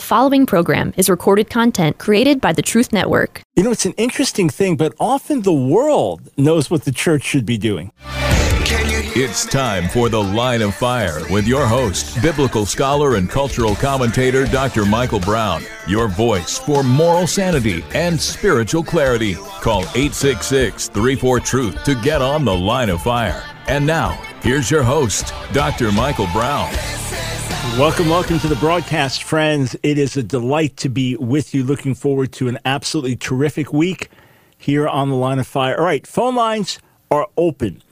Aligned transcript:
The 0.00 0.06
following 0.06 0.46
program 0.46 0.94
is 0.96 1.10
recorded 1.10 1.50
content 1.50 1.98
created 1.98 2.40
by 2.40 2.54
the 2.54 2.62
Truth 2.62 2.90
Network. 2.90 3.42
You 3.54 3.62
know, 3.62 3.70
it's 3.70 3.84
an 3.84 3.92
interesting 3.98 4.48
thing, 4.48 4.78
but 4.78 4.94
often 4.98 5.42
the 5.42 5.52
world 5.52 6.22
knows 6.38 6.70
what 6.70 6.84
the 6.84 6.90
church 6.90 7.22
should 7.22 7.44
be 7.44 7.58
doing. 7.58 7.92
It's 9.12 9.44
time 9.44 9.90
for 9.90 10.08
The 10.08 10.22
Line 10.22 10.62
of 10.62 10.74
Fire 10.74 11.20
with 11.28 11.46
your 11.46 11.66
host, 11.66 12.22
biblical 12.22 12.64
scholar 12.64 13.16
and 13.16 13.28
cultural 13.28 13.74
commentator 13.74 14.46
Dr. 14.46 14.86
Michael 14.86 15.20
Brown. 15.20 15.64
Your 15.86 16.08
voice 16.08 16.58
for 16.58 16.82
moral 16.82 17.26
sanity 17.26 17.84
and 17.92 18.18
spiritual 18.18 18.82
clarity. 18.82 19.34
Call 19.34 19.82
866 19.82 20.88
34 20.88 21.40
Truth 21.40 21.84
to 21.84 21.94
get 21.96 22.22
on 22.22 22.46
The 22.46 22.56
Line 22.56 22.88
of 22.88 23.02
Fire. 23.02 23.44
And 23.66 23.86
now, 23.86 24.18
here's 24.42 24.70
your 24.70 24.82
host, 24.82 25.32
Dr. 25.52 25.92
Michael 25.92 26.28
Brown. 26.32 26.72
Welcome, 27.78 28.08
welcome 28.08 28.38
to 28.40 28.48
the 28.48 28.56
broadcast, 28.56 29.22
friends. 29.22 29.76
It 29.82 29.96
is 29.96 30.16
a 30.16 30.22
delight 30.22 30.76
to 30.78 30.88
be 30.88 31.16
with 31.16 31.54
you. 31.54 31.62
Looking 31.62 31.94
forward 31.94 32.32
to 32.32 32.48
an 32.48 32.58
absolutely 32.64 33.16
terrific 33.16 33.72
week 33.72 34.10
here 34.58 34.88
on 34.88 35.08
the 35.08 35.14
line 35.14 35.38
of 35.38 35.46
fire. 35.46 35.78
All 35.78 35.84
right, 35.84 36.06
phone 36.06 36.34
lines 36.34 36.78
are 37.10 37.28
open. 37.36 37.82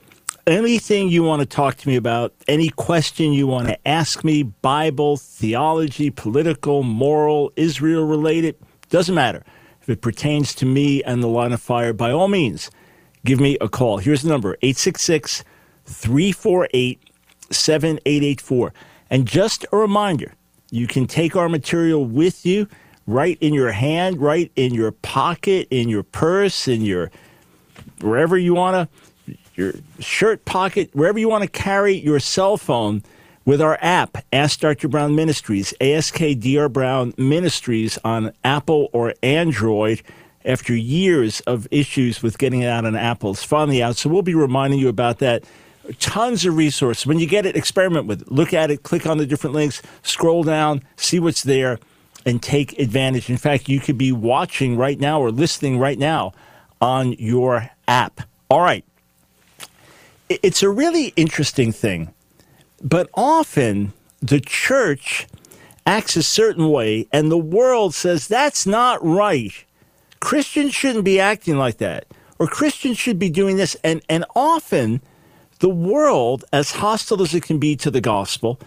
Anything 0.45 1.09
you 1.09 1.23
want 1.23 1.41
to 1.41 1.45
talk 1.45 1.77
to 1.77 1.87
me 1.87 1.95
about, 1.95 2.33
any 2.47 2.69
question 2.69 3.33
you 3.33 3.47
want 3.47 3.67
to 3.67 3.87
ask 3.87 4.23
me, 4.23 4.43
Bible, 4.43 5.17
theology, 5.17 6.09
political, 6.09 6.83
moral, 6.83 7.51
Israel 7.55 8.05
related, 8.05 8.55
doesn't 8.89 9.15
matter. 9.15 9.43
If 9.81 9.89
it 9.89 10.01
pertains 10.01 10.53
to 10.55 10.65
me 10.65 11.03
and 11.03 11.21
the 11.23 11.27
line 11.27 11.53
of 11.53 11.61
fire, 11.61 11.93
by 11.93 12.11
all 12.11 12.27
means, 12.27 12.69
give 13.25 13.39
me 13.39 13.57
a 13.61 13.69
call. 13.69 13.99
Here's 13.99 14.23
the 14.23 14.29
number 14.29 14.57
866 14.61 15.43
348 15.89 17.01
7884. 17.51 18.73
And 19.09 19.27
just 19.27 19.65
a 19.71 19.77
reminder 19.77 20.33
you 20.71 20.87
can 20.87 21.07
take 21.07 21.35
our 21.35 21.49
material 21.49 22.05
with 22.05 22.45
you 22.45 22.67
right 23.07 23.37
in 23.41 23.53
your 23.53 23.71
hand, 23.71 24.21
right 24.21 24.51
in 24.55 24.73
your 24.73 24.91
pocket, 24.91 25.67
in 25.71 25.89
your 25.89 26.03
purse, 26.03 26.67
in 26.67 26.81
your 26.81 27.11
wherever 28.01 28.37
you 28.37 28.53
want 28.53 28.89
to, 29.25 29.37
your 29.55 29.73
shirt 29.99 30.45
pocket, 30.45 30.89
wherever 30.93 31.17
you 31.17 31.27
want 31.27 31.43
to 31.43 31.49
carry 31.49 31.93
your 31.93 32.19
cell 32.19 32.55
phone 32.55 33.01
with 33.45 33.61
our 33.61 33.79
app, 33.81 34.23
Ask 34.31 34.59
Dr. 34.59 34.87
Brown 34.87 35.15
Ministries, 35.15 35.73
ASKDR 35.81 36.71
Brown 36.71 37.15
Ministries 37.17 37.97
on 38.03 38.31
Apple 38.43 38.89
or 38.93 39.15
Android 39.23 40.03
after 40.45 40.75
years 40.75 41.41
of 41.41 41.67
issues 41.71 42.21
with 42.21 42.37
getting 42.37 42.61
it 42.61 42.67
out 42.67 42.85
on 42.85 42.95
Apple. 42.95 43.31
It's 43.31 43.43
finally 43.43 43.81
out. 43.81 43.95
So 43.95 44.09
we'll 44.09 44.21
be 44.21 44.35
reminding 44.35 44.79
you 44.79 44.87
about 44.87 45.17
that 45.19 45.43
tons 45.99 46.45
of 46.45 46.55
resources. 46.55 47.05
When 47.05 47.19
you 47.19 47.27
get 47.27 47.45
it, 47.45 47.55
experiment 47.55 48.05
with 48.05 48.21
it. 48.21 48.31
Look 48.31 48.53
at 48.53 48.71
it, 48.71 48.83
click 48.83 49.05
on 49.05 49.17
the 49.17 49.25
different 49.25 49.55
links, 49.55 49.81
scroll 50.03 50.43
down, 50.43 50.83
see 50.97 51.19
what's 51.19 51.43
there, 51.43 51.79
and 52.25 52.41
take 52.41 52.77
advantage. 52.79 53.29
In 53.29 53.37
fact, 53.37 53.69
you 53.69 53.79
could 53.79 53.97
be 53.97 54.11
watching 54.11 54.77
right 54.77 54.99
now 54.99 55.21
or 55.21 55.31
listening 55.31 55.79
right 55.79 55.97
now 55.97 56.33
on 56.81 57.13
your 57.13 57.69
app. 57.87 58.21
All 58.49 58.61
right. 58.61 58.85
It's 60.29 60.61
a 60.61 60.69
really 60.69 61.07
interesting 61.15 61.71
thing, 61.71 62.13
but 62.83 63.09
often 63.15 63.93
the 64.21 64.39
church 64.39 65.27
acts 65.87 66.15
a 66.15 66.21
certain 66.21 66.69
way, 66.69 67.07
and 67.11 67.31
the 67.31 67.37
world 67.37 67.95
says 67.95 68.27
that's 68.27 68.67
not 68.67 69.03
right. 69.03 69.51
Christians 70.19 70.75
shouldn't 70.75 71.05
be 71.05 71.19
acting 71.19 71.57
like 71.57 71.77
that, 71.77 72.05
or 72.37 72.45
Christians 72.45 72.99
should 72.99 73.17
be 73.17 73.29
doing 73.29 73.57
this. 73.57 73.75
And, 73.83 74.03
and 74.07 74.23
often, 74.35 75.01
the 75.59 75.69
world, 75.69 76.45
as 76.51 76.71
hostile 76.71 77.21
as 77.21 77.33
it 77.33 77.43
can 77.43 77.59
be 77.59 77.75
to 77.77 77.91
the 77.91 78.01
gospel, 78.01 78.59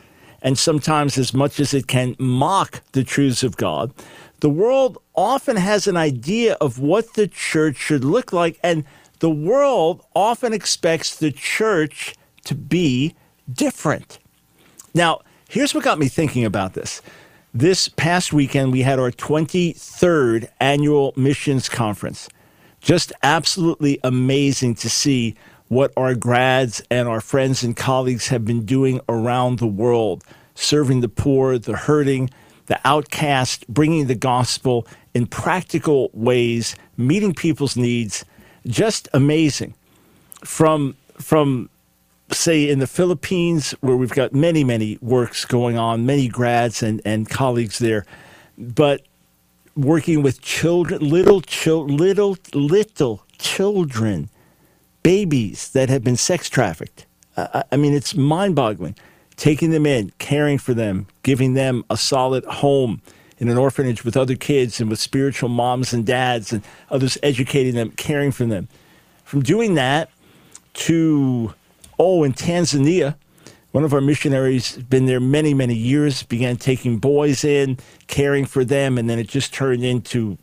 and 0.43 0.59
sometimes 0.59 1.19
as 1.19 1.33
much 1.33 1.61
as 1.61 1.73
it 1.73 1.87
can 1.87 2.17
mock 2.19 2.83
the 2.93 3.05
truths 3.05 3.43
of 3.43 3.57
God, 3.57 3.93
the 4.41 4.51
world 4.51 4.99
often 5.15 5.57
has 5.57 5.87
an 5.87 5.97
idea 5.97 6.55
of 6.61 6.79
what 6.79 7.15
the 7.15 7.29
church 7.29 7.77
should 7.77 8.05
look 8.05 8.33
like, 8.33 8.59
and 8.63 8.85
the 9.21 9.31
world 9.31 10.05
often 10.15 10.53
expects 10.53 11.17
the 11.17 11.31
church 11.31 12.15
to 12.45 12.55
be 12.55 13.15
different. 13.51 14.19
Now, 14.95 15.21
here's 15.49 15.75
what 15.75 15.85
got 15.85 15.99
me 15.99 16.09
thinking 16.09 16.45
about 16.45 16.75
this. 16.75 17.01
This 17.55 17.89
past 17.89 18.33
weekend, 18.33 18.73
we 18.73 18.83
had 18.83 18.99
our 18.99 19.11
23rd 19.11 20.49
annual 20.59 21.13
missions 21.17 21.69
conference. 21.69 22.29
Just 22.81 23.13
absolutely 23.23 24.01
amazing 24.03 24.75
to 24.77 24.91
see 24.91 25.37
what 25.73 25.91
our 25.97 26.15
grads 26.15 26.83
and 26.91 27.09
our 27.09 27.23
friends 27.23 27.63
and 27.63 27.75
colleagues 27.75 28.29
have 28.29 28.45
been 28.45 28.63
doing 28.67 29.01
around 29.09 29.59
the 29.59 29.67
world, 29.67 30.23
serving 30.55 31.01
the 31.01 31.09
poor, 31.09 31.57
the 31.57 31.75
hurting, 31.75 32.29
the 32.67 32.79
outcast, 32.85 33.67
bringing 33.69 34.07
the 34.07 34.15
gospel 34.15 34.87
in 35.15 35.27
practical 35.27 36.11
ways, 36.13 36.77
meeting 36.99 37.33
people's 37.33 37.75
needs. 37.75 38.23
Just 38.67 39.09
amazing. 39.15 39.73
From 40.45 40.95
from 41.17 41.71
say 42.31 42.69
in 42.69 42.79
the 42.79 42.87
Philippines, 42.87 43.71
where 43.81 43.97
we've 43.97 44.11
got 44.13 44.35
many, 44.35 44.65
many 44.65 44.99
works 45.01 45.47
going 45.47 45.79
on, 45.79 46.05
many 46.05 46.29
grads 46.29 46.83
and, 46.83 47.01
and 47.07 47.31
colleagues 47.31 47.79
there, 47.79 48.05
but 48.59 49.07
working 49.75 50.21
with 50.23 50.43
children, 50.43 51.01
little, 51.09 51.41
chil- 51.41 51.87
little, 51.87 52.37
little 52.53 53.23
children 53.39 54.29
babies 55.03 55.71
that 55.71 55.89
have 55.89 56.05
been 56.05 56.17
sex 56.17 56.49
trafficked. 56.49 57.07
Uh, 57.37 57.63
I 57.71 57.77
mean, 57.77 57.95
it's 57.95 58.15
mind 58.15 58.55
boggling. 58.55 58.97
Taking 59.37 59.71
them 59.71 59.87
in, 59.87 60.13
caring 60.19 60.59
for 60.59 60.75
them, 60.75 61.07
giving 61.23 61.55
them 61.55 61.85
a 61.89 61.97
solid 61.97 62.45
home 62.45 63.01
in 63.39 63.49
an 63.49 63.57
orphanage 63.59 64.05
with 64.05 64.17
other 64.17 64.37
kids 64.37 64.81
and 64.81 64.89
with 64.89 65.01
spiritual 65.01 65.49
moms 65.49 65.93
and 65.93 66.07
dads 66.07 66.53
and 66.53 66.63
others 66.91 67.19
educating 67.23 67.75
them, 67.75 67.91
caring 67.93 68.31
for 68.31 68.45
them. 68.45 68.69
From 69.25 69.43
doing 69.43 69.75
that 69.75 70.11
to, 70.75 71.55
oh, 71.99 72.23
in 72.23 72.35
Tanzania, 72.35 73.17
one 73.73 73.85
of 73.85 73.95
our 73.95 74.03
missionaries 74.03 74.77
been 74.77 75.07
there 75.07 75.19
many, 75.19 75.55
many 75.55 75.75
years, 75.75 76.23
began 76.23 76.57
taking 76.57 76.99
boys 76.99 77.43
in, 77.43 77.79
caring 78.07 78.45
for 78.45 78.65
them, 78.65 78.99
and 78.99 79.09
then 79.09 79.19
it 79.19 79.29
just 79.29 79.55
turned 79.55 79.83
into 79.83 80.37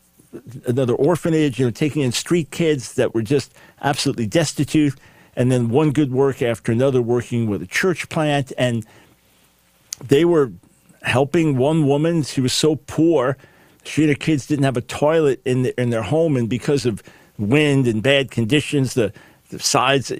another 0.65 0.93
orphanage, 0.93 1.59
you 1.59 1.65
know, 1.65 1.71
taking 1.71 2.01
in 2.01 2.11
street 2.11 2.51
kids 2.51 2.93
that 2.95 3.13
were 3.13 3.21
just 3.21 3.53
absolutely 3.81 4.27
destitute, 4.27 4.95
and 5.35 5.51
then 5.51 5.69
one 5.69 5.91
good 5.91 6.11
work 6.11 6.41
after 6.41 6.71
another 6.71 7.01
working 7.01 7.47
with 7.47 7.61
a 7.61 7.67
church 7.67 8.09
plant. 8.09 8.51
And 8.57 8.85
they 10.05 10.25
were 10.25 10.51
helping 11.01 11.57
one 11.57 11.87
woman. 11.87 12.23
She 12.23 12.41
was 12.41 12.53
so 12.53 12.75
poor, 12.75 13.37
she 13.83 14.03
and 14.03 14.09
her 14.09 14.15
kids 14.15 14.45
didn't 14.45 14.65
have 14.65 14.77
a 14.77 14.81
toilet 14.81 15.41
in, 15.45 15.63
the, 15.63 15.81
in 15.81 15.89
their 15.89 16.03
home, 16.03 16.35
and 16.37 16.49
because 16.49 16.85
of 16.85 17.01
wind 17.37 17.87
and 17.87 18.03
bad 18.03 18.31
conditions, 18.31 18.93
the, 18.93 19.13
the 19.49 19.59
sides. 19.59 20.11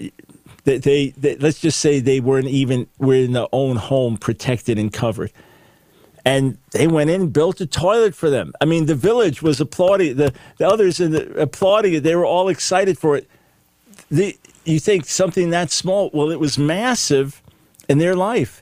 They, 0.64 0.78
they, 0.78 1.10
they, 1.12 1.36
let's 1.38 1.60
just 1.60 1.80
say 1.80 2.00
they 2.00 2.20
weren't 2.20 2.48
even 2.48 2.88
were 2.98 3.16
in 3.16 3.34
their 3.34 3.48
own 3.52 3.76
home, 3.76 4.18
protected 4.18 4.78
and 4.78 4.92
covered 4.92 5.32
and 6.30 6.60
they 6.70 6.86
went 6.86 7.10
in 7.10 7.22
and 7.22 7.34
built 7.34 7.60
a 7.60 7.66
toilet 7.66 8.14
for 8.14 8.30
them. 8.30 8.54
I 8.62 8.66
mean, 8.66 8.86
the 8.86 8.94
village 8.94 9.42
was 9.42 9.60
applauding 9.60 10.18
the, 10.18 10.32
the 10.58 10.68
others 10.68 11.00
in 11.00 11.10
the 11.10 11.34
applauding 11.42 11.94
it. 11.94 12.04
They 12.04 12.16
were 12.16 12.26
all 12.26 12.50
excited 12.50 13.00
for 13.00 13.18
it. 13.18 13.28
The, 14.12 14.38
you 14.64 14.80
think 14.80 15.06
something 15.06 15.50
that 15.50 15.72
small? 15.72 16.12
Well, 16.14 16.30
it 16.30 16.40
was 16.40 16.60
massive 16.60 17.42
in 17.88 17.98
their 17.98 18.16
life. 18.16 18.62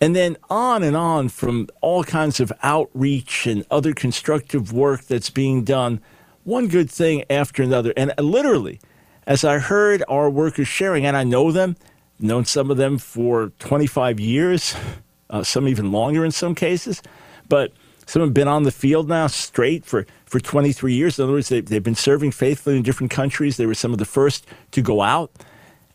And 0.00 0.16
then 0.16 0.36
on 0.48 0.82
and 0.82 0.96
on 0.96 1.28
from 1.28 1.68
all 1.80 2.02
kinds 2.02 2.40
of 2.40 2.52
outreach 2.60 3.46
and 3.46 3.64
other 3.70 3.92
constructive 3.92 4.72
work 4.72 5.02
that's 5.02 5.30
being 5.30 5.62
done, 5.62 6.00
one 6.42 6.66
good 6.66 6.90
thing 6.90 7.22
after 7.30 7.62
another. 7.62 7.94
And 7.96 8.12
uh, 8.18 8.22
literally, 8.22 8.80
as 9.28 9.44
I 9.44 9.60
heard 9.60 10.02
our 10.08 10.28
workers 10.28 10.66
sharing, 10.66 11.06
and 11.06 11.16
I 11.16 11.22
know 11.22 11.52
them, 11.52 11.76
known 12.18 12.46
some 12.46 12.68
of 12.68 12.78
them 12.78 12.98
for 12.98 13.52
25 13.60 14.18
years, 14.18 14.74
uh, 15.30 15.42
some 15.42 15.68
even 15.68 15.92
longer 15.92 16.24
in 16.24 16.30
some 16.30 16.54
cases. 16.54 17.02
But 17.48 17.72
some 18.06 18.22
have 18.22 18.34
been 18.34 18.48
on 18.48 18.64
the 18.64 18.72
field 18.72 19.08
now 19.08 19.28
straight 19.28 19.84
for, 19.84 20.06
for 20.26 20.40
23 20.40 20.92
years. 20.92 21.18
In 21.18 21.24
other 21.24 21.32
words, 21.32 21.48
they, 21.48 21.60
they've 21.60 21.82
been 21.82 21.94
serving 21.94 22.32
faithfully 22.32 22.76
in 22.76 22.82
different 22.82 23.10
countries. 23.12 23.56
They 23.56 23.66
were 23.66 23.74
some 23.74 23.92
of 23.92 23.98
the 23.98 24.04
first 24.04 24.46
to 24.72 24.82
go 24.82 25.00
out. 25.00 25.30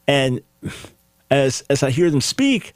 And 0.08 0.42
as, 1.30 1.64
as 1.70 1.84
I 1.84 1.92
hear 1.92 2.10
them 2.10 2.22
speak, 2.22 2.74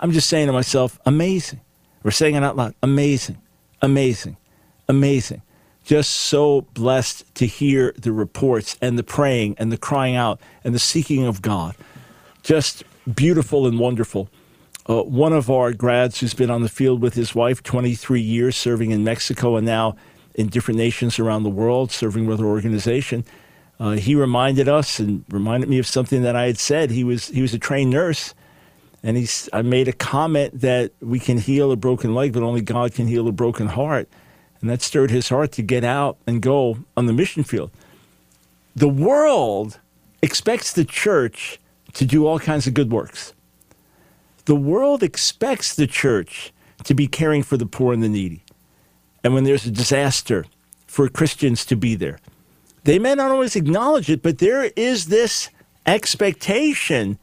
I'm 0.00 0.12
just 0.12 0.28
saying 0.28 0.46
to 0.46 0.52
myself, 0.52 0.98
amazing. 1.04 1.60
We're 2.02 2.10
saying 2.10 2.34
it 2.34 2.42
out 2.42 2.56
loud 2.56 2.74
amazing, 2.82 3.38
amazing, 3.82 4.38
amazing. 4.88 5.42
Just 5.84 6.12
so 6.12 6.62
blessed 6.72 7.34
to 7.34 7.46
hear 7.46 7.92
the 7.98 8.12
reports 8.12 8.78
and 8.80 8.98
the 8.98 9.02
praying 9.02 9.56
and 9.58 9.70
the 9.70 9.76
crying 9.76 10.16
out 10.16 10.40
and 10.64 10.74
the 10.74 10.78
seeking 10.78 11.26
of 11.26 11.42
God. 11.42 11.74
Just 12.42 12.84
beautiful 13.14 13.66
and 13.66 13.78
wonderful. 13.78 14.30
Uh, 14.90 15.04
one 15.04 15.32
of 15.32 15.48
our 15.48 15.72
grads 15.72 16.18
who's 16.18 16.34
been 16.34 16.50
on 16.50 16.62
the 16.62 16.68
field 16.68 17.00
with 17.00 17.14
his 17.14 17.32
wife 17.32 17.62
23 17.62 18.20
years, 18.20 18.56
serving 18.56 18.90
in 18.90 19.04
Mexico 19.04 19.54
and 19.54 19.64
now 19.64 19.94
in 20.34 20.48
different 20.48 20.78
nations 20.78 21.16
around 21.20 21.44
the 21.44 21.48
world, 21.48 21.92
serving 21.92 22.26
with 22.26 22.40
our 22.40 22.46
organization. 22.46 23.24
Uh, 23.78 23.92
he 23.92 24.16
reminded 24.16 24.68
us 24.68 24.98
and 24.98 25.24
reminded 25.28 25.70
me 25.70 25.78
of 25.78 25.86
something 25.86 26.22
that 26.22 26.34
I 26.34 26.46
had 26.46 26.58
said. 26.58 26.90
He 26.90 27.04
was 27.04 27.28
he 27.28 27.40
was 27.40 27.54
a 27.54 27.58
trained 27.58 27.90
nurse, 27.90 28.34
And 29.04 29.16
he's, 29.16 29.48
I 29.52 29.62
made 29.62 29.86
a 29.86 29.92
comment 29.92 30.60
that 30.60 30.90
we 31.00 31.20
can 31.20 31.38
heal 31.38 31.70
a 31.70 31.76
broken 31.76 32.12
leg, 32.12 32.32
but 32.32 32.42
only 32.42 32.60
God 32.60 32.92
can 32.92 33.06
heal 33.06 33.28
a 33.28 33.32
broken 33.32 33.68
heart. 33.68 34.08
And 34.60 34.68
that 34.70 34.82
stirred 34.82 35.12
his 35.12 35.28
heart 35.28 35.52
to 35.52 35.62
get 35.62 35.84
out 35.84 36.16
and 36.26 36.42
go 36.42 36.78
on 36.96 37.06
the 37.06 37.12
mission 37.12 37.44
field. 37.44 37.70
The 38.74 38.88
world 38.88 39.78
expects 40.20 40.72
the 40.72 40.84
church 40.84 41.60
to 41.92 42.04
do 42.04 42.26
all 42.26 42.40
kinds 42.40 42.66
of 42.66 42.74
good 42.74 42.90
works. 42.90 43.34
The 44.50 44.56
world 44.56 45.04
expects 45.04 45.76
the 45.76 45.86
church 45.86 46.52
to 46.82 46.92
be 46.92 47.06
caring 47.06 47.44
for 47.44 47.56
the 47.56 47.66
poor 47.66 47.92
and 47.92 48.02
the 48.02 48.08
needy. 48.08 48.42
And 49.22 49.32
when 49.32 49.44
there's 49.44 49.64
a 49.64 49.70
disaster, 49.70 50.44
for 50.88 51.08
Christians 51.08 51.64
to 51.66 51.76
be 51.76 51.94
there. 51.94 52.18
They 52.82 52.98
may 52.98 53.14
not 53.14 53.30
always 53.30 53.54
acknowledge 53.54 54.10
it, 54.10 54.22
but 54.22 54.38
there 54.38 54.64
is 54.74 55.06
this 55.06 55.50
expectation. 55.86 57.16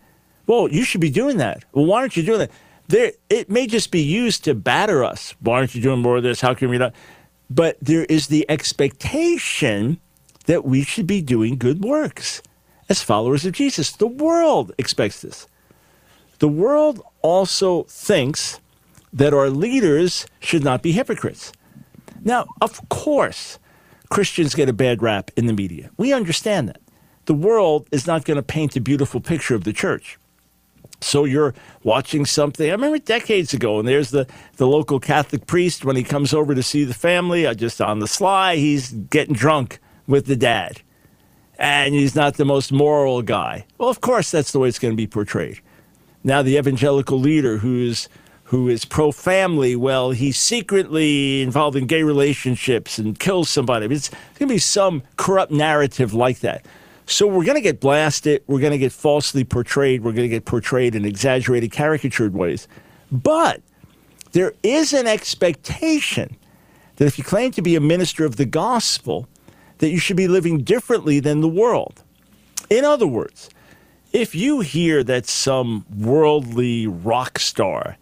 Well, 0.45 0.69
you 0.69 0.85
should 0.85 1.01
be 1.01 1.09
doing 1.09 1.35
that. 1.39 1.65
Well, 1.73 1.83
why 1.83 1.99
aren't 1.99 2.15
you 2.15 2.23
doing 2.23 2.39
that? 2.39 2.51
There, 2.87 3.11
it 3.29 3.49
may 3.49 3.67
just 3.67 3.91
be 3.91 4.01
used 4.01 4.45
to 4.45 4.55
batter 4.55 5.03
us. 5.03 5.35
Why 5.41 5.55
aren't 5.55 5.75
you 5.75 5.81
doing 5.81 5.99
more 5.99 6.15
of 6.15 6.23
this? 6.23 6.39
How 6.39 6.53
can 6.53 6.69
we 6.69 6.77
not? 6.77 6.93
But 7.49 7.77
there 7.81 8.05
is 8.05 8.27
the 8.27 8.49
expectation 8.49 9.99
that 10.45 10.63
we 10.63 10.81
should 10.81 11.07
be 11.07 11.21
doing 11.21 11.57
good 11.57 11.83
works 11.83 12.41
as 12.87 13.03
followers 13.03 13.45
of 13.45 13.51
Jesus. 13.51 13.91
The 13.91 14.07
world 14.07 14.71
expects 14.77 15.21
this. 15.21 15.45
The 16.39 16.47
world 16.47 17.01
also 17.21 17.83
thinks 17.83 18.59
that 19.13 19.33
our 19.33 19.49
leaders 19.49 20.25
should 20.39 20.63
not 20.63 20.81
be 20.81 20.91
hypocrites. 20.91 21.51
Now, 22.23 22.47
of 22.61 22.87
course, 22.89 23.59
Christians 24.09 24.55
get 24.55 24.69
a 24.69 24.73
bad 24.73 25.01
rap 25.01 25.31
in 25.35 25.47
the 25.47 25.53
media. 25.53 25.89
We 25.97 26.13
understand 26.13 26.69
that. 26.69 26.81
The 27.25 27.33
world 27.33 27.87
is 27.91 28.07
not 28.07 28.25
going 28.25 28.37
to 28.37 28.43
paint 28.43 28.75
a 28.75 28.81
beautiful 28.81 29.19
picture 29.19 29.55
of 29.55 29.63
the 29.63 29.73
church. 29.73 30.17
So 31.01 31.25
you're 31.25 31.53
watching 31.83 32.25
something. 32.25 32.67
I 32.67 32.71
remember 32.71 32.97
decades 32.97 33.53
ago, 33.53 33.79
and 33.79 33.87
there's 33.87 34.09
the, 34.09 34.27
the 34.55 34.67
local 34.67 34.99
Catholic 34.99 35.45
priest 35.45 35.85
when 35.85 35.95
he 35.95 36.03
comes 36.03 36.33
over 36.33 36.55
to 36.55 36.63
see 36.63 36.85
the 36.85 36.93
family, 36.93 37.45
uh, 37.45 37.53
just 37.53 37.81
on 37.81 37.99
the 37.99 38.07
sly, 38.07 38.55
he's 38.55 38.91
getting 38.91 39.35
drunk 39.35 39.79
with 40.07 40.25
the 40.25 40.35
dad. 40.35 40.81
And 41.59 41.93
he's 41.93 42.15
not 42.15 42.35
the 42.35 42.45
most 42.45 42.71
moral 42.71 43.21
guy. 43.21 43.65
Well, 43.77 43.89
of 43.89 44.01
course, 44.01 44.31
that's 44.31 44.51
the 44.51 44.59
way 44.59 44.69
it's 44.69 44.79
going 44.79 44.93
to 44.93 44.97
be 44.97 45.07
portrayed. 45.07 45.59
Now, 46.23 46.41
the 46.41 46.57
evangelical 46.57 47.19
leader 47.19 47.57
who's 47.57 48.09
who 48.45 48.69
is 48.69 48.85
pro 48.85 49.11
family, 49.11 49.75
well, 49.75 50.11
he's 50.11 50.37
secretly 50.37 51.41
involved 51.41 51.75
in 51.75 51.85
gay 51.85 52.03
relationships 52.03 52.97
and 52.97 53.19
kills 53.19 53.49
somebody. 53.49 53.87
It's 53.87 54.07
going 54.07 54.47
to 54.47 54.47
be 54.47 54.57
some 54.57 55.03
corrupt 55.17 55.51
narrative 55.51 56.13
like 56.13 56.39
that. 56.39 56.65
So 57.07 57.27
we're 57.27 57.43
going 57.43 57.57
to 57.57 57.61
get 57.61 57.81
blasted. 57.81 58.43
We're 58.47 58.61
going 58.61 58.71
to 58.71 58.77
get 58.77 58.93
falsely 58.93 59.43
portrayed. 59.43 60.01
We're 60.01 60.13
going 60.13 60.29
to 60.29 60.33
get 60.33 60.45
portrayed 60.45 60.95
in 60.95 61.03
exaggerated, 61.03 61.73
caricatured 61.73 62.33
ways. 62.33 62.69
But 63.11 63.61
there 64.31 64.53
is 64.63 64.93
an 64.93 65.07
expectation 65.07 66.37
that 66.95 67.05
if 67.05 67.17
you 67.17 67.25
claim 67.25 67.51
to 67.51 67.61
be 67.61 67.75
a 67.75 67.81
minister 67.81 68.25
of 68.25 68.37
the 68.37 68.45
gospel, 68.45 69.27
that 69.79 69.89
you 69.89 69.99
should 69.99 70.17
be 70.17 70.27
living 70.29 70.63
differently 70.63 71.19
than 71.19 71.41
the 71.41 71.47
world. 71.49 72.01
In 72.69 72.85
other 72.85 73.07
words, 73.07 73.49
if 74.13 74.33
you 74.33 74.61
hear 74.61 75.03
that 75.03 75.25
some 75.27 75.85
worldly 75.95 76.87
rock 76.87 77.39
star 77.39 77.97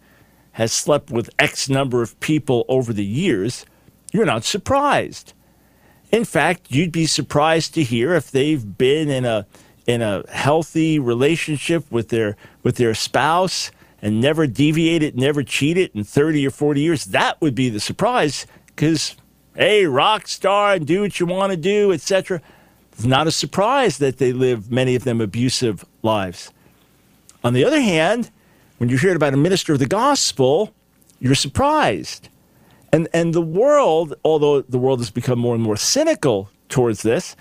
has 0.52 0.72
slept 0.72 1.10
with 1.10 1.30
X 1.38 1.68
number 1.68 2.02
of 2.02 2.18
people 2.20 2.64
over 2.68 2.92
the 2.92 3.04
years, 3.04 3.66
you're 4.12 4.24
not 4.24 4.44
surprised. 4.44 5.34
In 6.10 6.24
fact, 6.24 6.70
you'd 6.70 6.92
be 6.92 7.06
surprised 7.06 7.74
to 7.74 7.82
hear 7.82 8.14
if 8.14 8.30
they've 8.30 8.78
been 8.78 9.10
in 9.10 9.24
a 9.24 9.46
in 9.86 10.02
a 10.02 10.24
healthy 10.30 10.98
relationship 10.98 11.90
with 11.90 12.08
their 12.08 12.36
with 12.62 12.76
their 12.76 12.94
spouse 12.94 13.70
and 14.00 14.20
never 14.20 14.46
deviated, 14.46 15.16
never 15.16 15.42
cheated 15.42 15.90
in 15.94 16.04
30 16.04 16.46
or 16.46 16.50
40 16.50 16.80
years. 16.80 17.04
That 17.06 17.40
would 17.40 17.54
be 17.54 17.68
the 17.68 17.80
surprise 17.80 18.46
because 18.66 19.16
hey, 19.54 19.86
rock 19.86 20.28
star 20.28 20.74
and 20.74 20.86
do 20.86 21.02
what 21.02 21.18
you 21.18 21.26
want 21.26 21.50
to 21.50 21.56
do, 21.56 21.92
etc. 21.92 22.40
It's 22.92 23.04
not 23.04 23.26
a 23.26 23.32
surprise 23.32 23.98
that 23.98 24.18
they 24.18 24.32
live 24.32 24.70
many 24.70 24.94
of 24.94 25.04
them 25.04 25.20
abusive 25.20 25.84
lives. 26.06 26.50
On 27.44 27.52
the 27.52 27.64
other 27.64 27.80
hand, 27.80 28.30
when 28.78 28.88
you 28.88 28.96
hear 28.96 29.14
about 29.14 29.34
a 29.34 29.36
minister 29.36 29.74
of 29.74 29.78
the 29.78 29.86
gospel, 29.86 30.72
you're 31.20 31.34
surprised. 31.34 32.30
And, 32.92 33.08
and 33.12 33.34
the 33.34 33.42
world, 33.42 34.14
although 34.24 34.62
the 34.62 34.78
world 34.78 35.00
has 35.00 35.10
become 35.10 35.38
more 35.38 35.54
and 35.54 35.62
more 35.62 35.76
cynical 35.76 36.50
towards 36.68 37.02
this, 37.02 37.36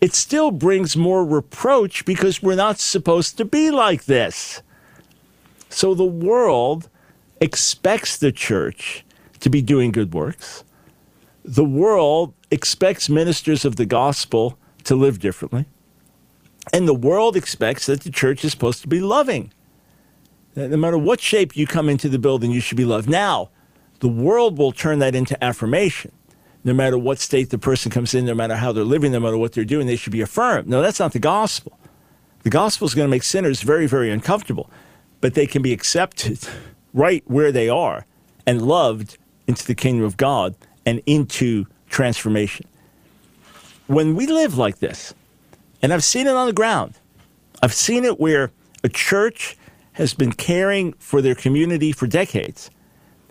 it 0.00 0.14
still 0.14 0.50
brings 0.50 0.96
more 0.96 1.24
reproach 1.24 2.04
because 2.04 2.42
we're 2.42 2.56
not 2.56 2.78
supposed 2.80 3.36
to 3.38 3.44
be 3.44 3.70
like 3.70 4.04
this. 4.04 4.62
So 5.68 5.94
the 5.94 6.04
world 6.04 6.88
expects 7.40 8.16
the 8.16 8.32
church 8.32 9.04
to 9.40 9.50
be 9.50 9.62
doing 9.62 9.92
good 9.92 10.12
works. 10.12 10.64
The 11.44 11.64
world 11.64 12.34
expects 12.50 13.08
ministers 13.08 13.64
of 13.64 13.76
the 13.76 13.86
gospel 13.86 14.58
to 14.84 14.96
live 14.96 15.20
differently. 15.20 15.66
And 16.72 16.86
the 16.86 16.94
world 16.94 17.36
expects 17.36 17.86
that 17.86 18.02
the 18.02 18.10
church 18.10 18.44
is 18.44 18.52
supposed 18.52 18.82
to 18.82 18.88
be 18.88 19.00
loving 19.00 19.52
no 20.56 20.76
matter 20.76 20.96
what 20.96 21.20
shape 21.20 21.56
you 21.56 21.66
come 21.66 21.88
into 21.88 22.08
the 22.08 22.18
building, 22.18 22.50
you 22.50 22.60
should 22.60 22.78
be 22.78 22.84
loved. 22.84 23.08
Now, 23.08 23.50
the 24.00 24.08
world 24.08 24.58
will 24.58 24.72
turn 24.72 24.98
that 25.00 25.14
into 25.14 25.42
affirmation. 25.44 26.12
No 26.64 26.72
matter 26.72 26.98
what 26.98 27.18
state 27.18 27.50
the 27.50 27.58
person 27.58 27.92
comes 27.92 28.14
in, 28.14 28.24
no 28.24 28.34
matter 28.34 28.56
how 28.56 28.72
they're 28.72 28.82
living, 28.82 29.12
no 29.12 29.20
matter 29.20 29.38
what 29.38 29.52
they're 29.52 29.64
doing, 29.64 29.86
they 29.86 29.96
should 29.96 30.12
be 30.12 30.22
affirmed. 30.22 30.66
No, 30.66 30.82
that's 30.82 30.98
not 30.98 31.12
the 31.12 31.18
gospel. 31.18 31.78
The 32.42 32.50
gospel 32.50 32.86
is 32.86 32.94
going 32.94 33.06
to 33.06 33.10
make 33.10 33.22
sinners 33.22 33.62
very, 33.62 33.86
very 33.86 34.10
uncomfortable, 34.10 34.70
but 35.20 35.34
they 35.34 35.46
can 35.46 35.62
be 35.62 35.72
accepted 35.72 36.38
right 36.94 37.22
where 37.26 37.52
they 37.52 37.68
are 37.68 38.06
and 38.46 38.62
loved 38.62 39.18
into 39.46 39.64
the 39.66 39.74
kingdom 39.74 40.04
of 40.04 40.16
God 40.16 40.56
and 40.84 41.02
into 41.06 41.66
transformation. 41.88 42.66
When 43.86 44.16
we 44.16 44.26
live 44.26 44.56
like 44.56 44.78
this, 44.78 45.14
and 45.86 45.92
I've 45.92 46.02
seen 46.02 46.26
it 46.26 46.34
on 46.34 46.48
the 46.48 46.52
ground, 46.52 46.98
I've 47.62 47.72
seen 47.72 48.04
it 48.04 48.18
where 48.18 48.50
a 48.82 48.88
church 48.88 49.56
has 49.92 50.14
been 50.14 50.32
caring 50.32 50.94
for 50.94 51.22
their 51.22 51.36
community 51.36 51.92
for 51.92 52.08
decades. 52.08 52.72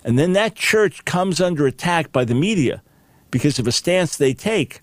And 0.06 0.18
then 0.18 0.32
that 0.32 0.56
church 0.56 1.04
comes 1.04 1.42
under 1.42 1.68
attack 1.68 2.14
by 2.14 2.24
the 2.24 2.34
media 2.34 2.82
because 3.30 3.60
of 3.60 3.68
a 3.68 3.74
stance 3.74 4.16
they 4.16 4.34
take. 4.34 4.80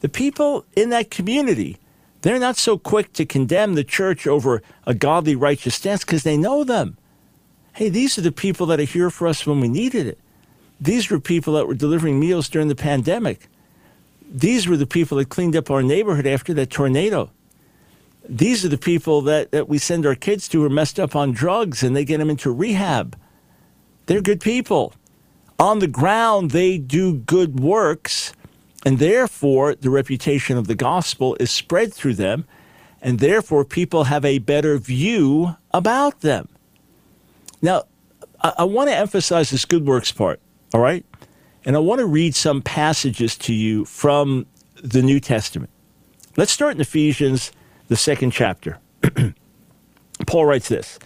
The 0.00 0.08
people 0.08 0.66
in 0.74 0.90
that 0.90 1.12
community, 1.12 1.78
they're 2.22 2.40
not 2.40 2.56
so 2.56 2.76
quick 2.76 3.12
to 3.12 3.24
condemn 3.24 3.74
the 3.74 3.84
church 3.84 4.26
over 4.26 4.60
a 4.84 4.92
godly, 4.92 5.36
righteous 5.36 5.76
stance 5.76 6.04
because 6.04 6.24
they 6.24 6.36
know 6.36 6.64
them. 6.64 6.98
Hey, 7.74 7.88
these 7.88 8.18
are 8.18 8.22
the 8.22 8.32
people 8.32 8.66
that 8.66 8.80
are 8.80 8.82
here 8.82 9.10
for 9.10 9.28
us 9.28 9.46
when 9.46 9.60
we 9.60 9.68
needed 9.68 10.08
it. 10.08 10.18
These 10.80 11.08
were 11.08 11.20
people 11.20 11.54
that 11.54 11.68
were 11.68 11.74
delivering 11.74 12.18
meals 12.18 12.48
during 12.48 12.66
the 12.66 12.74
pandemic. 12.74 13.46
These 14.32 14.66
were 14.66 14.76
the 14.76 14.86
people 14.86 15.18
that 15.18 15.28
cleaned 15.28 15.54
up 15.54 15.70
our 15.70 15.82
neighborhood 15.82 16.26
after 16.26 16.54
that 16.54 16.70
tornado 16.70 17.30
these 18.28 18.64
are 18.64 18.68
the 18.68 18.78
people 18.78 19.22
that, 19.22 19.50
that 19.50 19.68
we 19.68 19.78
send 19.78 20.06
our 20.06 20.14
kids 20.14 20.48
to 20.48 20.60
who 20.60 20.66
are 20.66 20.70
messed 20.70 21.00
up 21.00 21.16
on 21.16 21.32
drugs 21.32 21.82
and 21.82 21.94
they 21.96 22.04
get 22.04 22.18
them 22.18 22.30
into 22.30 22.50
rehab. 22.50 23.18
They're 24.06 24.22
good 24.22 24.40
people. 24.40 24.94
On 25.58 25.78
the 25.78 25.86
ground, 25.86 26.50
they 26.50 26.78
do 26.78 27.14
good 27.14 27.60
works, 27.60 28.32
and 28.84 28.98
therefore 28.98 29.74
the 29.76 29.90
reputation 29.90 30.56
of 30.58 30.66
the 30.66 30.74
gospel 30.74 31.36
is 31.38 31.50
spread 31.50 31.94
through 31.94 32.14
them, 32.14 32.46
and 33.00 33.20
therefore 33.20 33.64
people 33.64 34.04
have 34.04 34.24
a 34.24 34.38
better 34.38 34.76
view 34.78 35.56
about 35.72 36.20
them. 36.20 36.48
Now, 37.60 37.84
I, 38.40 38.54
I 38.58 38.64
want 38.64 38.90
to 38.90 38.96
emphasize 38.96 39.50
this 39.50 39.64
good 39.64 39.86
works 39.86 40.10
part, 40.10 40.40
all 40.74 40.80
right? 40.80 41.04
And 41.64 41.76
I 41.76 41.78
want 41.78 42.00
to 42.00 42.06
read 42.06 42.34
some 42.34 42.60
passages 42.60 43.36
to 43.38 43.54
you 43.54 43.84
from 43.84 44.46
the 44.82 45.02
New 45.02 45.20
Testament. 45.20 45.70
Let's 46.36 46.50
start 46.50 46.74
in 46.74 46.80
Ephesians 46.80 47.52
the 47.88 47.96
second 47.96 48.32
chapter. 48.32 48.78
Paul 50.26 50.46
writes 50.46 50.68
this 50.68 50.98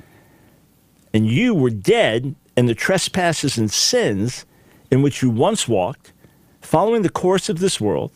And 1.13 1.27
you 1.27 1.55
were 1.55 1.71
dead 1.71 2.35
in 2.57 2.67
the 2.67 2.75
trespasses 2.75 3.59
and 3.59 3.71
sins 3.71 4.47
in 4.91 5.03
which 5.03 5.21
you 5.21 5.29
once 5.29 5.69
walked, 5.69 6.13
following 6.61 7.03
the 7.03 7.11
course 7.11 7.49
of 7.49 7.59
this 7.59 7.81
world, 7.81 8.13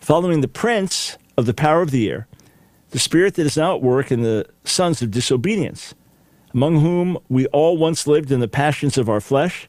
following 0.00 0.40
the 0.40 0.48
prince 0.48 1.18
of 1.36 1.44
the 1.44 1.54
power 1.54 1.82
of 1.82 1.90
the 1.90 2.08
air, 2.08 2.26
the 2.90 2.98
spirit 2.98 3.34
that 3.34 3.46
is 3.46 3.56
now 3.56 3.74
at 3.74 3.82
work 3.82 4.10
in 4.10 4.22
the 4.22 4.46
sons 4.64 5.02
of 5.02 5.10
disobedience, 5.10 5.94
among 6.54 6.80
whom 6.80 7.18
we 7.28 7.46
all 7.48 7.76
once 7.76 8.06
lived 8.06 8.30
in 8.30 8.40
the 8.40 8.48
passions 8.48 8.96
of 8.96 9.08
our 9.08 9.20
flesh, 9.20 9.68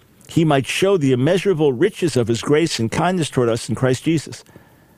he 0.31 0.45
might 0.45 0.65
show 0.65 0.95
the 0.95 1.11
immeasurable 1.11 1.73
riches 1.73 2.15
of 2.15 2.29
his 2.29 2.41
grace 2.41 2.79
and 2.79 2.89
kindness 2.89 3.29
toward 3.29 3.49
us 3.49 3.67
in 3.67 3.75
Christ 3.75 4.05
Jesus. 4.05 4.45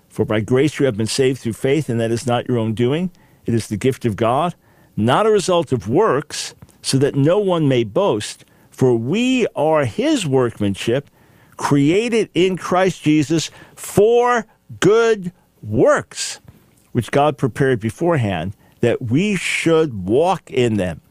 For 0.08 0.26
by 0.26 0.42
grace 0.42 0.80
you 0.80 0.86
have 0.86 0.96
been 0.96 1.08
saved 1.08 1.40
through 1.42 1.54
faith, 1.54 1.90
and 1.90 2.00
that 2.00 2.12
is 2.12 2.28
not 2.28 2.48
your 2.48 2.60
own 2.60 2.76
doing. 2.76 3.10
It 3.48 3.56
is 3.56 3.68
the 3.68 3.76
gift 3.76 4.06
of 4.06 4.16
God, 4.16 4.54
not 4.96 5.26
a 5.26 5.32
result 5.32 5.72
of 5.72 5.90
works, 5.90 6.54
so 6.84 7.00
that 7.00 7.16
no 7.16 7.40
one 7.40 7.68
may 7.68 7.84
boast. 7.84 8.46
For 8.70 8.96
we 8.96 9.48
are 9.56 9.86
his 9.86 10.28
workmanship, 10.28 11.10
created 11.58 12.30
in 12.36 12.56
Christ 12.56 13.02
Jesus 13.02 13.50
for 13.76 14.46
good 14.80 15.32
works, 15.64 16.42
which 16.92 17.10
God 17.10 17.40
prepared 17.40 17.80
beforehand 17.80 18.56
that 18.82 19.02
we 19.02 19.36
should 19.36 20.08
walk 20.08 20.52
in 20.52 20.78
them. 20.78 21.02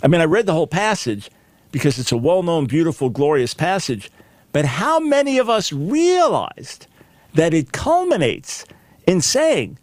I 0.00 0.06
mean, 0.06 0.20
I 0.20 0.26
read 0.26 0.46
the 0.46 0.52
whole 0.52 0.68
passage 0.68 1.28
because 1.74 1.98
it's 1.98 2.12
a 2.12 2.16
well 2.16 2.44
known, 2.44 2.66
beautiful, 2.66 3.10
glorious 3.10 3.52
passage, 3.52 4.08
but 4.52 4.64
how 4.64 5.00
many 5.00 5.38
of 5.38 5.50
us 5.50 5.72
realized 5.72 6.86
that 7.34 7.52
it 7.52 7.72
culminates 7.72 8.64
in 9.08 9.20
saying 9.20 9.76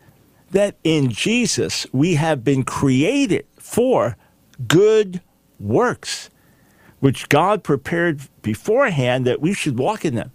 that 0.51 0.77
in 0.85 1.09
Jesus 1.09 1.85
we 1.91 2.15
have 2.15 2.45
been 2.45 2.63
created 2.63 3.45
for 3.57 4.15
good 4.69 5.19
works, 5.59 6.29
which 7.01 7.27
God 7.27 7.61
prepared 7.61 8.21
beforehand 8.41 9.27
that 9.27 9.41
we 9.41 9.53
should 9.53 9.77
walk 9.77 10.05
in 10.05 10.15
them? 10.15 10.31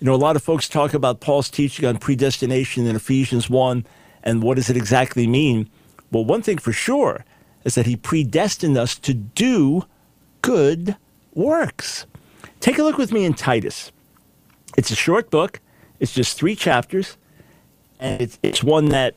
You 0.00 0.06
know, 0.06 0.14
a 0.14 0.16
lot 0.16 0.34
of 0.34 0.42
folks 0.42 0.68
talk 0.68 0.92
about 0.92 1.20
Paul's 1.20 1.48
teaching 1.48 1.84
on 1.84 1.98
predestination 1.98 2.84
in 2.88 2.96
Ephesians 2.96 3.48
1 3.48 3.86
and 4.24 4.42
what 4.42 4.56
does 4.56 4.68
it 4.68 4.76
exactly 4.76 5.28
mean? 5.28 5.70
Well, 6.10 6.24
one 6.24 6.42
thing 6.42 6.58
for 6.58 6.72
sure 6.72 7.24
is 7.62 7.76
that 7.76 7.86
he 7.86 7.94
predestined 7.94 8.76
us 8.76 8.98
to 8.98 9.14
do 9.14 9.84
good 10.42 10.96
works. 11.34 12.06
Take 12.60 12.78
a 12.78 12.82
look 12.82 12.98
with 12.98 13.12
me 13.12 13.24
in 13.24 13.34
Titus. 13.34 13.92
It's 14.76 14.90
a 14.90 14.96
short 14.96 15.30
book, 15.30 15.60
it's 15.98 16.12
just 16.12 16.36
three 16.36 16.54
chapters, 16.54 17.16
and 17.98 18.20
it's, 18.20 18.38
it's 18.42 18.62
one 18.62 18.90
that 18.90 19.14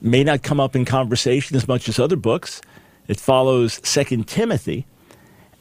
may 0.00 0.24
not 0.24 0.42
come 0.42 0.60
up 0.60 0.74
in 0.74 0.84
conversation 0.84 1.56
as 1.56 1.68
much 1.68 1.88
as 1.88 1.98
other 1.98 2.16
books. 2.16 2.60
It 3.08 3.20
follows 3.20 3.80
Second 3.84 4.26
Timothy. 4.26 4.86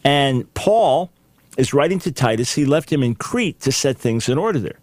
And 0.03 0.51
Paul 0.53 1.11
is 1.57 1.73
writing 1.73 1.99
to 1.99 2.11
Titus. 2.11 2.53
He 2.53 2.65
left 2.65 2.91
him 2.91 3.03
in 3.03 3.15
Crete 3.15 3.59
to 3.61 3.71
set 3.71 3.97
things 3.97 4.29
in 4.29 4.37
order 4.37 4.59
there. 4.59 4.79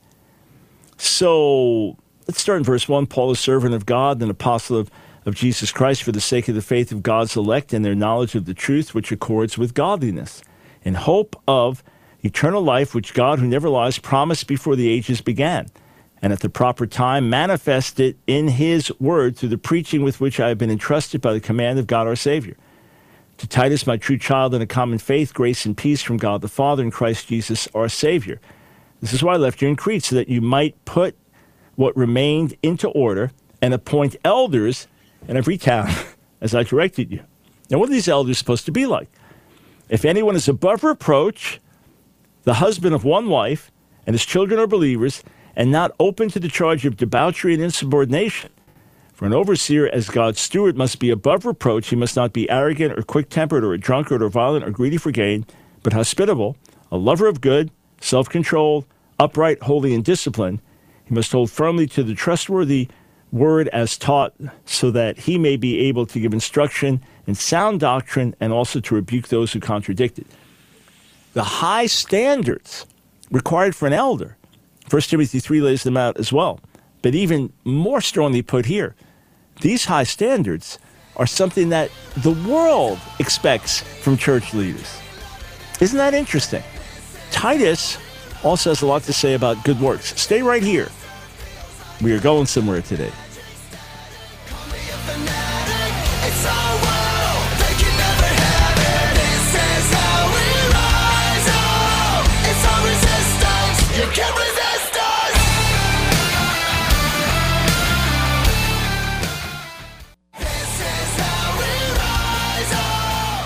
So 0.97 1.97
let's 2.26 2.40
start 2.40 2.59
in 2.59 2.64
verse 2.64 2.88
1. 2.88 3.07
Paul, 3.07 3.33
is 3.33 3.40
servant 3.40 3.75
of 3.75 3.87
God, 3.87 4.23
an 4.23 4.31
apostle 4.31 4.76
of 4.76 4.90
of 5.28 5.35
Jesus 5.35 5.70
Christ 5.70 6.02
for 6.02 6.11
the 6.11 6.20
sake 6.20 6.49
of 6.49 6.54
the 6.54 6.62
faith 6.62 6.90
of 6.90 7.02
God's 7.02 7.37
elect 7.37 7.73
and 7.73 7.85
their 7.85 7.94
knowledge 7.94 8.35
of 8.35 8.47
the 8.47 8.54
truth 8.54 8.94
which 8.94 9.12
accords 9.12 9.56
with 9.56 9.75
godliness, 9.75 10.42
in 10.82 10.94
hope 10.94 11.40
of 11.47 11.85
eternal 12.23 12.62
life 12.62 12.94
which 12.94 13.14
God, 13.14 13.38
who 13.38 13.47
never 13.47 13.68
lies, 13.68 13.99
promised 13.99 14.49
before 14.49 14.75
the 14.75 14.88
ages 14.88 15.20
began, 15.20 15.68
and 16.20 16.32
at 16.32 16.40
the 16.40 16.49
proper 16.49 16.87
time 16.87 17.30
manifested 17.30 18.18
in 18.26 18.49
his 18.49 18.90
word 18.99 19.37
through 19.37 19.50
the 19.50 19.58
preaching 19.58 20.02
with 20.02 20.20
which 20.20 20.40
I 20.40 20.49
have 20.49 20.58
been 20.58 20.70
entrusted 20.70 21.20
by 21.20 21.32
the 21.32 21.40
command 21.40 21.78
of 21.78 21.87
God 21.87 22.06
our 22.06 22.16
Savior. 22.16 22.56
To 23.37 23.47
Titus, 23.47 23.87
my 23.87 23.97
true 23.97 24.18
child 24.18 24.54
in 24.54 24.62
a 24.62 24.66
common 24.66 24.99
faith, 24.99 25.32
grace 25.32 25.64
and 25.64 25.76
peace 25.76 26.02
from 26.02 26.16
God 26.16 26.40
the 26.40 26.49
Father 26.49 26.82
and 26.82 26.92
Christ 26.92 27.28
Jesus 27.28 27.68
our 27.75 27.88
Savior. 27.88 28.40
This 29.00 29.12
is 29.12 29.23
why 29.23 29.35
I 29.35 29.37
left 29.37 29.62
you 29.62 29.68
in 29.68 29.76
Crete, 29.76 30.02
so 30.02 30.16
that 30.16 30.28
you 30.28 30.40
might 30.40 30.85
put 30.85 31.16
what 31.76 31.97
remained 31.97 32.56
into 32.62 32.88
order 32.88 33.30
and 33.62 33.73
appoint 33.73 34.16
elders 34.25 34.88
in 35.26 35.37
every 35.37 35.58
town 35.58 35.90
as 36.40 36.54
I 36.54 36.62
directed 36.62 37.10
you. 37.10 37.22
Now, 37.70 37.78
what 37.78 37.88
are 37.88 37.92
these 37.92 38.08
elders 38.08 38.38
supposed 38.38 38.64
to 38.66 38.72
be 38.72 38.87
like? 38.87 39.08
If 39.88 40.04
anyone 40.04 40.37
is 40.37 40.48
above 40.48 40.84
reproach, 40.84 41.60
the 42.44 42.54
husband 42.54 42.94
of 42.94 43.04
one 43.04 43.28
wife, 43.28 43.70
and 44.06 44.14
his 44.14 44.25
children 44.25 44.60
are 44.60 44.66
believers, 44.66 45.22
and 45.56 45.70
not 45.70 45.94
open 45.98 46.28
to 46.30 46.40
the 46.40 46.48
charge 46.48 46.87
of 46.87 46.96
debauchery 46.96 47.54
and 47.54 47.62
insubordination. 47.62 48.50
For 49.12 49.26
an 49.26 49.32
overseer, 49.32 49.88
as 49.88 50.08
God's 50.08 50.40
steward, 50.40 50.76
must 50.76 51.00
be 51.00 51.10
above 51.10 51.44
reproach. 51.44 51.88
He 51.88 51.96
must 51.96 52.14
not 52.14 52.32
be 52.32 52.48
arrogant 52.48 52.96
or 52.96 53.02
quick 53.02 53.28
tempered 53.28 53.64
or 53.64 53.75
a 53.75 53.78
drunkard 53.78 54.22
or 54.22 54.28
violent 54.28 54.64
or 54.64 54.70
greedy 54.70 54.96
for 54.96 55.10
gain, 55.10 55.44
but 55.82 55.92
hospitable, 55.92 56.56
a 56.92 56.96
lover 56.96 57.26
of 57.26 57.40
good, 57.40 57.70
self 58.00 58.28
controlled, 58.28 58.87
upright, 59.18 59.60
holy, 59.62 59.94
and 59.94 60.04
disciplined. 60.04 60.62
He 61.04 61.14
must 61.14 61.32
hold 61.32 61.50
firmly 61.50 61.87
to 61.88 62.04
the 62.04 62.14
trustworthy 62.14 62.88
word 63.32 63.68
as 63.68 63.97
taught, 63.97 64.35
so 64.64 64.90
that 64.90 65.18
he 65.18 65.38
may 65.38 65.56
be 65.56 65.80
able 65.80 66.06
to 66.06 66.20
give 66.20 66.32
instruction 66.32 67.02
in 67.26 67.35
sound 67.35 67.80
doctrine 67.80 68.35
and 68.40 68.52
also 68.52 68.80
to 68.80 68.94
rebuke 68.94 69.28
those 69.28 69.52
who 69.52 69.61
contradict 69.61 70.18
it. 70.18 70.26
The 71.35 71.44
high 71.44 71.87
standards 71.87 72.87
required 73.30 73.76
for 73.76 73.87
an 73.87 73.92
elder, 73.92 74.37
1 74.90 75.02
Timothy 75.02 75.38
3 75.38 75.61
lays 75.61 75.82
them 75.82 75.97
out 75.97 76.18
as 76.18 76.32
well. 76.32 76.61
But 77.02 77.14
even 77.14 77.52
more 77.64 78.00
strongly 78.00 78.42
put 78.42 78.66
here, 78.66 78.94
these 79.61 79.85
high 79.85 80.04
standards 80.04 80.78
are 81.16 81.26
something 81.26 81.68
that 81.68 81.90
the 82.16 82.32
world 82.49 82.99
expects 83.18 83.80
from 83.80 84.16
church 84.16 84.54
leaders. 84.54 85.00
Isn't 85.80 85.99
that 85.99 86.14
interesting? 86.14 86.62
Titus 87.30 87.99
also 88.42 88.70
has 88.70 88.82
a 88.82 88.87
lot 88.87 89.02
to 89.02 89.12
say 89.12 89.35
about 89.35 89.62
good 89.64 89.80
works. 89.80 90.18
Stay 90.20 90.42
right 90.42 90.62
here. 90.62 90.88
We 92.00 92.12
are 92.12 92.21
going 92.21 92.47
somewhere 92.47 92.81
today. 92.81 93.11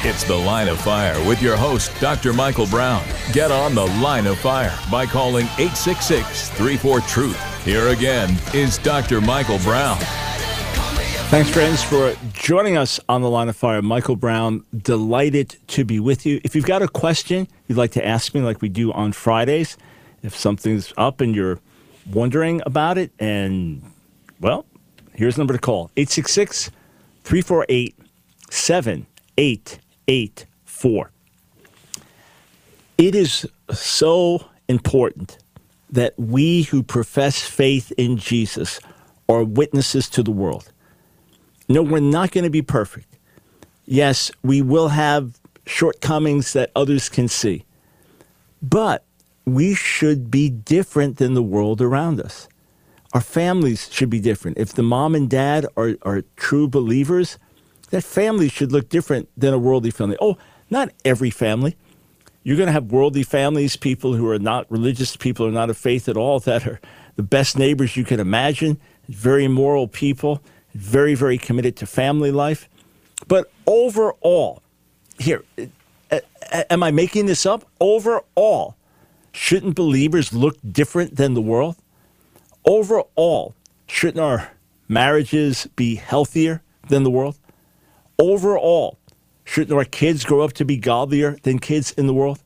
It's 0.04 0.24
The 0.24 0.36
Line 0.36 0.68
of 0.68 0.78
Fire 0.78 1.16
with 1.26 1.40
your 1.40 1.56
host, 1.56 1.90
Dr. 2.00 2.34
Michael 2.34 2.66
Brown. 2.66 3.02
Get 3.32 3.50
on 3.50 3.74
The 3.74 3.86
Line 3.86 4.26
of 4.26 4.38
Fire 4.38 4.76
by 4.90 5.06
calling 5.06 5.46
866 5.58 6.50
34 6.50 7.00
Truth. 7.00 7.51
Here 7.64 7.88
again 7.88 8.38
is 8.52 8.78
Dr. 8.78 9.20
Michael 9.20 9.58
Brown. 9.58 9.96
Thanks, 11.30 11.48
friends, 11.48 11.80
for 11.80 12.12
joining 12.32 12.76
us 12.76 12.98
on 13.08 13.22
the 13.22 13.30
line 13.30 13.48
of 13.48 13.56
fire. 13.56 13.80
Michael 13.80 14.16
Brown, 14.16 14.64
delighted 14.76 15.54
to 15.68 15.84
be 15.84 16.00
with 16.00 16.26
you. 16.26 16.40
If 16.42 16.56
you've 16.56 16.66
got 16.66 16.82
a 16.82 16.88
question 16.88 17.46
you'd 17.68 17.78
like 17.78 17.92
to 17.92 18.04
ask 18.04 18.34
me, 18.34 18.40
like 18.40 18.62
we 18.62 18.68
do 18.68 18.92
on 18.92 19.12
Fridays, 19.12 19.78
if 20.24 20.36
something's 20.36 20.92
up 20.96 21.20
and 21.20 21.36
you're 21.36 21.60
wondering 22.10 22.60
about 22.66 22.98
it, 22.98 23.12
and 23.20 23.80
well, 24.40 24.66
here's 25.14 25.36
the 25.36 25.40
number 25.40 25.54
to 25.54 25.60
call 25.60 25.92
866 25.96 26.72
348 27.22 27.96
7884. 28.50 31.10
It 32.98 33.14
is 33.14 33.46
so 33.70 34.46
important 34.68 35.38
that 35.92 36.14
we 36.18 36.62
who 36.62 36.82
profess 36.82 37.40
faith 37.42 37.92
in 37.96 38.16
Jesus 38.16 38.80
are 39.28 39.44
witnesses 39.44 40.08
to 40.10 40.22
the 40.22 40.30
world. 40.30 40.72
No, 41.68 41.82
we're 41.82 42.00
not 42.00 42.32
going 42.32 42.44
to 42.44 42.50
be 42.50 42.62
perfect. 42.62 43.06
Yes, 43.84 44.30
we 44.42 44.62
will 44.62 44.88
have 44.88 45.38
shortcomings 45.66 46.54
that 46.54 46.70
others 46.74 47.08
can 47.08 47.28
see, 47.28 47.64
but 48.62 49.04
we 49.44 49.74
should 49.74 50.30
be 50.30 50.48
different 50.48 51.18
than 51.18 51.34
the 51.34 51.42
world 51.42 51.80
around 51.80 52.20
us. 52.20 52.48
Our 53.12 53.20
families 53.20 53.88
should 53.92 54.08
be 54.08 54.20
different. 54.20 54.58
If 54.58 54.72
the 54.72 54.82
mom 54.82 55.14
and 55.14 55.28
dad 55.28 55.66
are, 55.76 55.96
are 56.02 56.22
true 56.36 56.66
believers, 56.68 57.38
that 57.90 58.02
family 58.02 58.48
should 58.48 58.72
look 58.72 58.88
different 58.88 59.28
than 59.36 59.52
a 59.52 59.58
worldly 59.58 59.90
family. 59.90 60.16
Oh, 60.20 60.38
not 60.70 60.90
every 61.04 61.30
family. 61.30 61.76
You're 62.44 62.56
going 62.56 62.66
to 62.66 62.72
have 62.72 62.90
worldly 62.90 63.22
families, 63.22 63.76
people 63.76 64.14
who 64.14 64.28
are 64.28 64.38
not 64.38 64.70
religious, 64.70 65.16
people 65.16 65.46
who 65.46 65.52
are 65.52 65.54
not 65.54 65.70
of 65.70 65.78
faith 65.78 66.08
at 66.08 66.16
all, 66.16 66.40
that 66.40 66.66
are 66.66 66.80
the 67.16 67.22
best 67.22 67.56
neighbors 67.56 67.96
you 67.96 68.04
can 68.04 68.18
imagine, 68.18 68.80
very 69.08 69.46
moral 69.46 69.86
people, 69.86 70.42
very, 70.74 71.14
very 71.14 71.38
committed 71.38 71.76
to 71.76 71.86
family 71.86 72.32
life. 72.32 72.68
But 73.28 73.50
overall, 73.66 74.62
here, 75.18 75.44
am 76.70 76.82
I 76.82 76.90
making 76.90 77.26
this 77.26 77.46
up? 77.46 77.64
Overall, 77.80 78.76
shouldn't 79.32 79.76
believers 79.76 80.32
look 80.32 80.56
different 80.68 81.16
than 81.16 81.34
the 81.34 81.40
world? 81.40 81.76
Overall, 82.64 83.54
shouldn't 83.86 84.20
our 84.20 84.50
marriages 84.88 85.68
be 85.76 85.94
healthier 85.94 86.62
than 86.88 87.04
the 87.04 87.10
world? 87.10 87.36
Overall, 88.18 88.98
Shouldn't 89.52 89.76
our 89.76 89.84
kids 89.84 90.24
grow 90.24 90.40
up 90.40 90.54
to 90.54 90.64
be 90.64 90.78
godlier 90.78 91.36
than 91.42 91.58
kids 91.58 91.92
in 91.92 92.06
the 92.06 92.14
world? 92.14 92.42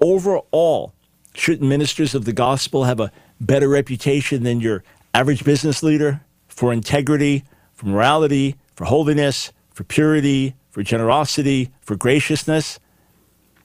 Overall, 0.00 0.92
shouldn't 1.34 1.68
ministers 1.68 2.16
of 2.16 2.24
the 2.24 2.32
gospel 2.32 2.82
have 2.82 2.98
a 2.98 3.12
better 3.40 3.68
reputation 3.68 4.42
than 4.42 4.58
your 4.58 4.82
average 5.14 5.44
business 5.44 5.84
leader 5.84 6.20
for 6.48 6.72
integrity, 6.72 7.44
for 7.74 7.86
morality, 7.86 8.56
for 8.74 8.86
holiness, 8.86 9.52
for 9.72 9.84
purity, 9.84 10.56
for 10.70 10.82
generosity, 10.82 11.70
for 11.80 11.94
graciousness? 11.94 12.80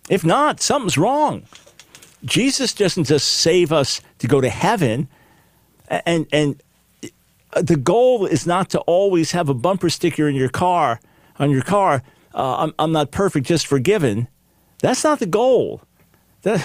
If 0.08 0.24
not, 0.24 0.62
something's 0.62 1.00
wrong. 1.00 1.48
Jesus 2.24 2.76
doesn't 2.76 3.06
just 3.06 3.28
save 3.28 3.74
us 3.74 4.02
to 4.20 4.28
go 4.28 4.40
to 4.40 4.50
heaven, 4.50 5.08
and 5.90 6.28
and 6.32 6.62
uh, 7.54 7.64
the 7.64 7.76
goal 7.76 8.28
is 8.28 8.46
not 8.46 8.70
to 8.70 8.80
always 8.82 9.32
have 9.32 9.50
a 9.50 9.56
bumper 9.56 9.90
sticker 9.90 10.30
in 10.30 10.36
your 10.36 10.50
car 10.50 11.00
on 11.40 11.50
your 11.50 11.64
car. 11.64 12.04
Uh, 12.34 12.56
I'm 12.58 12.74
I'm 12.80 12.92
not 12.92 13.12
perfect, 13.12 13.48
just 13.48 13.68
forgiven. 13.68 14.28
That's 14.82 15.04
not 15.04 15.20
the 15.20 15.26
goal. 15.26 15.82
The 16.42 16.64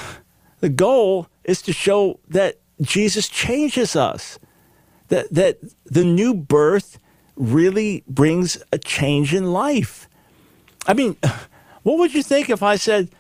the 0.61 0.68
goal 0.68 1.28
is 1.44 1.62
to 1.62 1.73
show 1.73 2.20
that 2.28 2.58
Jesus 2.80 3.28
changes 3.28 3.96
us. 3.96 4.38
That 5.08 5.32
that 5.32 5.58
the 5.85 6.04
new 6.04 6.35
birth 6.35 6.99
really 7.37 8.02
brings 8.08 8.62
a 8.73 8.78
change 8.78 9.35
in 9.35 9.52
life. 9.52 10.08
I 10.87 10.94
mean, 10.94 11.16
what 11.82 11.99
would 11.99 12.14
you 12.14 12.23
think 12.23 12.50
if 12.50 12.62
I 12.62 12.76
said? 12.76 13.11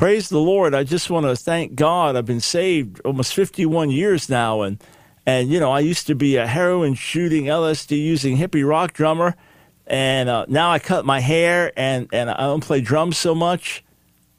praise 0.00 0.30
the 0.30 0.38
Lord. 0.38 0.74
I 0.74 0.82
just 0.82 1.10
want 1.10 1.26
to 1.26 1.36
thank 1.36 1.74
God. 1.74 2.16
I've 2.16 2.24
been 2.24 2.40
saved 2.40 3.02
almost 3.04 3.34
51 3.34 3.90
years 3.90 4.30
now. 4.30 4.62
And, 4.62 4.82
and 5.26 5.50
you 5.50 5.60
know, 5.60 5.70
I 5.70 5.80
used 5.80 6.06
to 6.06 6.14
be 6.14 6.36
a 6.36 6.46
heroin 6.46 6.94
shooting, 6.94 7.44
LSD 7.44 7.98
using 7.98 8.38
hippie 8.38 8.66
rock 8.66 8.94
drummer. 8.94 9.36
And 9.90 10.28
uh, 10.28 10.46
now 10.48 10.70
I 10.70 10.78
cut 10.78 11.04
my 11.04 11.18
hair 11.18 11.72
and, 11.76 12.08
and 12.12 12.30
I 12.30 12.42
don't 12.42 12.62
play 12.62 12.80
drums 12.80 13.18
so 13.18 13.34
much. 13.34 13.82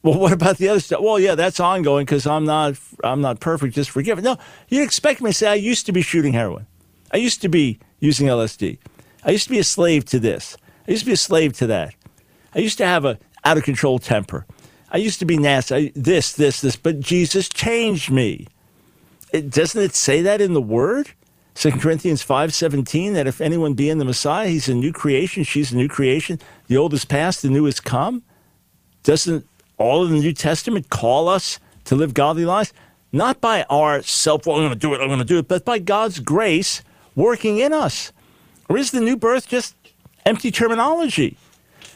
Well, 0.02 0.18
what 0.18 0.32
about 0.32 0.58
the 0.58 0.70
other 0.70 0.80
stuff? 0.80 1.02
Well, 1.02 1.20
yeah, 1.20 1.36
that's 1.36 1.60
ongoing 1.60 2.06
because 2.06 2.26
I'm 2.26 2.46
not 2.46 2.80
I'm 3.04 3.22
not 3.22 3.40
perfect. 3.40 3.76
Just 3.76 3.92
forgive 3.92 4.18
it. 4.18 4.24
No, 4.24 4.38
you'd 4.70 4.82
expect 4.82 5.22
me 5.22 5.30
to 5.30 5.34
say 5.34 5.48
I 5.48 5.56
used 5.56 5.86
to 5.86 5.92
be 5.92 6.02
shooting 6.02 6.34
heroin. 6.34 6.66
I 7.14 7.18
used 7.18 7.42
to 7.42 7.50
be 7.50 7.80
using 8.00 8.28
LSD. 8.28 8.80
I 9.24 9.32
used 9.32 9.44
to 9.44 9.52
be 9.52 9.60
a 9.60 9.64
slave 9.64 10.06
to 10.06 10.20
this. 10.20 10.58
I 10.88 10.92
used 10.92 11.04
to 11.04 11.08
be 11.08 11.14
a 11.14 11.18
slave 11.18 11.54
to 11.58 11.68
that. 11.68 11.94
I 12.56 12.60
used 12.60 12.80
to 12.80 12.86
have 12.86 13.06
a 13.06 13.20
out 13.44 13.58
of 13.58 13.64
control 13.64 14.00
temper. 14.00 14.46
I 14.90 14.98
used 14.98 15.20
to 15.20 15.26
be 15.26 15.38
nasty, 15.38 15.76
I, 15.76 15.92
this, 15.96 16.34
this, 16.34 16.62
this, 16.62 16.76
but 16.76 17.00
Jesus 17.00 17.48
changed 17.48 18.10
me. 18.10 18.48
It, 19.32 19.50
doesn't 19.50 19.82
it 19.82 19.96
say 19.96 20.22
that 20.24 20.42
in 20.42 20.54
the 20.54 20.62
Word? 20.62 21.12
2 21.56 21.72
Corinthians 21.72 22.26
5.17, 22.26 23.14
that 23.14 23.28
if 23.28 23.42
anyone 23.42 23.74
be 23.74 23.90
in 23.90 23.98
the 23.98 24.06
Messiah, 24.06 24.48
he's 24.48 24.70
a 24.70 24.74
new 24.74 24.92
creation, 24.94 25.44
she's 25.44 25.72
a 25.72 25.76
new 25.76 25.88
creation. 25.88 26.40
The 26.68 26.78
old 26.78 26.94
is 26.94 27.06
past, 27.06 27.42
the 27.42 27.50
new 27.50 27.66
is 27.66 27.80
come. 27.80 28.24
Doesn't 29.04 29.46
all 29.78 30.04
of 30.04 30.10
the 30.10 30.20
New 30.20 30.34
Testament 30.34 30.90
call 30.90 31.28
us 31.28 31.60
to 31.86 31.96
live 31.96 32.14
godly 32.14 32.46
lives? 32.46 32.74
Not 33.12 33.42
by 33.42 33.64
our 33.64 34.02
self, 34.02 34.46
well, 34.46 34.56
I'm 34.56 34.64
going 34.64 34.74
to 34.74 34.80
do 34.80 34.94
it, 34.94 35.02
I'm 35.02 35.08
going 35.08 35.20
to 35.20 35.26
do 35.26 35.40
it, 35.40 35.48
but 35.48 35.66
by 35.66 35.80
God's 35.80 36.20
grace 36.20 36.82
working 37.16 37.58
in 37.58 37.74
us. 37.74 38.14
Or 38.70 38.78
is 38.78 38.92
the 38.92 39.02
new 39.02 39.18
birth 39.18 39.48
just 39.48 39.76
empty 40.26 40.52
terminology? 40.52 41.38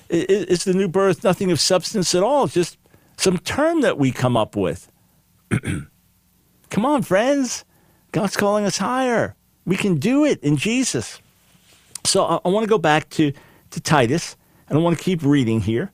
Is 0.09 0.65
the 0.65 0.73
new 0.73 0.87
birth 0.87 1.23
nothing 1.23 1.51
of 1.51 1.59
substance 1.59 2.13
at 2.13 2.21
all? 2.21 2.47
Just 2.47 2.77
some 3.17 3.37
term 3.37 3.81
that 3.81 3.97
we 3.97 4.11
come 4.11 4.35
up 4.35 4.55
with. 4.55 4.91
come 6.69 6.85
on, 6.85 7.01
friends. 7.01 7.63
God's 8.11 8.35
calling 8.35 8.65
us 8.65 8.77
higher. 8.77 9.35
We 9.65 9.77
can 9.77 9.95
do 9.95 10.25
it 10.25 10.41
in 10.43 10.57
Jesus. 10.57 11.19
So 12.05 12.23
I, 12.25 12.39
I 12.45 12.49
want 12.49 12.63
to 12.63 12.69
go 12.69 12.77
back 12.77 13.09
to, 13.11 13.31
to 13.71 13.81
Titus, 13.81 14.35
and 14.69 14.77
I 14.77 14.81
want 14.81 14.97
to 14.97 15.03
keep 15.03 15.23
reading 15.23 15.61
here. 15.61 15.91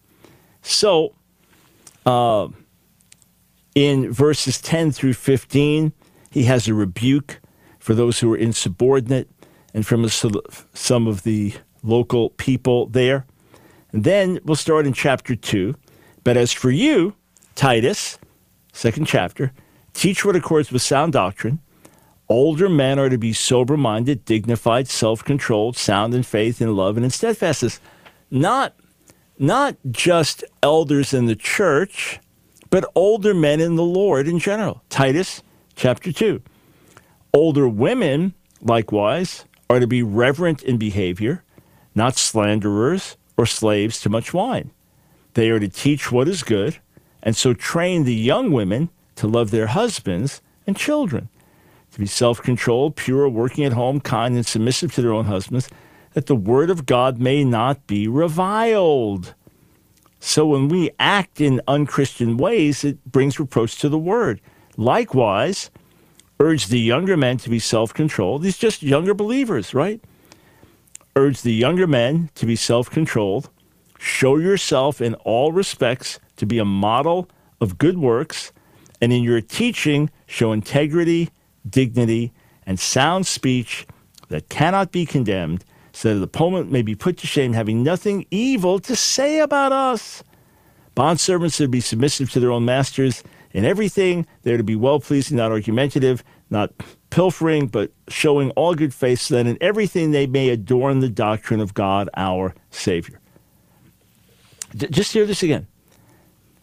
So, 0.61 1.13
uh, 2.05 2.47
in 3.73 4.11
verses 4.11 4.59
10 4.61 4.91
through 4.91 5.13
15, 5.13 5.93
he 6.29 6.43
has 6.43 6.67
a 6.67 6.73
rebuke 6.73 7.39
for 7.79 7.93
those 7.93 8.19
who 8.19 8.31
are 8.33 8.37
insubordinate 8.37 9.29
and 9.73 9.85
from 9.85 10.07
some 10.09 11.07
of 11.07 11.23
the 11.23 11.53
local 11.83 12.31
people 12.31 12.87
there. 12.87 13.25
And 13.91 14.03
then 14.03 14.39
we'll 14.43 14.55
start 14.55 14.85
in 14.85 14.93
chapter 14.93 15.35
2. 15.35 15.75
But 16.23 16.37
as 16.37 16.51
for 16.51 16.69
you, 16.69 17.15
Titus, 17.55 18.19
second 18.73 19.05
chapter, 19.05 19.51
teach 19.93 20.23
what 20.23 20.35
accords 20.35 20.71
with 20.71 20.81
sound 20.81 21.13
doctrine. 21.13 21.59
Older 22.31 22.69
men 22.69 22.97
are 22.97 23.09
to 23.09 23.17
be 23.17 23.33
sober 23.33 23.75
minded, 23.75 24.23
dignified, 24.23 24.87
self 24.87 25.23
controlled, 25.23 25.75
sound 25.75 26.13
in 26.13 26.23
faith, 26.23 26.61
in 26.61 26.75
love, 26.75 26.95
and 26.95 27.03
in 27.03 27.09
steadfastness. 27.09 27.81
Not, 28.29 28.73
not 29.37 29.75
just 29.91 30.43
elders 30.63 31.13
in 31.13 31.25
the 31.25 31.35
church, 31.35 32.19
but 32.69 32.89
older 32.95 33.33
men 33.33 33.59
in 33.59 33.75
the 33.75 33.83
Lord 33.83 34.27
in 34.27 34.39
general. 34.39 34.81
Titus 34.89 35.43
chapter 35.75 36.13
2. 36.13 36.41
Older 37.33 37.67
women, 37.67 38.33
likewise, 38.61 39.43
are 39.69 39.81
to 39.81 39.87
be 39.87 40.01
reverent 40.01 40.63
in 40.63 40.77
behavior, 40.77 41.43
not 41.93 42.15
slanderers 42.15 43.17
or 43.35 43.45
slaves 43.45 43.99
to 44.01 44.09
much 44.09 44.33
wine 44.33 44.71
they 45.33 45.49
are 45.49 45.59
to 45.59 45.67
teach 45.67 46.11
what 46.11 46.27
is 46.27 46.43
good, 46.43 46.77
and 47.23 47.35
so 47.35 47.53
train 47.53 48.03
the 48.03 48.13
young 48.13 48.51
women 48.51 48.89
to 49.15 49.27
love 49.27 49.51
their 49.51 49.67
husbands 49.67 50.41
and 50.67 50.75
children, 50.75 51.29
to 51.91 51.99
be 51.99 52.05
self 52.05 52.41
controlled, 52.41 52.95
pure, 52.95 53.27
working 53.27 53.63
at 53.63 53.73
home, 53.73 53.99
kind, 53.99 54.35
and 54.35 54.45
submissive 54.45 54.93
to 54.95 55.01
their 55.01 55.13
own 55.13 55.25
husbands, 55.25 55.69
that 56.13 56.25
the 56.25 56.35
word 56.35 56.69
of 56.69 56.85
God 56.85 57.19
may 57.19 57.43
not 57.43 57.85
be 57.87 58.07
reviled. 58.07 59.33
So 60.19 60.45
when 60.45 60.67
we 60.69 60.91
act 60.99 61.41
in 61.41 61.61
unchristian 61.67 62.37
ways, 62.37 62.83
it 62.83 63.03
brings 63.05 63.39
reproach 63.39 63.77
to 63.77 63.89
the 63.89 63.97
word. 63.97 64.39
Likewise, 64.77 65.71
urge 66.39 66.67
the 66.67 66.79
younger 66.79 67.17
men 67.17 67.37
to 67.39 67.49
be 67.49 67.59
self 67.59 67.93
controlled. 67.93 68.43
These 68.43 68.57
just 68.57 68.83
younger 68.83 69.13
believers, 69.13 69.73
right? 69.73 70.01
Urge 71.15 71.41
the 71.41 71.53
younger 71.53 71.87
men 71.87 72.29
to 72.35 72.45
be 72.45 72.55
self 72.55 72.89
controlled 72.89 73.49
Show 74.01 74.37
yourself 74.37 74.99
in 74.99 75.13
all 75.13 75.51
respects 75.51 76.19
to 76.37 76.47
be 76.47 76.57
a 76.57 76.65
model 76.65 77.29
of 77.61 77.77
good 77.77 77.99
works, 77.99 78.51
and 78.99 79.13
in 79.13 79.21
your 79.21 79.41
teaching, 79.41 80.09
show 80.25 80.51
integrity, 80.51 81.29
dignity, 81.69 82.31
and 82.65 82.79
sound 82.79 83.27
speech 83.27 83.85
that 84.29 84.49
cannot 84.49 84.91
be 84.91 85.05
condemned, 85.05 85.65
so 85.91 86.13
that 86.13 86.19
the 86.19 86.25
opponent 86.25 86.71
may 86.71 86.81
be 86.81 86.95
put 86.95 87.17
to 87.17 87.27
shame, 87.27 87.53
having 87.53 87.83
nothing 87.83 88.25
evil 88.31 88.79
to 88.79 88.95
say 88.95 89.39
about 89.39 89.71
us. 89.71 90.23
Bondservants 90.95 91.59
are 91.59 91.65
to 91.65 91.69
be 91.69 91.81
submissive 91.81 92.31
to 92.31 92.39
their 92.39 92.51
own 92.51 92.65
masters 92.65 93.23
in 93.51 93.65
everything. 93.65 94.25
They're 94.43 94.57
to 94.57 94.63
be 94.63 94.75
well 94.75 94.99
pleasing, 94.99 95.37
not 95.37 95.51
argumentative, 95.51 96.23
not 96.49 96.71
pilfering, 97.09 97.67
but 97.67 97.91
showing 98.07 98.51
all 98.51 98.75
good 98.75 98.93
faith, 98.93 99.19
so 99.19 99.35
that 99.35 99.47
in 99.47 99.57
everything 99.59 100.11
they 100.11 100.27
may 100.27 100.49
adorn 100.49 100.99
the 100.99 101.09
doctrine 101.09 101.59
of 101.59 101.73
God 101.73 102.09
our 102.15 102.53
Savior 102.69 103.21
just 104.75 105.13
hear 105.13 105.25
this 105.25 105.43
again. 105.43 105.67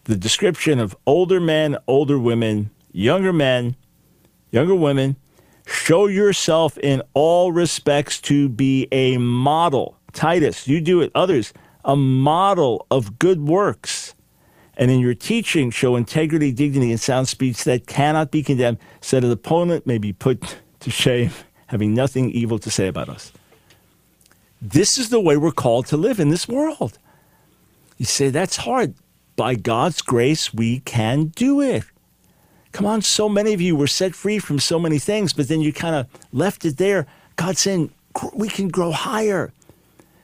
The 0.05 0.15
description 0.15 0.79
of 0.79 0.95
older 1.05 1.39
men, 1.39 1.77
older 1.87 2.17
women, 2.17 2.71
younger 2.91 3.33
men, 3.33 3.75
younger 4.51 4.75
women. 4.75 5.15
Show 5.65 6.07
yourself 6.07 6.77
in 6.79 7.03
all 7.13 7.51
respects 7.51 8.19
to 8.21 8.49
be 8.49 8.87
a 8.91 9.17
model. 9.17 9.97
Titus, 10.13 10.67
you 10.67 10.81
do 10.81 11.01
it. 11.01 11.11
Others, 11.13 11.53
a 11.85 11.95
model 11.95 12.87
of 12.89 13.19
good 13.19 13.41
works. 13.41 14.15
And 14.75 14.89
in 14.89 14.99
your 14.99 15.13
teaching, 15.13 15.71
show 15.71 15.95
integrity, 15.95 16.51
dignity, 16.51 16.89
and 16.89 16.99
sound 16.99 17.27
speech 17.27 17.65
that 17.65 17.85
cannot 17.85 18.31
be 18.31 18.41
condemned, 18.41 18.77
so 19.01 19.19
that 19.19 19.25
an 19.25 19.31
opponent 19.31 19.85
may 19.85 19.97
be 19.97 20.13
put 20.13 20.57
to 20.79 20.89
shame, 20.89 21.31
having 21.67 21.93
nothing 21.93 22.31
evil 22.31 22.57
to 22.59 22.71
say 22.71 22.87
about 22.87 23.09
us. 23.09 23.31
This 24.61 24.97
is 24.97 25.09
the 25.09 25.19
way 25.19 25.37
we're 25.37 25.51
called 25.51 25.85
to 25.87 25.97
live 25.97 26.19
in 26.19 26.29
this 26.29 26.47
world. 26.47 26.97
You 27.97 28.05
say, 28.05 28.29
that's 28.29 28.57
hard. 28.57 28.95
By 29.35 29.55
God's 29.55 30.01
grace, 30.01 30.53
we 30.53 30.79
can 30.79 31.25
do 31.27 31.61
it. 31.61 31.83
Come 32.71 32.85
on, 32.85 33.01
so 33.01 33.27
many 33.27 33.53
of 33.53 33.61
you 33.61 33.75
were 33.75 33.87
set 33.87 34.15
free 34.15 34.39
from 34.39 34.59
so 34.59 34.79
many 34.79 34.99
things, 34.99 35.33
but 35.33 35.47
then 35.47 35.61
you 35.61 35.73
kind 35.73 35.95
of 35.95 36.07
left 36.31 36.65
it 36.65 36.77
there. 36.77 37.07
God's 37.35 37.59
saying, 37.59 37.91
we 38.33 38.49
can 38.49 38.67
grow 38.69 38.91
higher. 38.91 39.51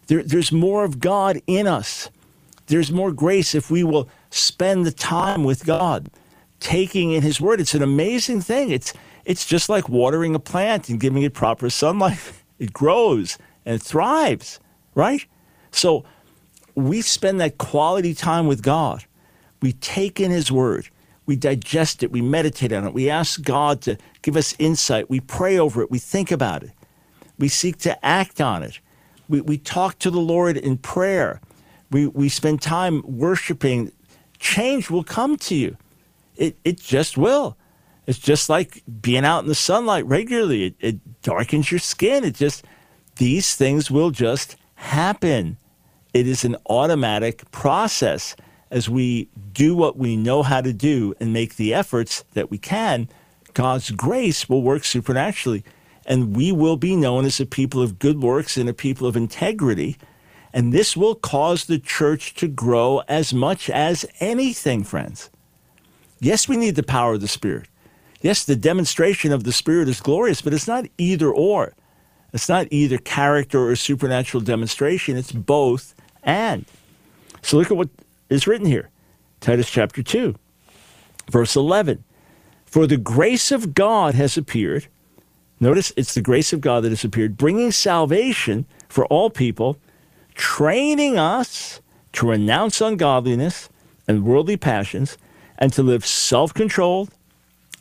There, 0.07 0.23
there's 0.23 0.51
more 0.51 0.83
of 0.83 0.99
God 0.99 1.41
in 1.47 1.67
us. 1.67 2.09
There's 2.67 2.91
more 2.91 3.11
grace 3.11 3.55
if 3.55 3.71
we 3.71 3.83
will 3.83 4.09
spend 4.29 4.85
the 4.85 4.91
time 4.91 5.43
with 5.43 5.65
God, 5.65 6.09
taking 6.59 7.11
in 7.11 7.21
His 7.21 7.41
Word. 7.41 7.59
It's 7.61 7.75
an 7.75 7.83
amazing 7.83 8.41
thing. 8.41 8.71
It's, 8.71 8.93
it's 9.25 9.45
just 9.45 9.69
like 9.69 9.89
watering 9.89 10.35
a 10.35 10.39
plant 10.39 10.89
and 10.89 10.99
giving 10.99 11.23
it 11.23 11.33
proper 11.33 11.69
sunlight. 11.69 12.19
It 12.57 12.71
grows 12.71 13.37
and 13.65 13.83
thrives, 13.83 14.61
right? 14.95 15.25
So 15.71 16.05
we 16.73 17.01
spend 17.01 17.41
that 17.41 17.57
quality 17.57 18.13
time 18.13 18.47
with 18.47 18.61
God. 18.63 19.03
We 19.61 19.73
take 19.73 20.21
in 20.21 20.31
His 20.31 20.53
Word, 20.53 20.87
we 21.25 21.35
digest 21.35 22.03
it, 22.03 22.11
we 22.11 22.21
meditate 22.21 22.71
on 22.71 22.85
it, 22.85 22.93
we 22.93 23.09
ask 23.09 23.41
God 23.41 23.81
to 23.81 23.97
give 24.21 24.37
us 24.37 24.55
insight, 24.59 25.09
we 25.09 25.19
pray 25.19 25.57
over 25.57 25.81
it, 25.81 25.91
we 25.91 25.99
think 25.99 26.31
about 26.31 26.63
it, 26.63 26.71
we 27.37 27.47
seek 27.47 27.77
to 27.79 28.05
act 28.05 28.39
on 28.39 28.63
it, 28.63 28.79
we, 29.27 29.41
we 29.41 29.57
talk 29.57 29.99
to 29.99 30.11
the 30.11 30.19
Lord 30.19 30.57
in 30.57 30.77
prayer, 30.77 31.41
we, 31.91 32.07
we 32.07 32.29
spend 32.29 32.61
time 32.61 33.01
worshiping. 33.05 33.91
Change 34.39 34.89
will 34.89 35.03
come 35.03 35.37
to 35.37 35.55
you. 35.55 35.77
It, 36.35 36.57
it 36.63 36.79
just 36.79 37.17
will. 37.17 37.57
It's 38.07 38.19
just 38.19 38.49
like 38.49 38.83
being 39.01 39.25
out 39.25 39.43
in 39.43 39.47
the 39.47 39.55
sunlight 39.55 40.05
regularly. 40.05 40.65
It, 40.65 40.75
it 40.79 41.21
darkens 41.21 41.71
your 41.71 41.79
skin. 41.79 42.23
It 42.23 42.35
just, 42.35 42.65
these 43.15 43.55
things 43.55 43.89
will 43.89 44.11
just 44.11 44.57
happen. 44.75 45.57
It 46.13 46.27
is 46.27 46.43
an 46.45 46.57
automatic 46.69 47.49
process. 47.51 48.35
as 48.71 48.89
we 48.89 49.29
do 49.55 49.75
what 49.75 49.97
we 49.97 50.15
know 50.15 50.43
how 50.43 50.61
to 50.61 50.71
do 50.71 51.15
and 51.19 51.33
make 51.33 51.55
the 51.55 51.73
efforts 51.73 52.23
that 52.33 52.51
we 52.51 52.59
can, 52.59 53.09
God's 53.55 53.89
grace 53.89 54.47
will 54.47 54.61
work 54.61 54.83
supernaturally. 54.83 55.63
And 56.05 56.35
we 56.35 56.51
will 56.51 56.77
be 56.77 56.95
known 56.95 57.25
as 57.25 57.39
a 57.39 57.45
people 57.47 57.81
of 57.81 57.97
good 57.97 58.21
works 58.21 58.57
and 58.57 58.69
a 58.69 58.73
people 58.73 59.07
of 59.07 59.15
integrity. 59.15 59.97
And 60.53 60.71
this 60.71 60.95
will 60.95 61.15
cause 61.15 61.65
the 61.65 61.79
church 61.79 62.35
to 62.35 62.47
grow 62.47 63.01
as 63.07 63.33
much 63.33 63.69
as 63.69 64.05
anything, 64.19 64.83
friends. 64.83 65.31
Yes, 66.19 66.47
we 66.47 66.57
need 66.57 66.75
the 66.75 66.83
power 66.83 67.15
of 67.15 67.21
the 67.21 67.27
Spirit. 67.27 67.67
Yes, 68.21 68.43
the 68.43 68.55
demonstration 68.55 69.31
of 69.31 69.43
the 69.43 69.51
Spirit 69.51 69.89
is 69.89 69.99
glorious, 69.99 70.41
but 70.41 70.53
it's 70.53 70.67
not 70.67 70.85
either 70.97 71.31
or. 71.31 71.73
It's 72.33 72.49
not 72.49 72.67
either 72.69 72.97
character 72.97 73.67
or 73.67 73.75
supernatural 73.75 74.41
demonstration, 74.41 75.17
it's 75.17 75.31
both 75.31 75.95
and. 76.23 76.65
So 77.41 77.57
look 77.57 77.71
at 77.71 77.77
what 77.77 77.89
is 78.29 78.47
written 78.47 78.67
here 78.67 78.89
Titus 79.45 79.69
chapter 79.69 80.01
2, 80.01 80.33
verse 81.29 81.55
11. 81.55 82.03
For 82.65 82.87
the 82.87 82.97
grace 82.97 83.51
of 83.51 83.75
God 83.75 84.15
has 84.15 84.37
appeared. 84.37 84.87
Notice 85.59 85.93
it's 85.95 86.15
the 86.15 86.21
grace 86.23 86.51
of 86.51 86.61
God 86.61 86.83
that 86.83 86.89
has 86.89 87.03
appeared, 87.03 87.37
bringing 87.37 87.71
salvation 87.71 88.65
for 88.89 89.05
all 89.05 89.29
people, 89.29 89.77
training 90.33 91.19
us 91.19 91.79
to 92.13 92.27
renounce 92.27 92.81
ungodliness 92.81 93.69
and 94.07 94.25
worldly 94.25 94.57
passions, 94.57 95.15
and 95.59 95.71
to 95.73 95.83
live 95.83 96.07
self 96.07 96.51
controlled, 96.51 97.11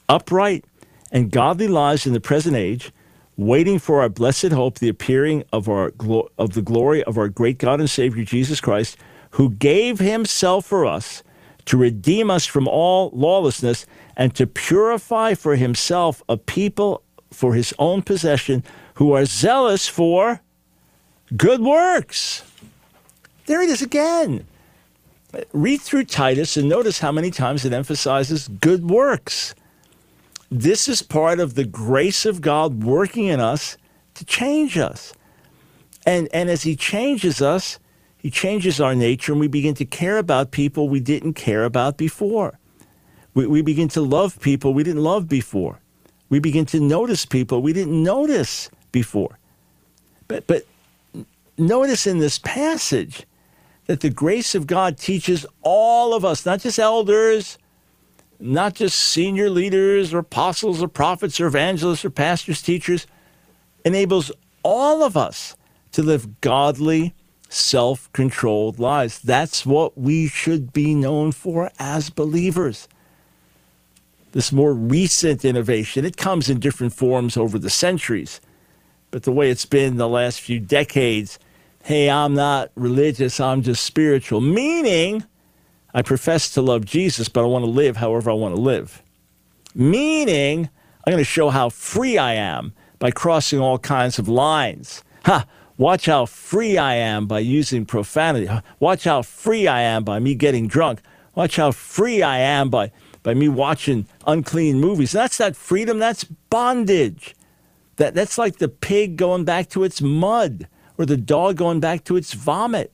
upright, 0.07 0.67
and 1.11 1.31
godly 1.31 1.67
lives 1.67 2.07
in 2.07 2.13
the 2.13 2.21
present 2.21 2.57
age 2.57 2.93
waiting 3.39 3.79
for 3.79 4.03
our 4.03 4.11
blessed 4.11 4.53
hope, 4.53 4.81
the 4.81 4.91
appearing 4.91 5.45
of, 5.51 5.71
our, 5.71 5.95
of 6.37 6.53
the 6.53 6.63
glory 6.63 7.03
of 7.05 7.17
our 7.17 7.29
great 7.29 7.57
God 7.57 7.81
and 7.81 7.89
Savior 7.89 8.23
Jesus 8.23 8.61
Christ, 8.61 8.99
who 9.31 9.49
gave 9.49 9.99
himself 9.99 10.67
for 10.67 10.85
us 10.85 11.23
to 11.67 11.77
redeem 11.77 12.31
us 12.31 12.45
from 12.45 12.69
all 12.69 13.11
lawlessness 13.13 13.87
and 14.17 14.35
to 14.35 14.47
purify 14.47 15.35
for 15.35 15.57
himself 15.57 16.23
a 16.29 16.37
people 16.37 17.03
for 17.31 17.55
his 17.55 17.75
own 17.79 18.03
possession 18.03 18.63
who 18.95 19.13
are 19.13 19.25
zealous 19.25 19.89
for 19.89 20.41
good 21.37 21.61
works. 21.61 22.43
There 23.47 23.63
it 23.63 23.71
is 23.71 23.83
again. 23.83 24.47
Read 25.53 25.81
through 25.81 26.05
Titus 26.05 26.57
and 26.57 26.69
notice 26.69 27.01
how 27.01 27.11
many 27.11 27.31
times 27.31 27.65
it 27.65 27.73
emphasizes 27.73 28.49
good 28.49 28.89
works. 28.89 29.55
This 30.51 30.89
is 30.89 31.03
part 31.03 31.41
of 31.41 31.55
the 31.55 31.65
grace 31.65 32.25
of 32.25 32.41
God 32.41 32.85
working 32.85 33.25
in 33.25 33.41
us 33.41 33.77
to 34.15 34.25
change 34.25 34.79
us. 34.79 35.13
And, 36.07 36.29
and 36.33 36.49
as 36.49 36.63
He 36.63 36.77
changes 36.77 37.43
us, 37.43 37.79
He 38.25 38.31
changes 38.31 38.81
our 38.81 38.95
nature, 38.95 39.33
and 39.33 39.41
we 39.41 39.49
begin 39.49 39.75
to 39.75 39.85
care 39.85 40.17
about 40.17 40.51
people 40.51 40.89
we 40.89 40.99
didn't 40.99 41.35
care 41.35 41.63
about 41.63 41.99
before. 41.99 42.59
We, 43.35 43.47
we 43.47 43.61
begin 43.61 43.89
to 43.89 44.01
love 44.01 44.41
people 44.41 44.73
we 44.73 44.83
didn't 44.83 45.03
love 45.03 45.29
before. 45.29 45.79
We 46.31 46.39
begin 46.39 46.65
to 46.67 46.81
notice 46.81 47.27
people 47.27 47.61
we 47.61 47.75
didn't 47.75 48.03
notice 48.03 48.71
before. 48.93 49.39
But, 50.27 50.47
but 50.47 50.65
notice 51.59 52.07
in 52.07 52.19
this 52.19 52.39
passage 52.39 53.27
that 53.89 54.01
the 54.01 54.09
grace 54.09 54.55
of 54.55 54.67
God 54.67 54.97
teaches 54.97 55.45
all 55.61 56.15
of 56.15 56.25
us, 56.25 56.47
not 56.47 56.61
just 56.61 56.79
elders, 56.79 57.59
not 58.41 58.73
just 58.73 58.99
senior 58.99 59.51
leaders 59.51 60.15
or 60.15 60.21
apostles 60.21 60.83
or 60.83 60.89
prophets 60.89 61.39
or 61.43 61.47
evangelists 61.47 62.07
or 62.07 62.11
pastors, 62.11 62.63
teachers, 62.63 63.07
enables 63.85 64.33
all 64.63 65.03
of 65.03 65.15
us 65.15 65.57
to 65.93 66.03
live 66.03 66.41
godly, 66.41 67.13
self 67.55 68.13
controlled 68.13 68.79
lives. 68.79 69.19
That's 69.19 69.65
what 69.65 69.97
we 69.97 70.27
should 70.27 70.73
be 70.73 70.95
known 70.95 71.33
for 71.33 71.71
as 71.79 72.11
believers. 72.11 72.89
This 74.33 74.53
more 74.53 74.75
recent 74.75 75.45
innovation, 75.45 76.05
it 76.05 76.17
comes 76.17 76.51
in 76.51 76.59
different 76.59 76.93
forms 76.93 77.37
over 77.37 77.59
the 77.59 77.71
centuries. 77.71 78.41
But 79.11 79.23
the 79.23 79.33
way 79.33 79.51
it's 79.51 79.67
been 79.67 79.97
the 79.97 80.09
last 80.09 80.41
few 80.41 80.59
decades, 80.59 81.39
hey, 81.85 82.11
I'm 82.11 82.35
not 82.35 82.73
religious, 82.75 83.39
I'm 83.39 83.63
just 83.63 83.85
spiritual, 83.85 84.41
meaning 84.41 85.25
I 85.95 86.03
profess 86.03 86.51
to 86.55 86.63
love 86.63 86.85
Jesus, 86.85 87.29
but 87.29 87.45
I 87.45 87.47
want 87.47 87.65
to 87.65 87.71
live 87.71 87.97
however 87.97 88.31
I 88.31 88.35
want 88.35 88.57
to 88.57 88.61
live. 88.61 89.01
Meaning, 89.77 90.69
I'm 91.07 91.11
going 91.11 91.19
to 91.19 91.25
show 91.25 91.51
how 91.51 91.69
free 91.69 92.19
I 92.19 92.35
am 92.35 92.73
by 92.99 93.13
crossing 93.13 93.61
all 93.61 93.79
kinds 93.79 94.19
of 94.19 94.29
lines. 94.29 95.05
Ha! 95.27 95.47
Watch 95.77 96.07
how 96.07 96.27
free 96.27 96.79
I 96.79 96.95
am 96.95 97.27
by 97.27 97.41
using 97.41 97.85
profanity. 97.85 98.49
Watch 98.79 99.05
how 99.05 99.23
free 99.23 99.67
I 99.67 99.81
am 99.83 100.05
by 100.05 100.21
me 100.21 100.35
getting 100.35 100.69
drunk. 100.69 101.01
Watch 101.35 101.57
how 101.57 101.73
free 101.73 102.23
I 102.23 102.39
am 102.39 102.71
by, 102.71 102.93
by 103.25 103.35
me 103.35 103.49
watching 103.49 104.07
unclean 104.27 104.81
movies. 104.81 105.13
That's 105.13 105.41
not 105.41 105.57
freedom, 105.57 105.99
that's 105.99 106.25
bondage. 106.25 107.35
That, 107.97 108.15
that's 108.15 108.39
like 108.39 108.59
the 108.59 108.69
pig 108.69 109.17
going 109.17 109.45
back 109.45 109.69
to 109.71 109.85
its 109.85 110.01
mud 110.01 110.69
or 110.97 111.07
the 111.07 111.17
dog 111.17 111.57
going 111.57 111.81
back 111.81 112.05
to 112.05 112.17
its 112.17 112.35
vomit. 112.35 112.93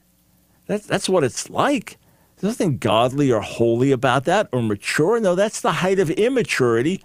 That, 0.67 0.85
that's 0.85 1.09
what 1.09 1.25
it's 1.25 1.51
like. 1.51 1.99
There's 2.37 2.53
nothing 2.55 2.79
godly 2.79 3.31
or 3.31 3.43
holy 3.43 3.93
about 3.93 4.25
that 4.25 4.49
or 4.53 4.63
mature. 4.63 5.21
No, 5.21 5.35
that's 5.35 5.61
the 5.61 5.73
height 5.73 5.99
of 5.99 6.09
immaturity. 6.11 7.03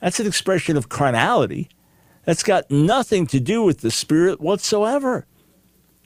That's 0.00 0.18
an 0.18 0.26
expression 0.26 0.76
of 0.76 0.88
carnality. 0.88 1.68
That's 2.24 2.42
got 2.42 2.70
nothing 2.70 3.26
to 3.28 3.40
do 3.40 3.62
with 3.62 3.80
the 3.80 3.90
Spirit 3.90 4.40
whatsoever. 4.40 5.26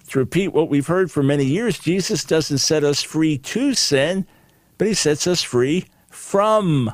To 0.08 0.18
repeat 0.18 0.48
what 0.48 0.68
we've 0.68 0.86
heard 0.86 1.10
for 1.10 1.22
many 1.22 1.44
years, 1.44 1.78
Jesus 1.78 2.24
doesn't 2.24 2.58
set 2.58 2.84
us 2.84 3.02
free 3.02 3.38
to 3.38 3.74
sin, 3.74 4.26
but 4.78 4.86
he 4.86 4.94
sets 4.94 5.26
us 5.26 5.42
free 5.42 5.86
from 6.10 6.92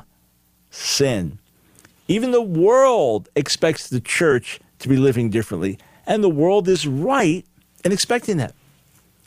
sin. 0.71 1.39
Even 2.07 2.31
the 2.31 2.41
world 2.41 3.29
expects 3.35 3.87
the 3.87 4.01
church 4.01 4.59
to 4.79 4.89
be 4.89 4.97
living 4.97 5.29
differently, 5.29 5.77
and 6.05 6.23
the 6.23 6.29
world 6.29 6.67
is 6.67 6.87
right 6.87 7.45
in 7.85 7.91
expecting 7.91 8.37
that. 8.37 8.53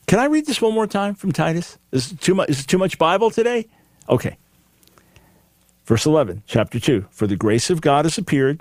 Can 0.06 0.18
I 0.18 0.26
read 0.26 0.46
this 0.46 0.61
one 0.61 0.74
more 0.74 0.87
time 0.87 1.14
from 1.14 1.32
Titus? 1.32 1.78
Is 1.92 2.12
it 2.12 2.20
too 2.20 2.35
much, 2.35 2.48
is 2.48 2.66
too 2.66 2.78
much 2.78 2.98
Bible 2.98 3.30
today? 3.30 3.66
Okay. 4.09 4.37
Verse 5.85 6.04
11, 6.04 6.42
chapter 6.46 6.78
2 6.78 7.06
For 7.11 7.26
the 7.26 7.37
grace 7.37 7.70
of 7.70 7.80
God 7.80 8.04
has 8.04 8.18
appeared, 8.18 8.61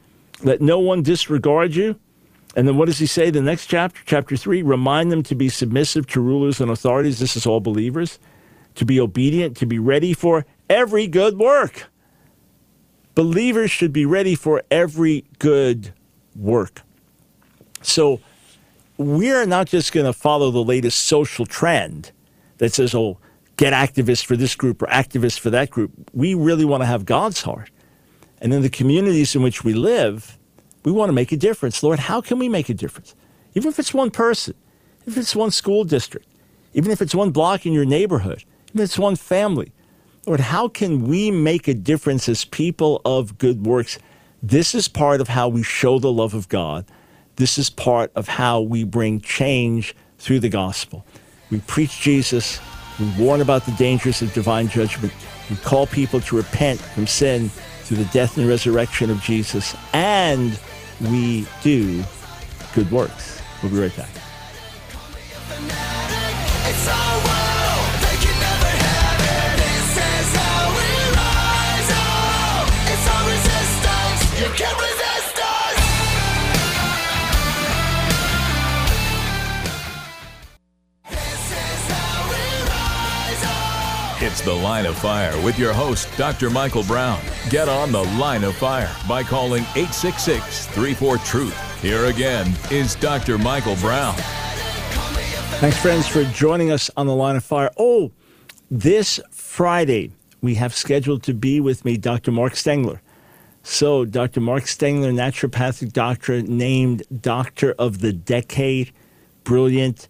Let 0.43 0.61
no 0.61 0.79
one 0.79 1.03
disregard 1.03 1.75
you. 1.75 1.99
And 2.55 2.67
then 2.67 2.77
what 2.77 2.85
does 2.85 2.99
he 2.99 3.05
say? 3.05 3.29
The 3.29 3.41
next 3.41 3.67
chapter, 3.67 4.01
chapter 4.05 4.35
three, 4.35 4.61
remind 4.61 5.11
them 5.11 5.23
to 5.23 5.35
be 5.35 5.49
submissive 5.49 6.07
to 6.07 6.21
rulers 6.21 6.59
and 6.59 6.69
authorities. 6.69 7.19
This 7.19 7.35
is 7.37 7.45
all 7.45 7.59
believers. 7.59 8.19
To 8.75 8.85
be 8.85 8.99
obedient, 8.99 9.57
to 9.57 9.65
be 9.65 9.79
ready 9.79 10.13
for 10.13 10.45
every 10.69 11.07
good 11.07 11.37
work. 11.37 11.85
Believers 13.15 13.71
should 13.71 13.93
be 13.93 14.05
ready 14.05 14.35
for 14.35 14.63
every 14.71 15.25
good 15.39 15.93
work. 16.35 16.81
So, 17.81 18.21
we're 18.97 19.45
not 19.45 19.67
just 19.67 19.91
going 19.91 20.05
to 20.05 20.13
follow 20.13 20.51
the 20.51 20.63
latest 20.63 21.03
social 21.03 21.45
trend 21.45 22.11
that 22.59 22.71
says, 22.73 22.93
oh, 22.93 23.17
get 23.57 23.73
activists 23.73 24.23
for 24.23 24.37
this 24.37 24.55
group 24.55 24.81
or 24.81 24.87
activists 24.87 25.39
for 25.39 25.49
that 25.49 25.69
group. 25.71 25.91
We 26.13 26.33
really 26.35 26.65
want 26.65 26.81
to 26.81 26.85
have 26.85 27.05
God's 27.05 27.41
heart. 27.41 27.71
And 28.41 28.53
in 28.53 28.61
the 28.61 28.69
communities 28.69 29.35
in 29.35 29.41
which 29.41 29.63
we 29.63 29.73
live, 29.73 30.37
we 30.83 30.91
want 30.91 31.09
to 31.09 31.13
make 31.13 31.31
a 31.31 31.37
difference. 31.37 31.83
Lord, 31.83 31.99
how 31.99 32.21
can 32.21 32.39
we 32.39 32.49
make 32.49 32.69
a 32.69 32.73
difference? 32.73 33.15
Even 33.53 33.69
if 33.69 33.79
it's 33.79 33.93
one 33.93 34.11
person, 34.11 34.55
if 35.05 35.17
it's 35.17 35.35
one 35.35 35.51
school 35.51 35.83
district, 35.83 36.27
even 36.73 36.91
if 36.91 37.01
it's 37.01 37.15
one 37.15 37.31
block 37.31 37.65
in 37.65 37.73
your 37.73 37.85
neighborhood, 37.85 38.43
even 38.69 38.81
if 38.81 38.85
it's 38.85 38.99
one 38.99 39.15
family. 39.15 39.71
Lord, 40.25 40.39
how 40.39 40.67
can 40.67 41.07
we 41.07 41.31
make 41.31 41.67
a 41.67 41.73
difference 41.73 42.27
as 42.27 42.45
people 42.45 43.01
of 43.05 43.37
good 43.37 43.65
works? 43.65 43.99
This 44.41 44.73
is 44.73 44.87
part 44.87 45.21
of 45.21 45.27
how 45.27 45.47
we 45.47 45.63
show 45.63 45.99
the 45.99 46.11
love 46.11 46.33
of 46.33 46.49
God 46.49 46.85
this 47.41 47.57
is 47.57 47.69
part 47.69 48.11
of 48.15 48.27
how 48.27 48.61
we 48.61 48.83
bring 48.83 49.19
change 49.19 49.95
through 50.19 50.39
the 50.39 50.49
gospel. 50.49 51.05
We 51.49 51.59
preach 51.61 51.99
Jesus, 51.99 52.59
we 52.99 53.09
warn 53.17 53.41
about 53.41 53.65
the 53.65 53.71
dangers 53.71 54.21
of 54.21 54.31
divine 54.33 54.67
judgment, 54.67 55.11
we 55.49 55.55
call 55.57 55.87
people 55.87 56.19
to 56.21 56.37
repent 56.37 56.79
from 56.79 57.07
sin 57.07 57.49
through 57.91 58.05
the 58.05 58.09
death 58.13 58.37
and 58.37 58.47
resurrection 58.47 59.09
of 59.09 59.21
Jesus, 59.21 59.75
and 59.91 60.57
we 61.01 61.45
do 61.61 62.01
good 62.73 62.89
works. 62.89 63.41
We'll 63.61 63.69
be 63.69 63.79
right 63.79 63.97
back. 63.97 64.07
It's 84.41 84.47
The 84.47 84.55
Line 84.55 84.87
of 84.87 84.97
Fire 84.97 85.39
with 85.43 85.59
your 85.59 85.71
host, 85.71 86.09
Dr. 86.17 86.49
Michael 86.49 86.81
Brown. 86.81 87.21
Get 87.51 87.69
on 87.69 87.91
The 87.91 88.01
Line 88.01 88.43
of 88.43 88.55
Fire 88.55 88.89
by 89.07 89.21
calling 89.21 89.61
866 89.75 90.65
34 90.65 91.17
Truth. 91.19 91.79
Here 91.79 92.05
again 92.05 92.51
is 92.71 92.95
Dr. 92.95 93.37
Michael 93.37 93.75
Brown. 93.75 94.15
Thanks, 95.59 95.77
friends, 95.77 96.07
for 96.07 96.23
joining 96.23 96.71
us 96.71 96.89
on 96.97 97.05
The 97.05 97.13
Line 97.13 97.35
of 97.35 97.43
Fire. 97.43 97.69
Oh, 97.77 98.11
this 98.71 99.19
Friday, 99.29 100.11
we 100.41 100.55
have 100.55 100.73
scheduled 100.73 101.21
to 101.23 101.35
be 101.35 101.59
with 101.59 101.85
me 101.85 101.95
Dr. 101.97 102.31
Mark 102.31 102.55
Stengler. 102.55 102.99
So, 103.61 104.05
Dr. 104.05 104.39
Mark 104.41 104.65
Stengler, 104.65 105.11
naturopathic 105.11 105.93
doctor, 105.93 106.41
named 106.41 107.03
Doctor 107.21 107.75
of 107.77 107.99
the 107.99 108.11
Decade, 108.11 108.91
brilliant 109.43 110.07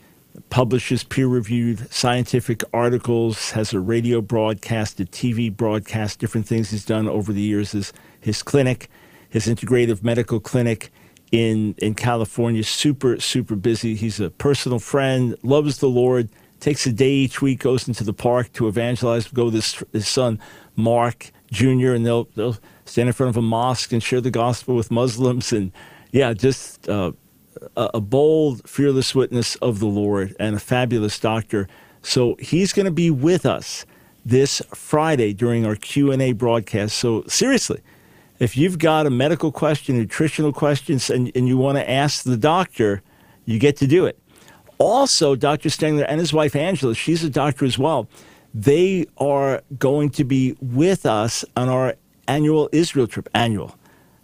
publishes 0.50 1.04
peer 1.04 1.28
reviewed 1.28 1.92
scientific 1.92 2.64
articles, 2.74 3.52
has 3.52 3.74
a 3.74 3.80
radio 3.80 4.22
broadcast, 4.22 5.00
a 5.00 5.06
TV 5.06 5.56
broadcast, 5.56 6.20
different 6.20 6.48
things 6.48 6.72
he's 6.72 6.86
done 6.86 7.08
over 7.08 7.34
the 7.34 7.42
years. 7.42 7.72
His, 7.72 7.94
his 8.20 8.44
clinic, 8.44 8.90
his 9.30 9.48
integrative 9.48 10.04
medical 10.04 10.40
clinic 10.40 10.92
in, 11.32 11.76
in 11.78 11.96
California, 11.96 12.64
super, 12.64 13.20
super 13.20 13.56
busy. 13.56 13.96
He's 13.96 14.20
a 14.20 14.30
personal 14.30 14.80
friend, 14.80 15.36
loves 15.44 15.80
the 15.80 15.90
Lord, 15.90 16.30
takes 16.60 16.86
a 16.86 16.94
day 16.94 17.12
each 17.12 17.42
week, 17.42 17.60
goes 17.60 17.88
into 17.88 18.04
the 18.04 18.14
park 18.14 18.52
to 18.54 18.68
evangelize, 18.68 19.28
go 19.28 19.46
with 19.46 19.56
his, 19.56 19.84
his 19.94 20.08
son, 20.08 20.40
Mark 20.76 21.32
Jr., 21.52 21.94
and 21.94 22.06
they'll, 22.06 22.26
they'll 22.36 22.58
stand 22.86 23.08
in 23.08 23.14
front 23.14 23.30
of 23.30 23.38
a 23.38 23.42
mosque 23.42 23.92
and 23.92 24.04
share 24.04 24.22
the 24.22 24.32
gospel 24.32 24.76
with 24.76 24.92
Muslims. 24.92 25.52
And 25.52 25.72
yeah, 26.12 26.34
just 26.34 26.88
uh, 26.90 27.14
a, 27.76 28.02
bold, 28.02 28.68
fearless 28.68 29.14
witness 29.16 29.56
of 29.58 29.80
the 29.80 29.86
Lord 29.86 30.36
and 30.40 30.56
a 30.56 30.60
fabulous 30.60 31.20
doctor. 31.20 31.68
So 32.02 32.36
he's 32.40 32.74
going 32.74 32.86
to 32.86 32.92
be 32.92 33.10
with 33.12 33.46
us 33.46 33.86
this 34.26 34.62
Friday 34.74 35.34
during 35.34 35.66
our 35.66 35.76
Q&A 35.76 36.34
broadcast. 36.34 36.98
So 36.98 37.24
seriously, 37.28 37.82
if 38.40 38.58
you've 38.58 38.80
got 38.80 39.06
a 39.06 39.10
medical 39.10 39.52
question, 39.52 39.98
nutritional 39.98 40.54
questions, 40.54 41.10
and, 41.10 41.32
and 41.36 41.48
you 41.48 41.58
want 41.58 41.78
to 41.78 41.90
ask 41.90 42.24
the 42.24 42.38
doctor, 42.38 43.02
you 43.46 43.60
get 43.60 43.78
to 43.78 43.88
do 43.88 44.06
it. 44.06 44.18
Also, 44.78 45.36
Dr. 45.36 45.70
Stengler 45.70 46.06
and 46.06 46.20
his 46.20 46.34
wife 46.34 46.56
Angela, 46.56 46.96
she's 46.96 47.24
a 47.24 47.30
doctor 47.30 47.66
as 47.66 47.78
well. 47.78 48.08
They 48.54 49.06
are 49.18 49.62
going 49.78 50.10
to 50.12 50.24
be 50.24 50.56
with 50.60 51.06
us 51.06 51.46
on 51.56 51.70
our 51.70 51.96
annual 52.28 52.70
Israel 52.72 53.08
trip. 53.08 53.30
Annual 53.34 53.76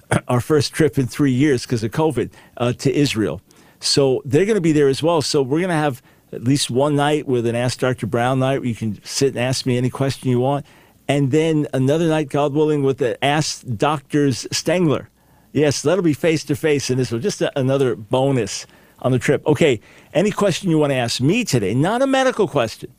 our 0.27 0.41
first 0.41 0.73
trip 0.73 0.97
in 0.97 1.07
three 1.07 1.31
years 1.31 1.63
because 1.63 1.83
of 1.83 1.91
COVID 1.91 2.31
uh, 2.57 2.73
to 2.73 2.93
Israel. 2.93 3.41
So 3.79 4.21
they're 4.25 4.45
going 4.45 4.55
to 4.55 4.61
be 4.61 4.71
there 4.71 4.87
as 4.87 5.03
well. 5.03 5.21
So 5.21 5.41
we're 5.41 5.59
going 5.59 5.69
to 5.69 5.75
have 5.75 6.01
at 6.31 6.43
least 6.43 6.69
one 6.69 6.95
night 6.95 7.27
with 7.27 7.45
an 7.45 7.55
Ask 7.55 7.79
Dr. 7.79 8.07
Brown 8.07 8.39
night 8.39 8.59
where 8.59 8.67
you 8.67 8.75
can 8.75 9.03
sit 9.03 9.29
and 9.29 9.39
ask 9.39 9.65
me 9.65 9.77
any 9.77 9.89
question 9.89 10.29
you 10.29 10.39
want. 10.39 10.65
And 11.07 11.31
then 11.31 11.67
another 11.73 12.07
night, 12.07 12.29
God 12.29 12.53
willing, 12.53 12.83
with 12.83 12.97
the 12.97 13.23
Ask 13.23 13.63
Doctors 13.77 14.45
Stengler. 14.51 15.09
Yes, 15.53 15.81
that'll 15.81 16.03
be 16.03 16.13
face 16.13 16.43
to 16.45 16.55
face 16.55 16.89
in 16.89 16.97
this 16.97 17.11
one. 17.11 17.21
Just 17.21 17.41
a, 17.41 17.57
another 17.57 17.95
bonus 17.95 18.67
on 18.99 19.11
the 19.11 19.19
trip. 19.19 19.45
Okay, 19.47 19.79
any 20.13 20.31
question 20.31 20.69
you 20.69 20.77
want 20.77 20.91
to 20.91 20.97
ask 20.97 21.21
me 21.21 21.45
today, 21.45 21.73
not 21.73 22.01
a 22.01 22.07
medical 22.07 22.47
question. 22.47 22.91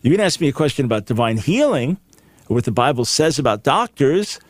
You 0.00 0.10
can 0.10 0.20
ask 0.20 0.40
me 0.40 0.48
a 0.48 0.52
question 0.52 0.86
about 0.86 1.04
divine 1.04 1.36
healing 1.36 1.98
or 2.48 2.54
what 2.54 2.64
the 2.64 2.72
Bible 2.72 3.04
says 3.04 3.38
about 3.38 3.62
doctors 3.62 4.40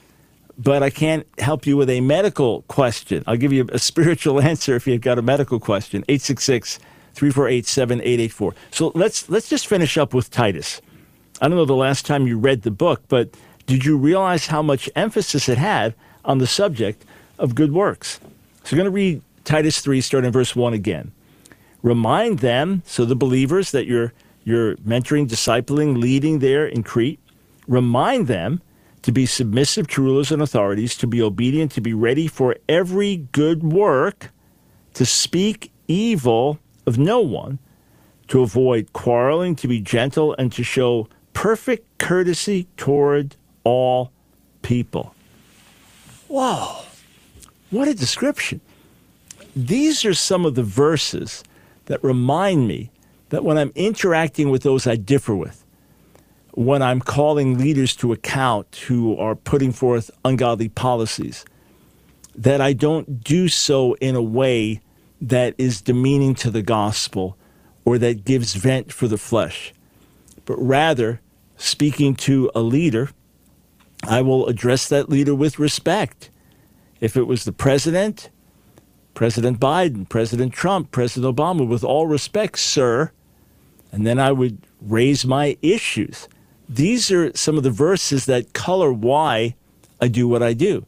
but 0.63 0.83
I 0.83 0.91
can't 0.91 1.27
help 1.39 1.67
you 1.67 1.79
with 1.79 1.89
a 1.89 2.03
medical 2.03 2.63
question. 2.63 3.25
I'll 3.27 3.39
give 3.39 3.53
you 3.53 3.67
a 3.73 3.79
spiritual 3.91 4.41
answer 4.41 4.77
if 4.77 4.87
you've 4.87 5.01
got 5.01 5.19
a 5.19 5.23
medical 5.23 5.59
question. 5.59 6.05
866 6.07 6.79
348 7.15 7.67
7884. 7.67 8.55
So 8.71 8.93
let's, 8.95 9.29
let's 9.31 9.49
just 9.49 9.67
finish 9.67 9.97
up 9.97 10.13
with 10.13 10.31
Titus. 10.31 10.83
I 11.41 11.49
don't 11.49 11.57
know 11.57 11.65
the 11.65 11.75
last 11.75 12.05
time 12.05 12.27
you 12.27 12.39
read 12.39 12.63
the 12.63 12.71
book, 12.71 13.03
but 13.09 13.35
did 13.67 13.87
you 13.87 13.97
realize 13.97 14.47
how 14.47 14.61
much 14.61 14.91
emphasis 14.95 15.49
it 15.49 15.57
had 15.57 15.95
on 16.27 16.39
the 16.39 16.47
subject 16.47 17.07
of 17.39 17.55
good 17.55 17.73
works? 17.73 18.21
So 18.65 18.75
I'm 18.75 18.77
going 18.77 18.85
to 18.85 18.91
read 18.91 19.23
Titus 19.45 19.81
3, 19.81 20.03
starting 20.03 20.27
in 20.29 20.33
verse 20.33 20.55
1 20.55 20.75
again. 20.75 21.13
Remind 21.83 22.41
them, 22.41 22.83
so 22.85 23.07
the 23.07 23.17
believers 23.17 23.71
that 23.71 23.87
you're, 23.87 24.13
you're 24.45 24.77
mentoring, 24.77 25.27
discipling, 25.27 25.99
leading 25.99 26.41
there 26.41 26.67
in 26.67 26.83
Crete, 26.83 27.19
remind 27.67 28.27
them 28.27 28.61
to 29.03 29.13
be 29.13 29.27
submissive 29.27 29.89
to 29.89 30.03
rulers 30.03 30.31
and 30.31 30.43
authorities, 30.43 30.97
to 30.97 31.07
be 31.07 31.23
obedient, 31.23 31.73
to 31.73 31.81
be 31.81 31.95
ready 31.95 32.27
for 32.27 32.57
every 32.69 33.17
good 33.33 33.63
work, 33.63 34.31
to 34.95 35.07
speak 35.07 35.73
evil 35.89 36.59
of 36.87 36.99
no 36.99 37.21
one, 37.21 37.59
to 38.29 38.43
avoid 38.43 38.93
quarreling, 38.93 39.57
to 39.57 39.69
be 39.69 39.81
gentle, 39.81 40.35
and 40.39 40.53
to 40.53 40.63
show 40.63 41.09
perfect 41.33 41.99
courtesy 41.99 42.67
toward 42.77 43.37
all 43.65 44.13
people. 44.63 45.15
Wow, 46.29 46.85
what 47.71 47.89
a 47.89 47.95
description. 47.95 48.61
These 49.57 50.05
are 50.05 50.15
some 50.15 50.45
of 50.45 50.55
the 50.55 50.63
verses 50.63 51.43
that 51.87 52.03
remind 52.05 52.69
me 52.69 52.91
that 53.31 53.45
when 53.45 53.59
I'm 53.59 53.73
interacting 53.75 54.51
with 54.51 54.63
those 54.63 54.87
I 54.87 54.97
differ 54.97 55.35
with, 55.35 55.60
when 56.53 56.83
I'm 56.83 57.01
calling 57.01 57.59
leaders 57.59 57.95
to 57.97 58.13
account 58.13 58.77
who 58.87 59.17
are 59.17 59.35
putting 59.35 59.73
forth 59.73 60.11
ungodly 60.25 60.69
policies, 60.69 61.45
that 62.35 62.61
I 62.61 62.73
don't 62.73 63.23
do 63.23 63.49
so 63.49 63.95
in 63.95 64.17
a 64.17 64.23
way 64.23 64.81
that 65.21 65.55
is 65.59 65.81
demeaning 65.81 66.35
to 66.37 66.51
the 66.51 66.63
gospel 66.63 67.37
or 67.85 67.99
that 67.99 68.25
gives 68.25 68.55
vent 68.55 68.93
for 68.93 69.09
the 69.09 69.19
flesh, 69.19 69.73
but 70.45 70.57
rather, 70.57 71.21
speaking 71.57 72.15
to 72.15 72.51
a 72.55 72.61
leader, 72.61 73.11
I 74.05 74.23
will 74.23 74.47
address 74.47 74.89
that 74.89 75.09
leader 75.09 75.35
with 75.35 75.59
respect. 75.59 76.31
If 77.01 77.17
it 77.17 77.25
was 77.25 77.45
the 77.45 77.53
president, 77.53 78.31
President 79.15 79.61
Biden, 79.61 80.09
President 80.09 80.53
Trump, 80.53 80.91
President 80.91 81.37
Obama, 81.37 81.67
with 81.67 81.85
all 81.85 82.07
respect, 82.07 82.59
sir, 82.59 83.13
and 83.93 84.07
then 84.07 84.19
I 84.19 84.33
would 84.33 84.59
raise 84.81 85.27
my 85.27 85.57
issues 85.61 86.29
these 86.71 87.11
are 87.11 87.37
some 87.37 87.57
of 87.57 87.65
the 87.65 87.71
verses 87.71 88.27
that 88.27 88.53
color 88.53 88.93
why 88.93 89.57
I 90.01 90.07
do 90.07 90.29
what 90.29 90.41
I 90.41 90.53
do. 90.53 90.87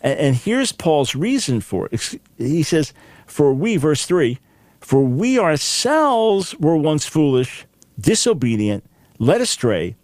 And, 0.00 0.18
and 0.18 0.36
here's 0.36 0.72
Paul's 0.72 1.14
reason 1.14 1.60
for 1.60 1.88
it. 1.92 2.18
He 2.36 2.64
says, 2.64 2.92
For 3.26 3.54
we, 3.54 3.76
verse 3.76 4.04
3, 4.04 4.38
for 4.80 5.04
we 5.04 5.38
ourselves 5.38 6.56
were 6.56 6.76
once 6.76 7.06
foolish, 7.06 7.66
disobedient, 8.00 8.84
led 9.20 9.40
astray, 9.40 9.94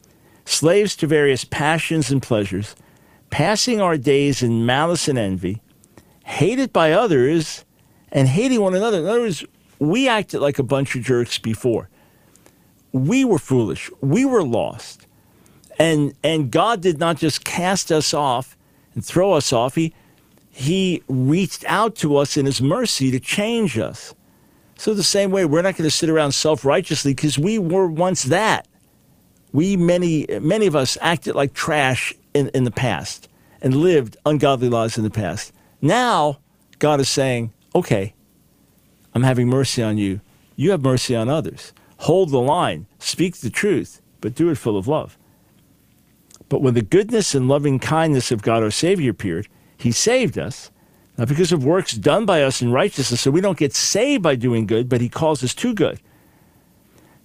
slaves 0.45 0.95
to 0.97 1.09
various 1.09 1.45
passions 1.45 2.13
and 2.13 2.23
pleasures, 2.23 2.77
passing 3.31 3.81
our 3.81 3.97
days 3.97 4.41
in 4.41 4.65
malice 4.65 5.09
and 5.09 5.19
envy, 5.19 5.61
hated 6.27 6.73
by 6.73 6.93
others, 6.93 7.65
and 8.13 8.29
hating 8.29 8.61
one 8.61 8.77
another. 8.77 9.01
In 9.01 9.07
other 9.07 9.23
words, 9.23 9.45
we 9.81 10.07
acted 10.07 10.39
like 10.39 10.61
a 10.61 10.63
bunch 10.63 10.95
of 10.95 11.03
jerks 11.03 11.39
before. 11.39 11.89
We 12.93 13.25
were 13.25 13.41
foolish. 13.41 13.91
We 14.01 14.25
were 14.25 14.45
lost. 14.45 15.08
And 15.79 16.15
and 16.25 16.51
God 16.51 16.81
did 16.81 16.99
not 16.99 17.19
just 17.19 17.45
cast 17.45 17.93
us 17.93 18.13
off 18.13 18.57
and 18.95 19.05
throw 19.05 19.33
us 19.33 19.53
off. 19.53 19.75
He 19.75 19.95
he 20.51 21.03
reached 21.09 21.65
out 21.67 21.95
to 21.97 22.17
us 22.17 22.37
in 22.37 22.47
his 22.47 22.61
mercy 22.61 23.11
to 23.13 23.21
change 23.21 23.79
us. 23.79 24.15
So 24.77 24.95
the 24.95 25.03
same 25.03 25.31
way 25.31 25.45
we're 25.45 25.63
not 25.63 25.77
going 25.77 25.89
to 25.89 25.95
sit 25.95 26.09
around 26.09 26.33
self-righteously 26.33 27.13
because 27.13 27.39
we 27.39 27.59
were 27.59 27.89
once 27.89 28.25
that. 28.25 28.67
We 29.53 29.77
many 29.77 30.27
many 30.41 30.67
of 30.67 30.75
us 30.75 30.99
acted 31.01 31.35
like 31.35 31.55
trash 31.55 32.13
in, 32.35 32.49
in 32.49 32.65
the 32.65 32.71
past 32.71 33.29
and 33.61 33.75
lived 33.75 34.17
ungodly 34.27 34.69
lives 34.69 34.99
in 34.99 35.05
the 35.05 35.11
past. 35.11 35.53
Now 35.81 36.39
God 36.79 37.01
is 37.01 37.09
saying, 37.09 37.53
Okay, 37.75 38.15
I'm 39.15 39.23
having 39.23 39.49
mercy 39.49 39.83
on 39.83 39.99
you. 39.99 40.21
You 40.57 40.71
have 40.73 40.83
mercy 40.83 41.15
on 41.15 41.29
others. 41.29 41.73
Hold 41.99 42.31
the 42.31 42.41
line, 42.41 42.87
speak 42.99 43.37
the 43.37 43.51
truth, 43.51 44.01
but 44.21 44.35
do 44.35 44.51
it 44.51 44.59
full 44.59 44.77
of 44.77 44.87
love. 44.87 45.18
But 46.49 46.63
when 46.63 46.75
the 46.75 46.83
goodness 46.83 47.35
and 47.35 47.49
loving 47.49 47.79
kindness 47.79 48.33
of 48.33 48.43
God 48.43 48.63
our 48.63 48.71
Savior 48.71 49.11
appeared, 49.11 49.49
He 49.77 49.93
saved 49.93 50.39
us, 50.39 50.71
not 51.17 51.29
because 51.29 51.53
of 51.53 51.65
works 51.65 51.93
done 51.93 52.25
by 52.25 52.43
us 52.43 52.63
in 52.63 52.73
righteousness, 52.73 53.21
so 53.21 53.31
we 53.31 53.41
don't 53.41 53.59
get 53.59 53.75
saved 53.75 54.23
by 54.23 54.35
doing 54.35 54.67
good, 54.67 54.89
but 54.89 55.01
He 55.01 55.09
calls 55.09 55.45
us 55.45 55.55
to 55.57 55.75
good. 55.75 56.01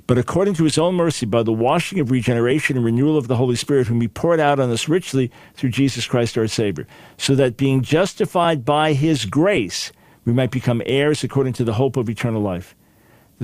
But 0.06 0.18
according 0.18 0.56
to 0.56 0.66
His 0.66 0.78
own 0.78 0.96
mercy, 0.96 1.26
by 1.26 1.44
the 1.44 1.54
washing 1.54 2.00
of 2.00 2.12
regeneration 2.12 2.76
and 2.76 2.86
renewal 2.86 3.18
of 3.18 3.28
the 3.28 3.38
Holy 3.38 3.56
Spirit, 3.56 3.88
whom 3.88 4.02
He 4.02 4.10
poured 4.10 4.40
out 4.40 4.60
on 4.60 4.70
us 4.70 4.90
richly 4.90 5.32
through 5.54 5.70
Jesus 5.70 6.06
Christ 6.06 6.38
our 6.38 6.48
Savior, 6.48 6.86
so 7.18 7.36
that 7.36 7.56
being 7.56 7.82
justified 7.82 8.66
by 8.66 8.94
His 8.94 9.24
grace, 9.26 9.94
we 10.26 10.34
might 10.34 10.52
become 10.52 10.82
heirs 10.86 11.24
according 11.24 11.54
to 11.54 11.64
the 11.64 11.74
hope 11.74 11.96
of 11.96 12.10
eternal 12.10 12.42
life. 12.42 12.76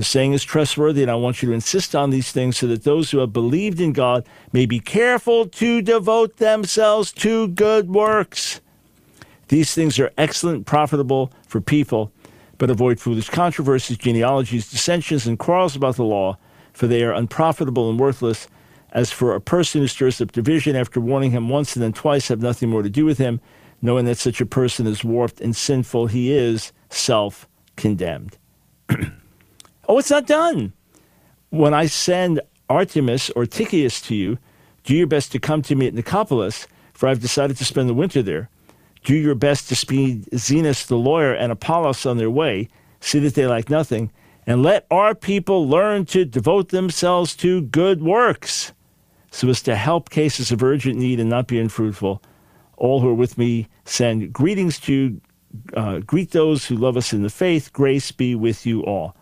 The 0.00 0.04
saying 0.04 0.32
is 0.32 0.42
trustworthy, 0.42 1.02
and 1.02 1.10
I 1.10 1.14
want 1.14 1.42
you 1.42 1.48
to 1.50 1.54
insist 1.54 1.94
on 1.94 2.08
these 2.08 2.32
things 2.32 2.56
so 2.56 2.66
that 2.68 2.84
those 2.84 3.10
who 3.10 3.18
have 3.18 3.34
believed 3.34 3.82
in 3.82 3.92
God 3.92 4.26
may 4.50 4.64
be 4.64 4.80
careful 4.80 5.46
to 5.48 5.82
devote 5.82 6.38
themselves 6.38 7.12
to 7.12 7.48
good 7.48 7.90
works. 7.90 8.62
These 9.48 9.74
things 9.74 9.98
are 9.98 10.10
excellent, 10.16 10.64
profitable 10.64 11.30
for 11.46 11.60
people, 11.60 12.12
but 12.56 12.70
avoid 12.70 12.98
foolish 12.98 13.28
controversies, 13.28 13.98
genealogies, 13.98 14.70
dissensions, 14.70 15.26
and 15.26 15.38
quarrels 15.38 15.76
about 15.76 15.96
the 15.96 16.04
law, 16.04 16.38
for 16.72 16.86
they 16.86 17.04
are 17.04 17.12
unprofitable 17.12 17.90
and 17.90 18.00
worthless. 18.00 18.48
As 18.92 19.10
for 19.10 19.34
a 19.34 19.40
person 19.40 19.82
who 19.82 19.86
stirs 19.86 20.18
up 20.22 20.32
division 20.32 20.76
after 20.76 20.98
warning 20.98 21.32
him 21.32 21.50
once 21.50 21.76
and 21.76 21.82
then 21.82 21.92
twice, 21.92 22.28
have 22.28 22.40
nothing 22.40 22.70
more 22.70 22.82
to 22.82 22.88
do 22.88 23.04
with 23.04 23.18
him, 23.18 23.38
knowing 23.82 24.06
that 24.06 24.16
such 24.16 24.40
a 24.40 24.46
person 24.46 24.86
is 24.86 25.04
warped 25.04 25.42
and 25.42 25.54
sinful, 25.54 26.06
he 26.06 26.32
is 26.32 26.72
self 26.88 27.46
condemned. 27.76 28.38
oh, 29.90 29.98
it's 29.98 30.10
not 30.10 30.26
done. 30.26 30.72
When 31.50 31.74
I 31.74 31.86
send 31.86 32.40
Artemas 32.68 33.32
or 33.34 33.44
Tychicus 33.44 34.00
to 34.02 34.14
you, 34.14 34.38
do 34.84 34.94
your 34.94 35.08
best 35.08 35.32
to 35.32 35.40
come 35.40 35.62
to 35.62 35.74
me 35.74 35.88
at 35.88 35.94
Nicopolis, 35.94 36.68
for 36.92 37.08
I've 37.08 37.20
decided 37.20 37.56
to 37.56 37.64
spend 37.64 37.88
the 37.88 37.94
winter 37.94 38.22
there. 38.22 38.48
Do 39.02 39.16
your 39.16 39.34
best 39.34 39.68
to 39.68 39.74
speed 39.74 40.26
Zenas 40.26 40.86
the 40.86 40.96
lawyer 40.96 41.34
and 41.34 41.50
Apollos 41.50 42.06
on 42.06 42.18
their 42.18 42.30
way, 42.30 42.68
see 43.00 43.18
that 43.18 43.34
they 43.34 43.48
lack 43.48 43.68
nothing, 43.68 44.12
and 44.46 44.62
let 44.62 44.86
our 44.92 45.12
people 45.12 45.68
learn 45.68 46.06
to 46.06 46.24
devote 46.24 46.68
themselves 46.68 47.34
to 47.36 47.62
good 47.62 48.00
works, 48.00 48.72
so 49.32 49.48
as 49.48 49.60
to 49.62 49.74
help 49.74 50.10
cases 50.10 50.52
of 50.52 50.62
urgent 50.62 50.98
need 50.98 51.18
and 51.18 51.30
not 51.30 51.48
be 51.48 51.58
unfruitful. 51.58 52.22
All 52.76 53.00
who 53.00 53.08
are 53.08 53.14
with 53.14 53.36
me 53.36 53.66
send 53.86 54.32
greetings 54.32 54.78
to 54.80 54.92
you. 54.92 55.20
Uh, 55.74 55.98
greet 55.98 56.30
those 56.30 56.66
who 56.66 56.76
love 56.76 56.96
us 56.96 57.12
in 57.12 57.24
the 57.24 57.28
faith. 57.28 57.72
Grace 57.72 58.12
be 58.12 58.36
with 58.36 58.64
you 58.64 58.84
all. 58.84 59.16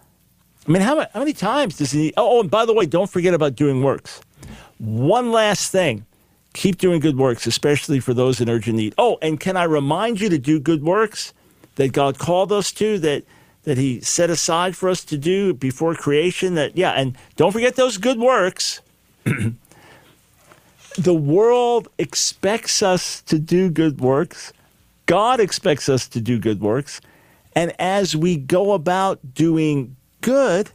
I 0.69 0.71
mean, 0.71 0.83
how, 0.83 1.01
how 1.01 1.21
many 1.21 1.33
times 1.33 1.79
does 1.79 1.93
he? 1.93 2.13
Oh, 2.19 2.37
oh, 2.37 2.41
and 2.43 2.51
by 2.51 2.67
the 2.67 2.75
way, 2.75 2.85
don't 2.85 3.09
forget 3.09 3.33
about 3.33 3.57
doing 3.57 3.83
works. 3.83 4.21
One 4.77 5.33
last 5.33 5.73
thing 5.73 6.05
keep 6.53 6.77
doing 6.77 7.01
good 7.01 7.17
works, 7.17 7.47
especially 7.47 8.01
for 8.01 8.13
those 8.13 8.41
in 8.41 8.51
urgent 8.51 8.77
need. 8.77 8.95
Oh, 8.99 9.17
and 9.23 9.41
can 9.41 9.57
I 9.57 9.65
remind 9.65 10.21
you 10.21 10.29
to 10.29 10.39
do 10.39 10.61
good 10.61 10.83
works 10.83 11.33
that 11.77 11.93
God 11.93 12.19
called 12.19 12.53
us 12.53 12.71
to, 12.73 12.99
that 12.99 13.25
that 13.63 13.79
He 13.79 14.03
set 14.03 14.29
aside 14.29 14.77
for 14.77 14.91
us 14.91 15.05
to 15.05 15.17
do 15.17 15.55
before 15.55 15.95
creation? 15.95 16.55
That 16.55 16.77
yeah, 16.77 16.93
and 16.93 17.17
don't 17.37 17.53
forget 17.53 17.77
those 17.77 17.97
good 17.97 18.19
works. 18.19 18.83
the 19.25 21.15
world 21.15 21.89
expects 21.97 22.83
us 22.83 23.23
to 23.23 23.39
do 23.39 23.71
good 23.71 24.01
works. 24.01 24.53
God 25.07 25.41
expects 25.41 25.89
us 25.89 26.07
to 26.09 26.21
do 26.21 26.39
good 26.39 26.61
works. 26.61 27.01
And 27.55 27.73
as 27.79 28.15
we 28.15 28.37
go 28.37 28.73
about 28.73 29.33
doing 29.33 29.97
good, 30.21 30.71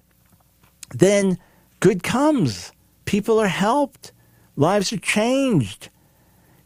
then 0.91 1.37
good 1.79 2.03
comes. 2.03 2.71
People 3.05 3.39
are 3.39 3.47
helped. 3.47 4.11
Lives 4.55 4.93
are 4.93 4.97
changed. 4.97 5.89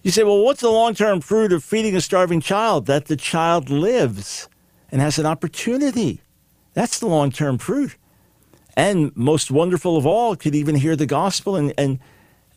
You 0.04 0.12
say, 0.12 0.24
well, 0.24 0.44
what's 0.44 0.62
the 0.62 0.70
long 0.70 0.94
term 0.94 1.22
fruit 1.22 1.52
of 1.52 1.64
feeding 1.64 1.96
a 1.96 2.02
starving 2.02 2.42
child? 2.42 2.86
That 2.86 3.06
the 3.06 3.16
child 3.16 3.70
lives 3.70 4.48
and 4.92 5.02
has 5.02 5.20
an 5.20 5.26
opportunity. 5.26 6.22
That's 6.74 7.00
the 7.00 7.08
long 7.08 7.32
term 7.32 7.58
fruit. 7.58 7.98
And 8.76 9.16
most 9.18 9.50
wonderful 9.50 9.98
of 9.98 10.06
all, 10.06 10.36
could 10.36 10.54
even 10.54 10.76
hear 10.76 10.96
the 10.96 11.08
gospel 11.08 11.56
and, 11.56 11.74
and, 11.78 12.00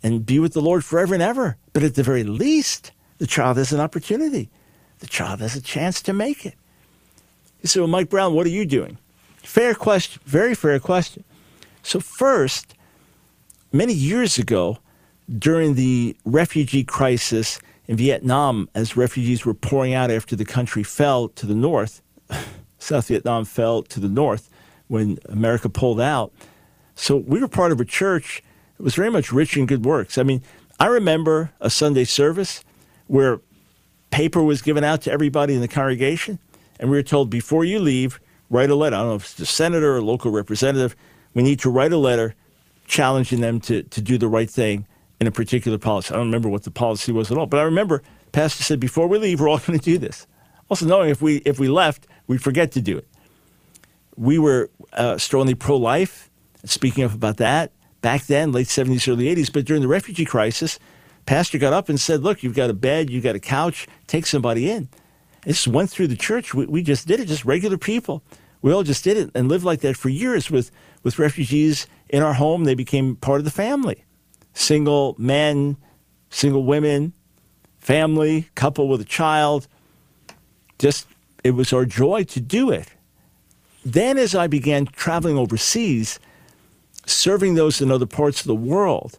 and 0.02 0.26
be 0.26 0.38
with 0.38 0.52
the 0.52 0.60
Lord 0.60 0.84
forever 0.84 1.14
and 1.14 1.22
ever. 1.22 1.56
But 1.72 1.82
at 1.82 1.94
the 1.94 2.02
very 2.02 2.24
least, 2.24 2.92
the 3.18 3.26
child 3.26 3.56
has 3.56 3.72
an 3.72 3.80
opportunity. 3.80 4.50
The 4.98 5.06
child 5.06 5.40
has 5.40 5.56
a 5.56 5.62
chance 5.62 6.02
to 6.02 6.12
make 6.12 6.44
it. 6.44 6.54
You 7.62 7.68
say, 7.68 7.80
well, 7.80 7.88
Mike 7.88 8.10
Brown, 8.10 8.34
what 8.34 8.46
are 8.46 8.50
you 8.50 8.66
doing? 8.66 8.98
Fair 9.42 9.74
question, 9.74 10.20
very 10.24 10.54
fair 10.54 10.78
question. 10.78 11.24
So, 11.82 11.98
first, 11.98 12.74
many 13.72 13.92
years 13.92 14.38
ago, 14.38 14.78
during 15.38 15.74
the 15.74 16.16
refugee 16.24 16.84
crisis 16.84 17.58
in 17.86 17.96
Vietnam, 17.96 18.68
as 18.74 18.96
refugees 18.96 19.44
were 19.44 19.54
pouring 19.54 19.94
out 19.94 20.10
after 20.10 20.36
the 20.36 20.44
country 20.44 20.82
fell 20.82 21.28
to 21.28 21.46
the 21.46 21.54
north, 21.54 22.02
South 22.78 23.08
Vietnam 23.08 23.44
fell 23.44 23.82
to 23.82 24.00
the 24.00 24.08
north 24.08 24.50
when 24.88 25.18
America 25.28 25.68
pulled 25.68 26.00
out. 26.00 26.32
So 26.94 27.16
we 27.16 27.40
were 27.40 27.48
part 27.48 27.72
of 27.72 27.80
a 27.80 27.84
church 27.84 28.42
that 28.76 28.82
was 28.82 28.94
very 28.94 29.10
much 29.10 29.32
rich 29.32 29.56
in 29.56 29.66
good 29.66 29.84
works. 29.84 30.18
I 30.18 30.22
mean, 30.22 30.42
I 30.78 30.86
remember 30.86 31.52
a 31.60 31.70
Sunday 31.70 32.04
service 32.04 32.64
where 33.06 33.40
paper 34.10 34.42
was 34.42 34.62
given 34.62 34.84
out 34.84 35.02
to 35.02 35.12
everybody 35.12 35.54
in 35.54 35.60
the 35.60 35.68
congregation, 35.68 36.38
and 36.78 36.90
we 36.90 36.96
were 36.96 37.02
told 37.02 37.30
before 37.30 37.64
you 37.64 37.78
leave, 37.78 38.20
write 38.50 38.70
a 38.70 38.74
letter. 38.74 38.96
I 38.96 39.00
don't 39.00 39.08
know 39.08 39.14
if 39.14 39.24
it's 39.24 39.34
the 39.34 39.46
senator 39.46 39.96
or 39.96 40.02
local 40.02 40.30
representative. 40.30 40.94
We 41.34 41.42
need 41.42 41.60
to 41.60 41.70
write 41.70 41.92
a 41.92 41.96
letter 41.96 42.34
challenging 42.86 43.40
them 43.40 43.60
to, 43.60 43.84
to 43.84 44.00
do 44.00 44.18
the 44.18 44.28
right 44.28 44.50
thing 44.50 44.86
in 45.20 45.26
a 45.26 45.30
particular 45.30 45.78
policy. 45.78 46.12
I 46.12 46.16
don't 46.16 46.26
remember 46.26 46.48
what 46.48 46.64
the 46.64 46.70
policy 46.70 47.12
was 47.12 47.30
at 47.30 47.38
all, 47.38 47.46
but 47.46 47.60
I 47.60 47.62
remember 47.62 48.02
Pastor 48.32 48.62
said, 48.62 48.80
before 48.80 49.06
we 49.06 49.18
leave, 49.18 49.40
we're 49.40 49.48
all 49.48 49.58
going 49.66 49.78
to 49.78 49.84
do 49.84 49.98
this. 49.98 50.26
Also 50.68 50.86
knowing 50.86 51.10
if 51.10 51.20
we 51.20 51.36
if 51.38 51.58
we 51.58 51.68
left, 51.68 52.06
we'd 52.26 52.42
forget 52.42 52.72
to 52.72 52.80
do 52.80 52.98
it. 52.98 53.08
We 54.16 54.38
were 54.38 54.70
uh, 54.92 55.18
strongly 55.18 55.54
pro-life. 55.54 56.30
Speaking 56.64 57.04
of 57.04 57.14
about 57.14 57.38
that, 57.38 57.72
back 58.02 58.26
then, 58.26 58.52
late 58.52 58.66
70s, 58.66 59.08
early 59.08 59.34
80s, 59.34 59.52
but 59.52 59.64
during 59.64 59.82
the 59.82 59.88
refugee 59.88 60.26
crisis, 60.26 60.78
Pastor 61.26 61.58
got 61.58 61.72
up 61.72 61.88
and 61.88 61.98
said, 61.98 62.22
look, 62.22 62.42
you've 62.42 62.54
got 62.54 62.70
a 62.70 62.74
bed, 62.74 63.08
you've 63.08 63.24
got 63.24 63.34
a 63.34 63.40
couch, 63.40 63.86
take 64.06 64.26
somebody 64.26 64.70
in. 64.70 64.88
Just 65.46 65.68
went 65.68 65.90
through 65.90 66.08
the 66.08 66.16
church. 66.16 66.52
We, 66.54 66.66
we 66.66 66.82
just 66.82 67.06
did 67.06 67.18
it, 67.18 67.28
just 67.28 67.44
regular 67.44 67.78
people. 67.78 68.22
We 68.62 68.72
all 68.72 68.82
just 68.82 69.04
did 69.04 69.16
it 69.16 69.30
and 69.34 69.48
lived 69.48 69.64
like 69.64 69.80
that 69.80 69.96
for 69.96 70.08
years 70.08 70.50
with, 70.50 70.70
with 71.02 71.18
refugees 71.18 71.86
in 72.08 72.22
our 72.22 72.34
home. 72.34 72.64
They 72.64 72.74
became 72.74 73.16
part 73.16 73.40
of 73.40 73.44
the 73.44 73.50
family 73.50 74.04
single 74.52 75.14
men, 75.16 75.76
single 76.28 76.64
women, 76.64 77.12
family, 77.78 78.48
couple 78.54 78.88
with 78.88 79.00
a 79.00 79.04
child. 79.04 79.66
Just, 80.78 81.06
it 81.44 81.52
was 81.52 81.72
our 81.72 81.84
joy 81.84 82.24
to 82.24 82.40
do 82.40 82.70
it. 82.70 82.88
Then, 83.84 84.18
as 84.18 84.34
I 84.34 84.46
began 84.46 84.86
traveling 84.86 85.38
overseas, 85.38 86.18
serving 87.06 87.54
those 87.54 87.80
in 87.80 87.90
other 87.90 88.06
parts 88.06 88.40
of 88.40 88.46
the 88.46 88.54
world, 88.54 89.18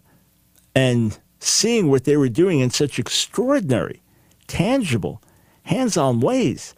and 0.75 1.17
seeing 1.39 1.89
what 1.89 2.03
they 2.03 2.17
were 2.17 2.29
doing 2.29 2.59
in 2.59 2.69
such 2.69 2.99
extraordinary, 2.99 4.01
tangible, 4.47 5.21
hands 5.63 5.97
on 5.97 6.19
ways, 6.19 6.75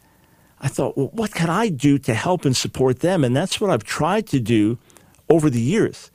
I 0.64 0.70
thought, 0.70 0.98
well, 0.98 1.10
what 1.12 1.34
can 1.34 1.50
I 1.50 1.68
do 1.68 2.00
to 2.00 2.14
help 2.14 2.46
and 2.46 2.56
support 2.56 3.02
them? 3.02 3.24
And 3.26 3.36
that's 3.36 3.60
what 3.60 3.70
I've 3.70 3.84
tried 3.84 4.28
to 4.28 4.40
do 4.40 4.78
over 5.30 5.50
the 5.50 5.62
years. 5.62 6.10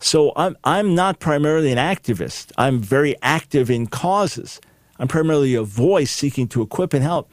So 0.00 0.32
I'm, 0.36 0.56
I'm 0.64 0.94
not 0.94 1.20
primarily 1.20 1.70
an 1.70 1.78
activist. 1.78 2.50
I'm 2.56 2.80
very 2.80 3.14
active 3.20 3.70
in 3.70 3.86
causes. 3.86 4.60
I'm 4.98 5.06
primarily 5.06 5.54
a 5.54 5.62
voice 5.62 6.10
seeking 6.10 6.48
to 6.48 6.62
equip 6.62 6.94
and 6.94 7.02
help. 7.02 7.30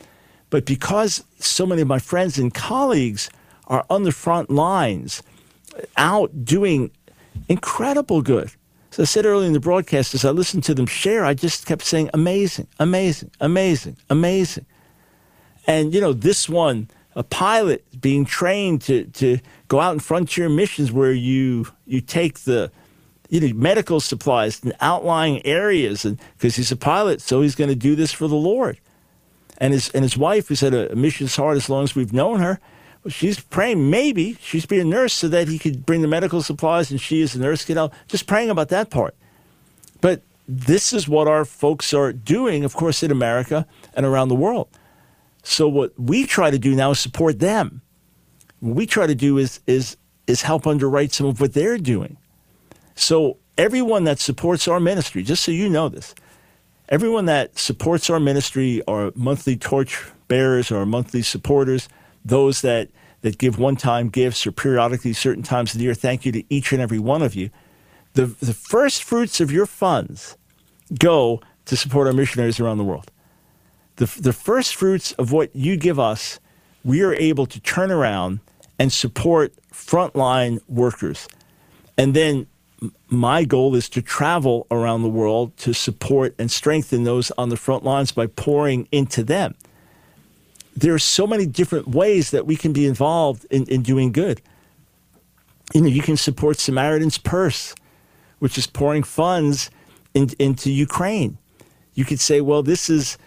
But 0.49 0.65
because 0.65 1.23
so 1.39 1.65
many 1.65 1.81
of 1.81 1.87
my 1.87 1.99
friends 1.99 2.37
and 2.37 2.53
colleagues 2.53 3.29
are 3.67 3.85
on 3.89 4.03
the 4.03 4.11
front 4.11 4.49
lines, 4.49 5.23
out 5.95 6.43
doing 6.43 6.91
incredible 7.47 8.21
good. 8.21 8.51
So 8.91 9.03
I 9.03 9.05
said 9.05 9.25
earlier 9.25 9.47
in 9.47 9.53
the 9.53 9.59
broadcast, 9.59 10.13
as 10.13 10.25
I 10.25 10.31
listened 10.31 10.63
to 10.65 10.73
them 10.73 10.85
share, 10.85 11.25
I 11.25 11.33
just 11.33 11.65
kept 11.65 11.83
saying, 11.83 12.09
amazing, 12.13 12.67
amazing, 12.79 13.31
amazing, 13.39 13.97
amazing. 14.09 14.65
And, 15.67 15.93
you 15.93 16.01
know, 16.01 16.13
this 16.13 16.47
one, 16.47 16.89
a 17.15 17.23
pilot 17.23 17.83
being 17.99 18.25
trained 18.25 18.81
to, 18.83 19.05
to 19.05 19.39
go 19.67 19.79
out 19.79 19.93
in 19.93 19.99
frontier 19.99 20.49
missions 20.49 20.91
where 20.91 21.13
you 21.13 21.67
you 21.85 22.01
take 22.01 22.39
the 22.41 22.71
you 23.29 23.39
know, 23.39 23.53
medical 23.55 23.99
supplies 23.99 24.63
in 24.63 24.73
outlying 24.81 25.45
areas, 25.45 26.05
and 26.05 26.19
because 26.37 26.55
he's 26.55 26.71
a 26.71 26.75
pilot, 26.75 27.21
so 27.21 27.41
he's 27.41 27.55
going 27.55 27.69
to 27.69 27.75
do 27.75 27.95
this 27.95 28.11
for 28.11 28.27
the 28.27 28.35
Lord. 28.35 28.79
And 29.57 29.73
his 29.73 29.89
and 29.89 30.03
his 30.03 30.17
wife, 30.17 30.49
who's 30.49 30.59
had 30.59 30.73
a 30.73 30.95
missions 30.95 31.35
heart 31.35 31.57
as 31.57 31.69
long 31.69 31.83
as 31.83 31.95
we've 31.95 32.13
known 32.13 32.39
her, 32.41 32.59
she's 33.07 33.39
praying 33.39 33.89
maybe 33.89 34.37
she's 34.41 34.65
being 34.65 34.81
a 34.81 34.85
nurse 34.85 35.13
so 35.13 35.27
that 35.29 35.47
he 35.47 35.57
could 35.57 35.85
bring 35.85 36.01
the 36.01 36.07
medical 36.07 36.41
supplies, 36.41 36.91
and 36.91 36.99
she 36.99 37.21
as 37.21 37.35
a 37.35 37.39
nurse 37.39 37.63
could 37.63 37.77
help. 37.77 37.93
Just 38.07 38.27
praying 38.27 38.49
about 38.49 38.69
that 38.69 38.89
part. 38.89 39.15
But 40.01 40.21
this 40.47 40.93
is 40.93 41.07
what 41.07 41.27
our 41.27 41.45
folks 41.45 41.93
are 41.93 42.13
doing, 42.13 42.63
of 42.63 42.75
course, 42.75 43.01
in 43.01 43.11
America 43.11 43.65
and 43.95 44.05
around 44.05 44.27
the 44.27 44.35
world. 44.35 44.67
So 45.45 45.67
what 45.69 45.97
we 45.97 46.25
try 46.25 46.51
to 46.51 46.59
do 46.59 46.75
now 46.75 46.91
is 46.91 46.99
support 46.99 47.39
them 47.39 47.81
what 48.65 48.75
we 48.75 48.85
try 48.85 49.07
to 49.07 49.15
do 49.15 49.37
is 49.37 49.59
is 49.67 49.97
is 50.27 50.41
help 50.41 50.65
underwrite 50.65 51.13
some 51.13 51.27
of 51.27 51.39
what 51.39 51.53
they're 51.53 51.77
doing. 51.77 52.17
So 52.95 53.37
everyone 53.57 54.05
that 54.05 54.19
supports 54.19 54.67
our 54.67 54.79
ministry, 54.79 55.21
just 55.21 55.43
so 55.43 55.51
you 55.51 55.69
know 55.69 55.87
this, 55.87 56.15
everyone 56.89 57.25
that 57.25 57.59
supports 57.59 58.09
our 58.09 58.19
ministry, 58.19 58.81
our 58.87 59.11
monthly 59.15 59.55
torch 59.55 60.03
bearers, 60.27 60.71
our 60.71 60.85
monthly 60.85 61.21
supporters, 61.21 61.87
those 62.23 62.61
that 62.61 62.89
that 63.21 63.37
give 63.37 63.59
one-time 63.59 64.09
gifts 64.09 64.45
or 64.45 64.51
periodically 64.51 65.13
certain 65.13 65.43
times 65.43 65.73
of 65.73 65.79
the 65.79 65.83
year, 65.83 65.93
thank 65.93 66.25
you 66.25 66.31
to 66.31 66.43
each 66.49 66.71
and 66.71 66.81
every 66.81 66.99
one 66.99 67.21
of 67.21 67.35
you. 67.35 67.49
The 68.13 68.25
the 68.25 68.53
first 68.53 69.03
fruits 69.03 69.39
of 69.39 69.51
your 69.51 69.67
funds 69.67 70.37
go 70.97 71.41
to 71.65 71.75
support 71.75 72.07
our 72.07 72.13
missionaries 72.13 72.59
around 72.59 72.77
the 72.77 72.83
world. 72.83 73.11
The, 73.97 74.05
the 74.19 74.33
first 74.33 74.75
fruits 74.75 75.13
of 75.13 75.31
what 75.31 75.55
you 75.55 75.77
give 75.77 75.99
us, 75.99 76.39
we 76.83 77.01
are 77.01 77.13
able 77.15 77.45
to 77.47 77.59
turn 77.61 77.91
around 77.91 78.39
and 78.77 78.91
support 78.91 79.53
frontline 79.71 80.59
workers. 80.67 81.27
And 81.97 82.13
then 82.13 82.47
my 83.07 83.45
goal 83.45 83.73
is 83.75 83.87
to 83.89 84.01
travel 84.01 84.67
around 84.69 85.01
the 85.01 85.09
world 85.09 85.55
to 85.57 85.73
support 85.73 86.35
and 86.37 86.51
strengthen 86.51 87.03
those 87.03 87.31
on 87.37 87.49
the 87.49 87.57
front 87.57 87.83
lines 87.83 88.11
by 88.11 88.27
pouring 88.27 88.87
into 88.91 89.23
them. 89.23 89.55
there 90.75 90.93
are 90.93 90.99
so 90.99 91.25
many 91.25 91.45
different 91.45 91.87
ways 91.87 92.31
that 92.31 92.45
we 92.45 92.55
can 92.57 92.73
be 92.73 92.85
involved 92.85 93.45
in, 93.49 93.63
in 93.65 93.81
doing 93.81 94.11
good. 94.11 94.41
You 95.73 95.81
know, 95.81 95.87
you 95.87 96.01
can 96.01 96.17
support 96.17 96.59
Samaritan's 96.59 97.17
Purse, 97.17 97.73
which 98.39 98.57
is 98.57 98.67
pouring 98.67 99.03
funds 99.03 99.71
in, 100.13 100.29
into 100.37 100.69
Ukraine. 100.71 101.37
You 101.93 102.03
could 102.03 102.19
say, 102.19 102.41
well, 102.41 102.61
this 102.61 102.89
is 102.89 103.17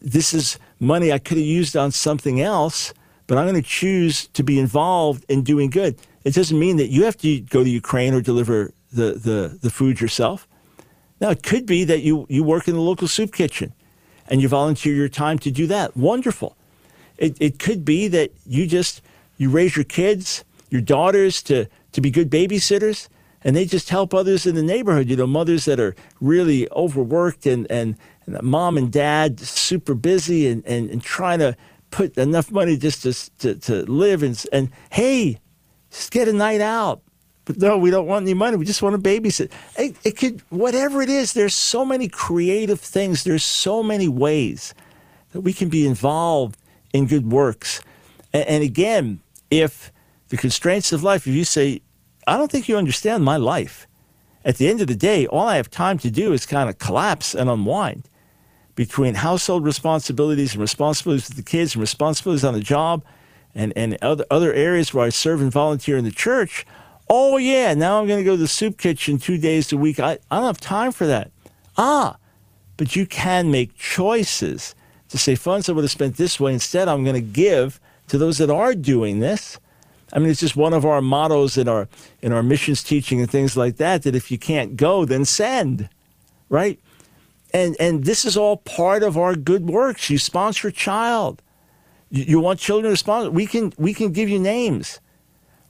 this 0.00 0.34
is 0.34 0.58
money 0.80 1.12
I 1.12 1.18
could 1.18 1.36
have 1.36 1.46
used 1.46 1.76
on 1.76 1.90
something 1.90 2.40
else, 2.40 2.92
but 3.26 3.38
I'm 3.38 3.46
going 3.46 3.62
to 3.62 3.68
choose 3.68 4.28
to 4.28 4.42
be 4.42 4.58
involved 4.58 5.24
in 5.28 5.42
doing 5.42 5.70
good. 5.70 5.98
It 6.24 6.34
doesn't 6.34 6.58
mean 6.58 6.76
that 6.76 6.88
you 6.88 7.04
have 7.04 7.16
to 7.18 7.40
go 7.40 7.64
to 7.64 7.70
Ukraine 7.70 8.14
or 8.14 8.20
deliver 8.20 8.72
the, 8.92 9.12
the, 9.12 9.58
the 9.60 9.70
food 9.70 10.00
yourself. 10.00 10.48
Now, 11.20 11.30
it 11.30 11.42
could 11.42 11.66
be 11.66 11.84
that 11.84 12.00
you, 12.00 12.26
you 12.28 12.44
work 12.44 12.68
in 12.68 12.74
the 12.74 12.80
local 12.80 13.08
soup 13.08 13.32
kitchen 13.32 13.72
and 14.28 14.40
you 14.40 14.48
volunteer 14.48 14.94
your 14.94 15.08
time 15.08 15.38
to 15.40 15.50
do 15.50 15.66
that. 15.66 15.96
Wonderful. 15.96 16.56
It, 17.16 17.36
it 17.40 17.58
could 17.58 17.84
be 17.84 18.08
that 18.08 18.30
you 18.46 18.66
just 18.66 19.02
you 19.36 19.50
raise 19.50 19.76
your 19.76 19.84
kids, 19.84 20.44
your 20.70 20.80
daughters 20.80 21.42
to, 21.44 21.66
to 21.92 22.00
be 22.00 22.10
good 22.10 22.30
babysitters 22.30 23.08
and 23.42 23.54
they 23.54 23.64
just 23.64 23.88
help 23.88 24.12
others 24.12 24.46
in 24.46 24.54
the 24.54 24.62
neighborhood. 24.62 25.08
You 25.08 25.16
know, 25.16 25.26
mothers 25.26 25.64
that 25.66 25.78
are 25.80 25.94
really 26.20 26.70
overworked 26.72 27.46
and, 27.46 27.70
and, 27.70 27.96
and 27.96 27.96
mom 28.42 28.76
and 28.76 28.92
dad 28.92 29.40
super 29.40 29.94
busy 29.94 30.48
and, 30.48 30.64
and, 30.66 30.90
and 30.90 31.02
trying 31.02 31.38
to 31.38 31.56
put 31.90 32.16
enough 32.18 32.50
money 32.50 32.76
just 32.76 33.02
to, 33.02 33.12
to, 33.38 33.54
to 33.56 33.90
live. 33.90 34.22
And, 34.22 34.44
and 34.52 34.70
hey, 34.90 35.38
just 35.90 36.10
get 36.10 36.28
a 36.28 36.32
night 36.32 36.60
out. 36.60 37.02
But 37.44 37.58
no, 37.58 37.78
we 37.78 37.90
don't 37.90 38.06
want 38.06 38.24
any 38.24 38.34
money. 38.34 38.58
We 38.58 38.66
just 38.66 38.82
want 38.82 39.02
to 39.02 39.10
babysit. 39.10 39.50
It, 39.78 39.96
it 40.04 40.16
could, 40.18 40.42
whatever 40.50 41.00
it 41.00 41.08
is, 41.08 41.32
there's 41.32 41.54
so 41.54 41.84
many 41.84 42.08
creative 42.08 42.80
things. 42.80 43.24
There's 43.24 43.44
so 43.44 43.82
many 43.82 44.06
ways 44.06 44.74
that 45.32 45.40
we 45.40 45.54
can 45.54 45.70
be 45.70 45.86
involved 45.86 46.58
in 46.92 47.06
good 47.06 47.32
works. 47.32 47.80
And, 48.34 48.46
and 48.46 48.62
again, 48.62 49.20
if 49.50 49.90
the 50.28 50.36
constraints 50.36 50.92
of 50.92 51.02
life, 51.02 51.26
if 51.26 51.34
you 51.34 51.44
say, 51.44 51.80
I 52.26 52.36
don't 52.36 52.52
think 52.52 52.68
you 52.68 52.76
understand 52.76 53.24
my 53.24 53.38
life. 53.38 53.86
At 54.44 54.56
the 54.56 54.68
end 54.68 54.82
of 54.82 54.86
the 54.86 54.94
day, 54.94 55.26
all 55.26 55.46
I 55.46 55.56
have 55.56 55.70
time 55.70 55.98
to 55.98 56.10
do 56.10 56.32
is 56.32 56.44
kind 56.44 56.68
of 56.68 56.78
collapse 56.78 57.34
and 57.34 57.48
unwind 57.48 58.08
between 58.78 59.16
household 59.16 59.64
responsibilities 59.64 60.52
and 60.52 60.60
responsibilities 60.60 61.28
with 61.28 61.36
the 61.36 61.42
kids 61.42 61.74
and 61.74 61.80
responsibilities 61.80 62.44
on 62.44 62.54
the 62.54 62.60
job 62.60 63.02
and, 63.52 63.72
and 63.74 63.98
other, 64.00 64.24
other 64.30 64.52
areas 64.52 64.94
where 64.94 65.04
I 65.04 65.08
serve 65.08 65.40
and 65.40 65.50
volunteer 65.50 65.96
in 65.96 66.04
the 66.04 66.12
church. 66.12 66.64
Oh, 67.10 67.38
yeah, 67.38 67.74
now 67.74 67.98
I'm 67.98 68.06
going 68.06 68.20
to 68.20 68.24
go 68.24 68.36
to 68.36 68.40
the 68.40 68.46
soup 68.46 68.78
kitchen 68.78 69.18
two 69.18 69.36
days 69.36 69.72
a 69.72 69.76
week. 69.76 69.98
I, 69.98 70.18
I 70.30 70.36
don't 70.36 70.46
have 70.46 70.60
time 70.60 70.92
for 70.92 71.08
that. 71.08 71.32
Ah, 71.76 72.18
but 72.76 72.94
you 72.94 73.04
can 73.04 73.50
make 73.50 73.76
choices 73.76 74.76
to 75.08 75.18
say 75.18 75.34
funds 75.34 75.68
I 75.68 75.72
would 75.72 75.82
have 75.82 75.90
spent 75.90 76.16
this 76.16 76.38
way. 76.38 76.52
Instead, 76.52 76.86
I'm 76.86 77.02
going 77.02 77.16
to 77.16 77.20
give 77.20 77.80
to 78.06 78.16
those 78.16 78.38
that 78.38 78.48
are 78.48 78.76
doing 78.76 79.18
this 79.18 79.58
I 80.12 80.18
mean, 80.20 80.30
it's 80.30 80.40
just 80.40 80.56
one 80.56 80.72
of 80.72 80.86
our 80.86 81.02
mottos 81.02 81.58
in 81.58 81.68
our 81.68 81.86
in 82.22 82.32
our 82.32 82.42
missions 82.42 82.82
teaching 82.82 83.20
and 83.20 83.30
things 83.30 83.58
like 83.58 83.76
that. 83.76 84.04
That 84.04 84.14
if 84.14 84.30
you 84.30 84.38
can't 84.38 84.74
go, 84.74 85.04
then 85.04 85.26
send, 85.26 85.90
right? 86.48 86.80
And 87.52 87.76
and 87.80 88.04
this 88.04 88.24
is 88.24 88.36
all 88.36 88.58
part 88.58 89.02
of 89.02 89.16
our 89.16 89.34
good 89.34 89.68
works. 89.68 90.08
You 90.10 90.18
sponsor 90.18 90.68
a 90.68 90.72
child. 90.72 91.42
You, 92.10 92.24
you 92.24 92.38
want 92.40 92.60
children 92.60 92.92
to 92.92 92.96
sponsor. 92.96 93.30
We 93.30 93.46
can 93.46 93.72
we 93.78 93.94
can 93.94 94.12
give 94.12 94.28
you 94.28 94.38
names, 94.38 95.00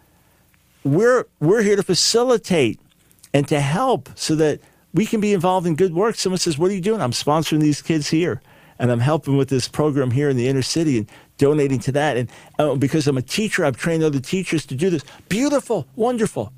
We're, 0.84 1.26
we're 1.40 1.62
here 1.62 1.76
to 1.76 1.82
facilitate 1.82 2.80
and 3.32 3.48
to 3.48 3.60
help 3.60 4.10
so 4.14 4.34
that 4.36 4.60
we 4.92 5.06
can 5.06 5.20
be 5.20 5.32
involved 5.32 5.66
in 5.66 5.74
good 5.74 5.94
work. 5.94 6.16
Someone 6.16 6.38
says, 6.38 6.58
What 6.58 6.70
are 6.70 6.74
you 6.74 6.80
doing? 6.80 7.00
I'm 7.00 7.12
sponsoring 7.12 7.60
these 7.60 7.80
kids 7.80 8.10
here. 8.10 8.42
And 8.78 8.90
I'm 8.90 9.00
helping 9.00 9.36
with 9.36 9.48
this 9.48 9.68
program 9.68 10.10
here 10.10 10.28
in 10.28 10.36
the 10.36 10.48
inner 10.48 10.62
city 10.62 10.98
and 10.98 11.08
donating 11.38 11.78
to 11.80 11.92
that. 11.92 12.16
And 12.16 12.30
uh, 12.58 12.74
because 12.74 13.06
I'm 13.06 13.16
a 13.16 13.22
teacher, 13.22 13.64
I've 13.64 13.76
trained 13.76 14.02
other 14.02 14.20
teachers 14.20 14.66
to 14.66 14.74
do 14.74 14.90
this. 14.90 15.04
Beautiful, 15.28 15.86
wonderful. 15.94 16.52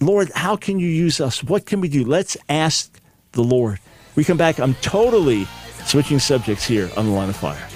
Lord, 0.00 0.30
how 0.34 0.56
can 0.56 0.78
you 0.78 0.88
use 0.88 1.20
us? 1.20 1.44
What 1.44 1.66
can 1.66 1.80
we 1.80 1.88
do? 1.88 2.04
Let's 2.04 2.36
ask 2.48 3.00
the 3.32 3.42
Lord. 3.42 3.80
We 4.14 4.24
come 4.24 4.38
back. 4.38 4.58
I'm 4.58 4.74
totally 4.76 5.46
switching 5.86 6.18
subjects 6.18 6.66
here 6.66 6.90
on 6.96 7.06
the 7.06 7.12
line 7.12 7.28
of 7.28 7.36
fire. 7.36 7.68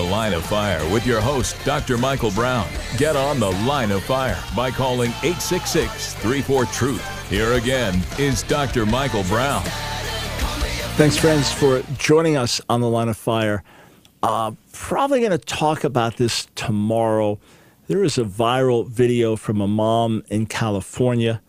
The 0.00 0.06
Line 0.06 0.32
of 0.32 0.46
Fire 0.46 0.82
with 0.90 1.06
your 1.06 1.20
host, 1.20 1.54
Dr. 1.62 1.98
Michael 1.98 2.30
Brown. 2.30 2.66
Get 2.96 3.16
on 3.16 3.38
The 3.38 3.50
Line 3.50 3.90
of 3.90 4.02
Fire 4.02 4.42
by 4.56 4.70
calling 4.70 5.10
866 5.22 6.14
34 6.14 6.64
Truth. 6.64 7.28
Here 7.28 7.52
again 7.52 8.02
is 8.18 8.42
Dr. 8.44 8.86
Michael 8.86 9.24
Brown. 9.24 9.62
Thanks, 10.96 11.18
friends, 11.18 11.52
for 11.52 11.82
joining 11.98 12.38
us 12.38 12.62
on 12.70 12.80
The 12.80 12.88
Line 12.88 13.10
of 13.10 13.16
Fire. 13.18 13.62
Uh, 14.22 14.52
probably 14.72 15.20
going 15.20 15.32
to 15.32 15.38
talk 15.38 15.84
about 15.84 16.16
this 16.16 16.48
tomorrow. 16.54 17.38
There 17.86 18.02
is 18.02 18.16
a 18.16 18.24
viral 18.24 18.88
video 18.88 19.36
from 19.36 19.60
a 19.60 19.68
mom 19.68 20.22
in 20.30 20.46
California 20.46 21.42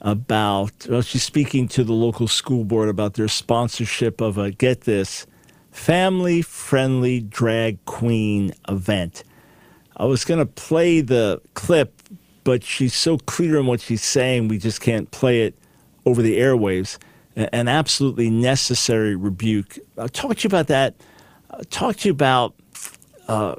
about, 0.00 0.86
well, 0.88 1.02
she's 1.02 1.24
speaking 1.24 1.66
to 1.68 1.82
the 1.82 1.92
local 1.92 2.28
school 2.28 2.62
board 2.62 2.88
about 2.88 3.14
their 3.14 3.26
sponsorship 3.26 4.20
of 4.20 4.38
a, 4.38 4.52
get 4.52 4.82
this, 4.82 5.26
family 5.76 6.40
friendly 6.40 7.20
drag 7.20 7.84
queen 7.84 8.52
event. 8.66 9.22
I 9.98 10.06
was 10.06 10.24
going 10.24 10.40
to 10.40 10.46
play 10.46 11.02
the 11.02 11.40
clip, 11.54 12.02
but 12.44 12.64
she's 12.64 12.94
so 12.94 13.18
clear 13.18 13.58
in 13.60 13.66
what 13.66 13.82
she's 13.82 14.02
saying, 14.02 14.48
we 14.48 14.58
just 14.58 14.80
can't 14.80 15.08
play 15.10 15.42
it 15.42 15.54
over 16.06 16.22
the 16.22 16.38
airwaves. 16.38 16.98
An 17.36 17.68
absolutely 17.68 18.30
necessary 18.30 19.14
rebuke. 19.14 19.78
I'll 19.98 20.08
talk 20.08 20.38
to 20.38 20.44
you 20.44 20.48
about 20.48 20.68
that. 20.68 20.94
I'll 21.50 21.64
talk 21.64 21.96
to 21.96 22.08
you 22.08 22.12
about 22.12 22.54
uh, 23.28 23.56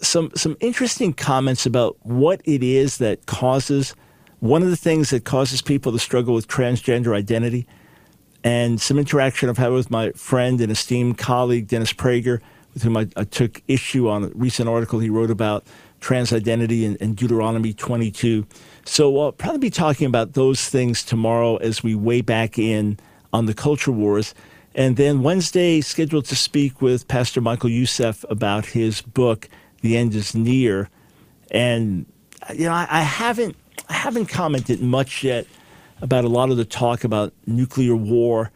some 0.00 0.30
some 0.34 0.56
interesting 0.60 1.12
comments 1.12 1.66
about 1.66 1.98
what 2.04 2.40
it 2.46 2.62
is 2.62 2.96
that 2.98 3.26
causes 3.26 3.94
one 4.40 4.62
of 4.62 4.70
the 4.70 4.76
things 4.76 5.10
that 5.10 5.24
causes 5.26 5.60
people 5.60 5.92
to 5.92 5.98
struggle 5.98 6.34
with 6.34 6.48
transgender 6.48 7.14
identity 7.14 7.66
and 8.42 8.80
some 8.80 8.98
interaction 8.98 9.48
I've 9.48 9.58
had 9.58 9.72
with 9.72 9.90
my 9.90 10.10
friend 10.12 10.60
and 10.60 10.72
esteemed 10.72 11.18
colleague, 11.18 11.68
Dennis 11.68 11.92
Prager, 11.92 12.40
with 12.72 12.82
whom 12.82 12.96
I, 12.96 13.08
I 13.16 13.24
took 13.24 13.62
issue 13.68 14.08
on 14.08 14.24
a 14.24 14.28
recent 14.28 14.68
article 14.68 14.98
he 14.98 15.10
wrote 15.10 15.30
about 15.30 15.64
trans 16.00 16.32
identity 16.32 16.86
and, 16.86 17.16
Deuteronomy 17.16 17.74
22. 17.74 18.46
So 18.86 19.20
I'll 19.20 19.32
probably 19.32 19.58
be 19.58 19.70
talking 19.70 20.06
about 20.06 20.32
those 20.32 20.68
things 20.68 21.04
tomorrow 21.04 21.56
as 21.56 21.82
we 21.82 21.94
weigh 21.94 22.22
back 22.22 22.58
in 22.58 22.98
on 23.32 23.46
the 23.46 23.54
culture 23.54 23.92
wars. 23.92 24.34
And 24.74 24.96
then 24.96 25.22
Wednesday, 25.22 25.80
scheduled 25.80 26.24
to 26.26 26.36
speak 26.36 26.80
with 26.80 27.06
Pastor 27.08 27.40
Michael 27.40 27.70
Youssef 27.70 28.24
about 28.30 28.66
his 28.66 29.02
book, 29.02 29.48
The 29.82 29.96
End 29.96 30.14
is 30.14 30.34
Near. 30.34 30.88
And, 31.50 32.06
you 32.54 32.64
know, 32.64 32.72
I, 32.72 32.86
I 32.88 33.02
haven't, 33.02 33.56
I 33.88 33.94
haven't 33.94 34.26
commented 34.26 34.80
much 34.80 35.22
yet 35.24 35.46
about 36.00 36.24
a 36.24 36.28
lot 36.28 36.50
of 36.50 36.56
the 36.56 36.64
talk 36.64 37.04
about 37.04 37.32
nuclear 37.46 37.96
war, 37.96 38.50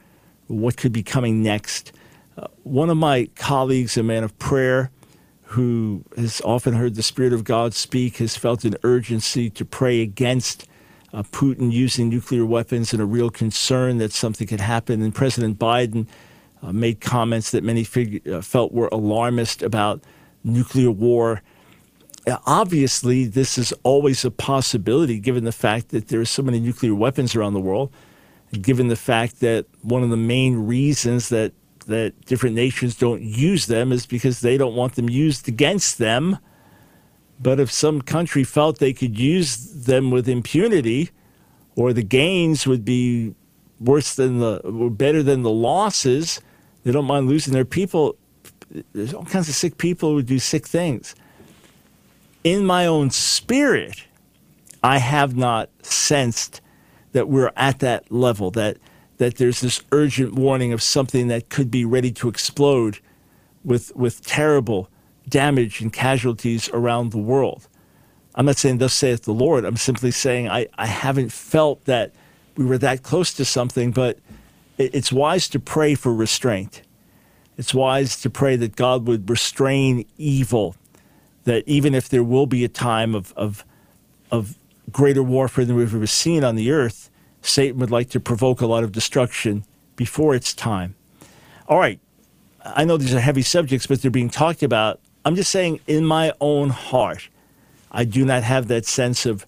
what 0.47 0.77
could 0.77 0.93
be 0.93 1.03
coming 1.03 1.43
next. 1.43 1.93
Uh, 2.37 2.47
one 2.63 2.91
of 2.91 2.97
my 2.97 3.29
colleagues, 3.37 3.97
a 3.97 4.03
man 4.03 4.25
of 4.25 4.37
prayer, 4.39 4.91
who 5.43 6.05
has 6.17 6.41
often 6.41 6.75
heard 6.75 6.95
the 6.95 7.03
Spirit 7.03 7.33
of 7.33 7.45
God 7.45 7.75
speak, 7.75 8.17
has 8.17 8.37
felt 8.37 8.65
an 8.65 8.77
urgency 8.83 9.51
to 9.51 9.65
pray 9.65 10.01
against 10.01 10.67
uh, 11.13 11.23
Putin 11.23 11.71
using 11.71 12.09
nuclear 12.09 12.45
weapons 12.45 12.93
and 12.93 13.01
a 13.01 13.05
real 13.05 13.31
concern 13.31 13.99
that 13.99 14.13
something 14.13 14.47
could 14.47 14.61
happen. 14.61 15.01
And 15.01 15.15
President 15.15 15.59
Biden 15.59 16.09
uh, 16.63 16.73
made 16.73 17.01
comments 17.01 17.53
that 17.53 17.63
many 17.63 17.85
fig- 17.85 18.27
uh, 18.27 18.41
felt 18.41 18.73
were 18.73 18.89
alarmist 18.91 19.63
about 19.63 20.03
nuclear 20.43 20.91
war. 20.91 21.41
Obviously, 22.47 23.27
this 23.27 23.59
is 23.59 23.73
always 23.83 24.25
a 24.25 24.31
possibility 24.31 25.19
given 25.19 25.45
the 25.45 25.53
fact 25.53 25.91
that 25.91 26.09
there 26.09 26.21
are 26.21 26.27
so 26.27 26.43
many 26.43 26.59
nuclear 26.59 26.95
weapons 26.95 27.35
around 27.35 27.55
the 27.55 27.61
world, 27.61 27.93
given 28.61 28.89
the 28.89 28.97
fact 28.97 29.41
that 29.41 29.67
one 29.83 30.03
of 30.03 30.11
the 30.11 30.17
main 30.17 30.67
reasons 30.67 31.29
that, 31.29 31.53
that 31.87 32.19
different 32.25 32.55
nations 32.55 32.97
don't 32.97 33.23
use 33.23 33.67
them 33.67 33.93
is 33.93 34.07
because 34.07 34.41
they 34.41 34.57
don't 34.57 34.75
want 34.75 34.95
them 34.95 35.11
used 35.11 35.49
against 35.49 35.99
them. 35.99 36.39
But 37.41 37.61
if 37.61 37.71
some 37.71 38.01
country 38.01 38.45
felt 38.45 38.79
they 38.79 38.93
could 38.93 39.19
use 39.19 39.85
them 39.85 40.11
with 40.11 40.29
impunity, 40.29 41.11
or 41.77 41.93
the 41.93 42.05
gains 42.05 42.67
would 42.67 42.85
be 42.85 43.35
worse 43.81 44.15
than 44.15 44.39
the, 44.39 44.59
or 44.61 44.89
better 44.89 45.23
than 45.23 45.43
the 45.43 45.51
losses, 45.51 46.41
they 46.85 46.93
don't 46.93 47.05
mind 47.05 47.29
losing 47.29 47.53
their 47.53 47.65
people. 47.65 48.17
There's 48.93 49.13
all 49.13 49.25
kinds 49.25 49.49
of 49.49 49.55
sick 49.55 49.77
people 49.77 50.11
who 50.11 50.23
do 50.23 50.39
sick 50.39 50.67
things 50.67 51.15
in 52.45 52.67
my 52.67 52.87
own 52.87 53.11
spirit, 53.11 54.05
I 54.83 54.99
have 54.99 55.35
not 55.35 55.71
sensed 55.83 56.61
that 57.13 57.29
we're 57.29 57.53
at 57.57 57.79
that 57.79 58.13
level, 58.13 58.51
that, 58.53 58.77
that 59.17 59.37
there's 59.37 59.63
this 59.63 59.83
urgent 59.93 60.35
warning 60.35 60.73
of 60.73 60.83
something 60.83 61.29
that 61.29 61.49
could 61.49 61.71
be 61.71 61.87
ready 61.87 62.13
to 62.13 62.29
explode 62.29 62.99
with, 63.65 63.97
with 63.97 64.25
terrible 64.25 64.91
damage 65.27 65.81
and 65.81 65.93
casualties 65.93 66.69
around 66.71 67.13
the 67.13 67.19
world. 67.19 67.67
I'm 68.35 68.45
not 68.47 68.59
saying, 68.59 68.79
Thus 68.79 68.93
saith 68.93 69.23
the 69.23 69.33
Lord. 69.33 69.65
I'm 69.65 69.77
simply 69.77 70.11
saying 70.11 70.49
I, 70.51 70.67
I 70.77 70.87
haven't 70.87 71.33
felt 71.33 71.85
that 71.87 72.13
we 72.57 72.65
were 72.67 72.79
that 72.79 73.03
close 73.03 73.33
to 73.35 73.45
something, 73.45 73.91
but 73.91 74.19
it, 74.77 74.95
it's 74.95 75.13
wise 75.13 75.49
to 75.51 75.61
pray 75.61 75.95
for 75.95 76.13
restraint. 76.13 76.83
It's 77.57 77.73
wise 77.73 78.21
to 78.23 78.29
pray 78.29 78.57
that 78.57 78.77
God 78.77 79.07
would 79.07 79.31
restrain 79.31 80.05
evil 80.19 80.77
that 81.45 81.67
even 81.67 81.95
if 81.95 82.09
there 82.09 82.25
will 82.25 82.47
be 82.47 82.65
a 82.65 82.69
time 82.69 83.15
of, 83.15 83.33
of, 83.37 83.65
of 84.31 84.59
greater 84.91 85.23
warfare 85.23 85.65
than 85.65 85.77
we've 85.77 85.95
ever 85.95 86.07
seen 86.07 86.45
on 86.45 86.57
the 86.57 86.71
earth, 86.71 87.11
Satan 87.43 87.79
would 87.79 87.91
like 87.91 88.09
to 88.11 88.21
provoke 88.21 88.61
a 88.61 88.67
lot 88.67 88.85
of 88.85 88.93
destruction 88.93 89.65
before 89.97 90.35
its 90.35 90.55
time. 90.55 90.95
All 91.69 91.79
right, 91.79 92.01
I 92.65 92.85
know 92.85 92.97
these 92.97 93.15
are 93.15 93.21
heavy 93.21 93.43
subjects, 93.43 93.87
but 93.87 94.03
they're 94.03 94.11
being 94.11 94.31
talked 94.31 94.63
about. 94.63 95.01
I'm 95.25 95.37
just 95.37 95.51
saying, 95.51 95.81
in 95.87 96.05
my 96.05 96.33
own 96.41 96.71
heart, 96.71 97.29
I 97.93 98.05
do 98.05 98.25
not 98.25 98.43
have 98.43 98.69
that 98.69 98.87
sense 98.87 99.27
of 99.27 99.47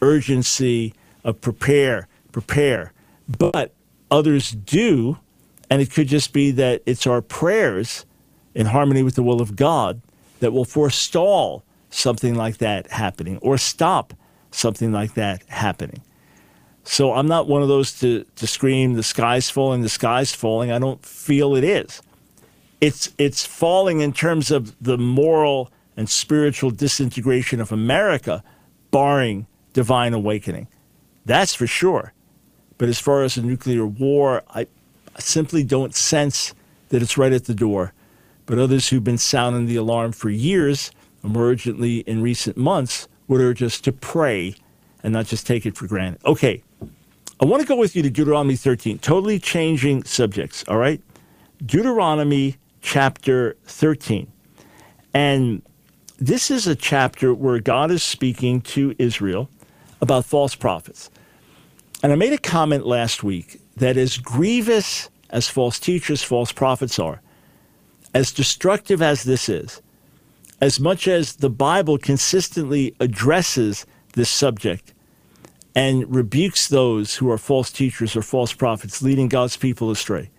urgency 0.00 0.94
of 1.24 1.40
prepare, 1.40 2.08
prepare. 2.32 2.92
But 3.28 3.74
others 4.10 4.50
do, 4.50 5.18
and 5.70 5.80
it 5.82 5.90
could 5.90 6.08
just 6.08 6.32
be 6.32 6.50
that 6.52 6.82
it's 6.86 7.06
our 7.06 7.20
prayers 7.20 8.04
in 8.54 8.66
harmony 8.66 9.02
with 9.02 9.14
the 9.14 9.22
will 9.22 9.40
of 9.40 9.56
God 9.56 10.00
that 10.42 10.52
will 10.52 10.64
forestall 10.64 11.62
something 11.88 12.34
like 12.34 12.58
that 12.58 12.90
happening 12.90 13.38
or 13.38 13.56
stop 13.56 14.12
something 14.50 14.90
like 14.90 15.14
that 15.14 15.44
happening. 15.44 16.02
So 16.82 17.14
I'm 17.14 17.28
not 17.28 17.46
one 17.46 17.62
of 17.62 17.68
those 17.68 17.96
to, 18.00 18.24
to 18.34 18.46
scream, 18.48 18.94
the 18.94 19.04
sky's 19.04 19.48
falling, 19.48 19.82
the 19.82 19.88
sky's 19.88 20.34
falling. 20.34 20.72
I 20.72 20.80
don't 20.80 21.06
feel 21.06 21.54
it 21.54 21.62
is. 21.62 22.02
It's, 22.80 23.14
it's 23.18 23.46
falling 23.46 24.00
in 24.00 24.12
terms 24.12 24.50
of 24.50 24.74
the 24.82 24.98
moral 24.98 25.70
and 25.96 26.10
spiritual 26.10 26.72
disintegration 26.72 27.60
of 27.60 27.70
America, 27.70 28.42
barring 28.90 29.46
divine 29.74 30.12
awakening. 30.12 30.66
That's 31.24 31.54
for 31.54 31.68
sure. 31.68 32.14
But 32.78 32.88
as 32.88 32.98
far 32.98 33.22
as 33.22 33.36
a 33.36 33.42
nuclear 33.42 33.86
war, 33.86 34.42
I 34.50 34.66
simply 35.20 35.62
don't 35.62 35.94
sense 35.94 36.52
that 36.88 37.00
it's 37.00 37.16
right 37.16 37.32
at 37.32 37.44
the 37.44 37.54
door 37.54 37.92
but 38.46 38.58
others 38.58 38.88
who've 38.88 39.04
been 39.04 39.18
sounding 39.18 39.66
the 39.66 39.76
alarm 39.76 40.12
for 40.12 40.30
years, 40.30 40.90
emergently 41.24 42.02
in 42.04 42.22
recent 42.22 42.56
months, 42.56 43.08
would 43.28 43.40
urge 43.40 43.62
us 43.62 43.80
to 43.80 43.92
pray 43.92 44.54
and 45.02 45.12
not 45.12 45.26
just 45.26 45.46
take 45.46 45.66
it 45.66 45.76
for 45.76 45.86
granted. 45.86 46.20
Okay, 46.24 46.62
I 47.40 47.44
want 47.44 47.60
to 47.62 47.66
go 47.66 47.76
with 47.76 47.96
you 47.96 48.02
to 48.02 48.10
Deuteronomy 48.10 48.56
13, 48.56 48.98
totally 48.98 49.38
changing 49.38 50.04
subjects, 50.04 50.64
all 50.68 50.76
right? 50.76 51.00
Deuteronomy 51.64 52.56
chapter 52.80 53.56
13. 53.64 54.30
And 55.14 55.62
this 56.18 56.50
is 56.50 56.66
a 56.66 56.76
chapter 56.76 57.34
where 57.34 57.58
God 57.60 57.90
is 57.90 58.02
speaking 58.02 58.60
to 58.62 58.94
Israel 58.98 59.48
about 60.00 60.24
false 60.24 60.54
prophets. 60.54 61.10
And 62.02 62.12
I 62.12 62.16
made 62.16 62.32
a 62.32 62.38
comment 62.38 62.86
last 62.86 63.22
week 63.22 63.60
that 63.76 63.96
as 63.96 64.18
grievous 64.18 65.08
as 65.30 65.48
false 65.48 65.78
teachers, 65.78 66.22
false 66.22 66.52
prophets 66.52 66.98
are, 66.98 67.21
as 68.14 68.32
destructive 68.32 69.00
as 69.00 69.24
this 69.24 69.48
is, 69.48 69.80
as 70.60 70.78
much 70.78 71.08
as 71.08 71.36
the 71.36 71.50
Bible 71.50 71.98
consistently 71.98 72.94
addresses 73.00 73.86
this 74.14 74.30
subject 74.30 74.92
and 75.74 76.14
rebukes 76.14 76.68
those 76.68 77.16
who 77.16 77.30
are 77.30 77.38
false 77.38 77.72
teachers 77.72 78.14
or 78.14 78.22
false 78.22 78.52
prophets 78.52 79.02
leading 79.02 79.28
God's 79.28 79.56
people 79.56 79.90
astray, 79.90 80.30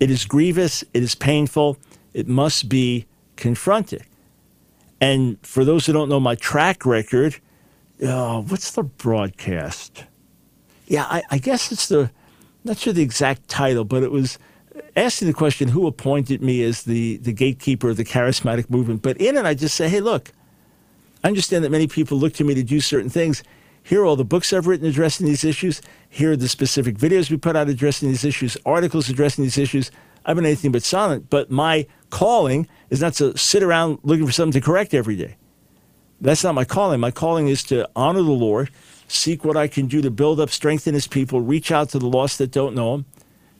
it 0.00 0.10
is 0.10 0.24
grievous, 0.24 0.84
it 0.94 1.02
is 1.02 1.14
painful, 1.14 1.78
it 2.12 2.28
must 2.28 2.68
be 2.68 3.06
confronted. 3.36 4.04
And 5.00 5.38
for 5.42 5.64
those 5.64 5.86
who 5.86 5.92
don't 5.92 6.08
know 6.08 6.20
my 6.20 6.34
track 6.34 6.84
record, 6.84 7.38
uh, 8.04 8.40
what's 8.42 8.72
the 8.72 8.82
broadcast? 8.82 10.04
Yeah, 10.86 11.04
I, 11.04 11.22
I 11.30 11.38
guess 11.38 11.72
it's 11.72 11.88
the, 11.88 12.10
not 12.64 12.78
sure 12.78 12.92
the 12.92 13.02
exact 13.02 13.48
title, 13.48 13.84
but 13.84 14.02
it 14.02 14.10
was 14.10 14.38
asking 14.96 15.28
the 15.28 15.34
question, 15.34 15.68
who 15.68 15.86
appointed 15.86 16.42
me 16.42 16.62
as 16.62 16.82
the, 16.82 17.18
the 17.18 17.32
gatekeeper 17.32 17.90
of 17.90 17.96
the 17.96 18.04
charismatic 18.04 18.70
movement? 18.70 19.02
But 19.02 19.16
in 19.18 19.36
it, 19.36 19.44
I 19.44 19.54
just 19.54 19.74
say, 19.74 19.88
hey, 19.88 20.00
look, 20.00 20.32
I 21.22 21.28
understand 21.28 21.64
that 21.64 21.70
many 21.70 21.86
people 21.86 22.18
look 22.18 22.32
to 22.34 22.44
me 22.44 22.54
to 22.54 22.62
do 22.62 22.80
certain 22.80 23.10
things. 23.10 23.42
Here 23.82 24.02
are 24.02 24.06
all 24.06 24.16
the 24.16 24.24
books 24.24 24.52
I've 24.52 24.66
written 24.66 24.86
addressing 24.86 25.26
these 25.26 25.44
issues. 25.44 25.80
Here 26.08 26.32
are 26.32 26.36
the 26.36 26.48
specific 26.48 26.96
videos 26.96 27.30
we 27.30 27.36
put 27.36 27.56
out 27.56 27.68
addressing 27.68 28.08
these 28.08 28.24
issues, 28.24 28.56
articles 28.66 29.08
addressing 29.08 29.44
these 29.44 29.58
issues. 29.58 29.90
I've 30.26 30.36
been 30.36 30.44
anything 30.44 30.72
but 30.72 30.82
silent, 30.82 31.30
but 31.30 31.50
my 31.50 31.86
calling 32.10 32.68
is 32.90 33.00
not 33.00 33.14
to 33.14 33.36
sit 33.36 33.62
around 33.62 33.98
looking 34.02 34.26
for 34.26 34.32
something 34.32 34.60
to 34.60 34.64
correct 34.64 34.92
every 34.94 35.16
day. 35.16 35.36
That's 36.20 36.44
not 36.44 36.54
my 36.54 36.64
calling. 36.64 37.00
My 37.00 37.10
calling 37.10 37.48
is 37.48 37.62
to 37.64 37.88
honor 37.96 38.22
the 38.22 38.30
Lord, 38.30 38.70
seek 39.06 39.44
what 39.44 39.56
I 39.56 39.68
can 39.68 39.86
do 39.86 40.02
to 40.02 40.10
build 40.10 40.40
up, 40.40 40.50
strengthen 40.50 40.94
his 40.94 41.06
people, 41.06 41.40
reach 41.40 41.72
out 41.72 41.90
to 41.90 41.98
the 41.98 42.08
lost 42.08 42.38
that 42.38 42.50
don't 42.50 42.74
know 42.74 42.96
him, 42.96 43.06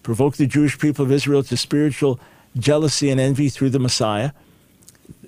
provoke 0.09 0.39
the 0.39 0.47
Jewish 0.47 0.79
people 0.79 1.05
of 1.05 1.13
Israel 1.13 1.43
to 1.43 1.55
spiritual 1.55 2.19
jealousy 2.57 3.11
and 3.11 3.21
envy 3.21 3.51
through 3.51 3.69
the 3.69 3.79
Messiah, 3.79 4.31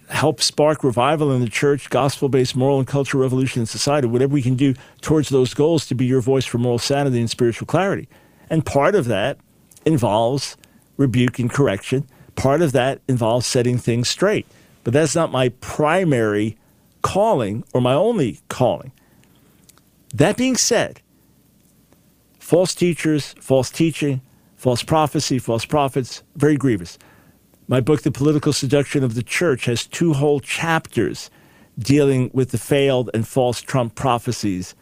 help 0.08 0.40
spark 0.40 0.82
revival 0.82 1.30
in 1.32 1.42
the 1.42 1.50
church, 1.50 1.90
gospel 1.90 2.30
based 2.30 2.56
moral 2.56 2.78
and 2.78 2.88
cultural 2.88 3.22
revolution 3.22 3.60
in 3.60 3.66
society, 3.66 4.06
whatever 4.06 4.32
we 4.32 4.40
can 4.40 4.54
do 4.54 4.72
towards 5.02 5.28
those 5.28 5.52
goals 5.52 5.84
to 5.84 5.94
be 5.94 6.06
your 6.06 6.22
voice 6.22 6.46
for 6.46 6.56
moral 6.56 6.78
sanity 6.78 7.20
and 7.20 7.28
spiritual 7.28 7.66
clarity. 7.66 8.08
And 8.48 8.64
part 8.64 8.94
of 8.94 9.04
that 9.04 9.36
involves 9.84 10.56
rebuke 10.96 11.38
and 11.38 11.52
correction. 11.52 12.08
Part 12.34 12.62
of 12.62 12.72
that 12.72 13.02
involves 13.06 13.46
setting 13.46 13.76
things 13.76 14.08
straight. 14.08 14.46
But 14.82 14.94
that's 14.94 15.14
not 15.14 15.30
my 15.30 15.50
primary 15.60 16.56
calling 17.02 17.64
or 17.74 17.82
my 17.82 17.92
only 17.92 18.40
calling. 18.48 18.92
That 20.14 20.38
being 20.38 20.56
said, 20.56 21.02
false 22.38 22.74
teachers, 22.74 23.34
false 23.40 23.68
teaching, 23.68 24.22
false 24.60 24.82
prophecy, 24.82 25.38
false 25.38 25.64
prophets, 25.64 26.22
very 26.36 26.54
grievous. 26.54 26.98
My 27.66 27.80
book, 27.80 28.02
The 28.02 28.12
Political 28.12 28.52
Seduction 28.52 29.02
of 29.02 29.14
the 29.14 29.22
Church, 29.22 29.64
has 29.64 29.86
two 29.86 30.12
whole 30.12 30.38
chapters 30.38 31.30
dealing 31.78 32.30
with 32.34 32.50
the 32.50 32.58
failed 32.58 33.08
and 33.14 33.26
false 33.26 33.62
Trump 33.62 33.94
prophecies, 33.94 34.74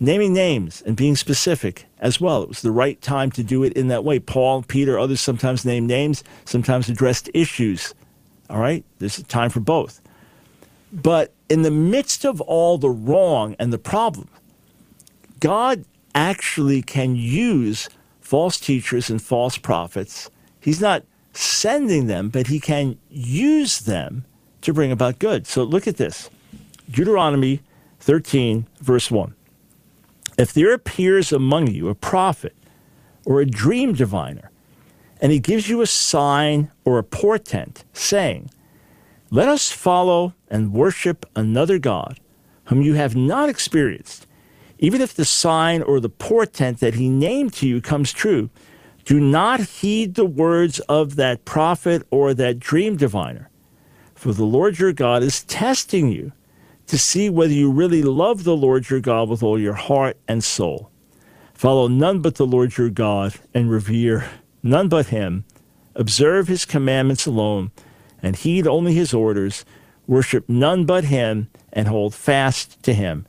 naming 0.00 0.32
names 0.32 0.82
and 0.84 0.96
being 0.96 1.14
specific 1.14 1.86
as 2.00 2.20
well. 2.20 2.42
It 2.42 2.48
was 2.48 2.62
the 2.62 2.72
right 2.72 3.00
time 3.00 3.30
to 3.30 3.44
do 3.44 3.62
it 3.62 3.74
in 3.74 3.86
that 3.86 4.02
way. 4.02 4.18
Paul, 4.18 4.64
Peter, 4.64 4.98
others 4.98 5.20
sometimes 5.20 5.64
name 5.64 5.86
names, 5.86 6.24
sometimes 6.44 6.88
addressed 6.88 7.30
issues. 7.32 7.94
All 8.48 8.58
right? 8.58 8.84
There's 8.98 9.18
a 9.18 9.22
time 9.22 9.50
for 9.50 9.60
both. 9.60 10.00
But 10.92 11.32
in 11.48 11.62
the 11.62 11.70
midst 11.70 12.24
of 12.24 12.40
all 12.40 12.78
the 12.78 12.90
wrong 12.90 13.54
and 13.60 13.72
the 13.72 13.78
problem, 13.78 14.26
God 15.38 15.84
actually 16.16 16.82
can 16.82 17.14
use 17.14 17.88
false 18.30 18.60
teachers 18.60 19.10
and 19.10 19.20
false 19.20 19.58
prophets. 19.58 20.30
He's 20.60 20.80
not 20.80 21.02
sending 21.32 22.06
them, 22.06 22.28
but 22.28 22.46
he 22.46 22.60
can 22.60 22.96
use 23.10 23.80
them 23.80 24.24
to 24.60 24.72
bring 24.72 24.92
about 24.92 25.18
good. 25.18 25.48
So 25.48 25.64
look 25.64 25.88
at 25.88 25.96
this 25.96 26.30
Deuteronomy 26.88 27.60
13, 27.98 28.68
verse 28.78 29.10
1. 29.10 29.34
If 30.38 30.52
there 30.52 30.72
appears 30.72 31.32
among 31.32 31.72
you 31.72 31.88
a 31.88 31.94
prophet 31.96 32.54
or 33.24 33.40
a 33.40 33.46
dream 33.46 33.94
diviner, 33.94 34.52
and 35.20 35.32
he 35.32 35.40
gives 35.40 35.68
you 35.68 35.80
a 35.80 35.86
sign 35.88 36.70
or 36.84 36.98
a 36.98 37.02
portent, 37.02 37.84
saying, 37.92 38.48
Let 39.32 39.48
us 39.48 39.72
follow 39.72 40.34
and 40.48 40.72
worship 40.72 41.26
another 41.34 41.80
God 41.80 42.20
whom 42.66 42.80
you 42.80 42.94
have 42.94 43.16
not 43.16 43.48
experienced, 43.48 44.28
even 44.82 45.02
if 45.02 45.14
the 45.14 45.26
sign 45.26 45.82
or 45.82 46.00
the 46.00 46.08
portent 46.08 46.80
that 46.80 46.94
he 46.94 47.08
named 47.10 47.52
to 47.52 47.68
you 47.68 47.82
comes 47.82 48.12
true, 48.12 48.48
do 49.04 49.20
not 49.20 49.60
heed 49.60 50.14
the 50.14 50.24
words 50.24 50.80
of 50.80 51.16
that 51.16 51.44
prophet 51.44 52.02
or 52.10 52.32
that 52.32 52.58
dream 52.58 52.96
diviner. 52.96 53.50
For 54.14 54.32
the 54.32 54.44
Lord 54.44 54.78
your 54.78 54.94
God 54.94 55.22
is 55.22 55.44
testing 55.44 56.08
you 56.08 56.32
to 56.86 56.98
see 56.98 57.28
whether 57.28 57.52
you 57.52 57.70
really 57.70 58.02
love 58.02 58.44
the 58.44 58.56
Lord 58.56 58.88
your 58.88 59.00
God 59.00 59.28
with 59.28 59.42
all 59.42 59.58
your 59.58 59.74
heart 59.74 60.16
and 60.26 60.42
soul. 60.42 60.90
Follow 61.52 61.86
none 61.86 62.20
but 62.20 62.36
the 62.36 62.46
Lord 62.46 62.78
your 62.78 62.88
God 62.88 63.34
and 63.52 63.70
revere 63.70 64.30
none 64.62 64.88
but 64.88 65.06
him. 65.06 65.44
Observe 65.94 66.48
his 66.48 66.64
commandments 66.64 67.26
alone 67.26 67.70
and 68.22 68.34
heed 68.34 68.66
only 68.66 68.94
his 68.94 69.12
orders. 69.12 69.66
Worship 70.06 70.48
none 70.48 70.86
but 70.86 71.04
him 71.04 71.50
and 71.70 71.86
hold 71.86 72.14
fast 72.14 72.82
to 72.84 72.94
him. 72.94 73.26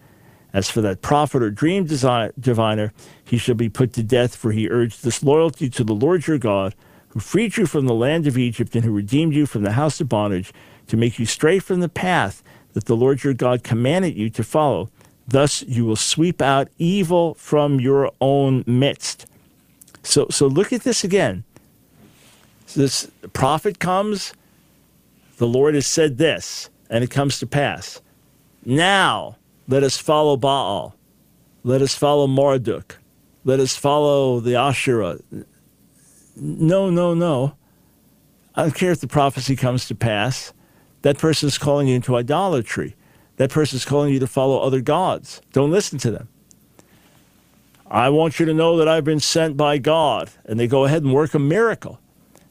As 0.54 0.70
for 0.70 0.82
that 0.82 1.02
prophet 1.02 1.41
or 1.41 1.49
dream 1.49 1.86
diviner, 1.86 2.93
he 3.24 3.38
shall 3.38 3.56
be 3.56 3.70
put 3.70 3.93
to 3.93 4.04
death, 4.04 4.36
for 4.36 4.52
he 4.52 4.70
urged 4.70 5.02
disloyalty 5.02 5.70
to 5.70 5.84
the 5.84 5.95
Lord 5.95 6.28
your 6.28 6.38
God, 6.38 6.76
who 7.10 7.20
freed 7.20 7.58
you 7.58 7.66
from 7.66 7.86
the 7.86 7.93
land 7.93 8.28
of 8.28 8.38
Egypt 8.38 8.76
and 8.76 8.84
who 8.84 8.91
redeemed 8.91 9.34
you 9.34 9.45
from 9.45 9.64
the 9.64 9.74
house 9.74 10.02
of 10.02 10.10
bondage, 10.10 10.54
to 10.88 10.97
make 10.97 11.20
you 11.20 11.26
stray 11.26 11.60
from 11.60 11.80
the 11.80 11.89
path 11.89 12.43
that 12.74 12.86
the 12.86 12.95
Lord 12.95 13.24
your 13.24 13.34
God 13.34 13.64
commanded 13.64 14.16
you 14.16 14.30
to 14.32 14.43
follow. 14.43 14.89
Thus 15.28 15.62
you 15.64 15.86
will 15.86 15.95
sweep 15.95 16.41
out 16.41 16.68
evil 16.78 17.36
from 17.36 17.80
your 17.80 18.12
own 18.20 18.64
midst. 18.68 19.26
So, 20.04 20.28
so 20.30 20.47
look 20.47 20.74
at 20.74 20.84
this 20.84 21.04
again. 21.04 21.43
This 22.76 23.10
prophet 23.34 23.80
comes, 23.80 24.34
the 25.38 25.47
Lord 25.47 25.76
has 25.76 25.88
said 25.88 26.18
this, 26.18 26.70
and 26.89 27.04
it 27.04 27.10
comes 27.10 27.39
to 27.39 27.47
pass. 27.47 28.02
Now, 28.66 29.38
let 29.68 29.84
us 29.84 29.97
follow 29.97 30.38
Baal. 30.38 30.95
Let 31.64 31.82
us 31.82 31.95
follow 31.95 32.28
Marduk. 32.28 32.97
Let 33.43 33.59
us 33.59 33.76
follow 33.76 34.39
the 34.39 34.55
Asherah. 34.55 35.20
No, 36.36 36.89
no, 36.89 37.14
no. 37.14 37.55
I 38.55 38.64
don't 38.64 38.76
care 38.76 38.91
if 38.91 38.99
the 38.99 39.07
prophecy 39.07 39.55
comes 39.55 39.88
to 39.88 39.95
pass. 39.95 40.53
That 41.03 41.18
person 41.18 41.47
is 41.47 41.57
calling 41.57 41.88
you 41.88 41.95
into 41.95 42.16
idolatry. 42.16 42.95
That 43.38 43.49
person 43.49 43.78
is 43.78 43.86
calling 43.86 44.14
you 44.14 44.20
to 44.20 44.28
follow 44.28 44.59
other 44.59 44.82
gods. 44.82 45.41
Don't 45.53 45.72
listen 45.72 45.97
to 45.99 46.12
them. 46.12 46.28
I 47.89 48.09
want 48.09 48.39
you 48.39 48.45
to 48.45 48.53
know 48.53 48.78
that 48.78 48.88
I've 48.88 49.03
been 49.03 49.20
sent 49.20 49.57
by 49.57 49.78
God. 49.78 50.30
And 50.45 50.59
they 50.59 50.68
go 50.68 50.86
ahead 50.86 51.03
and 51.03 51.14
work 51.14 51.34
a 51.34 51.39
miracle. 51.39 51.99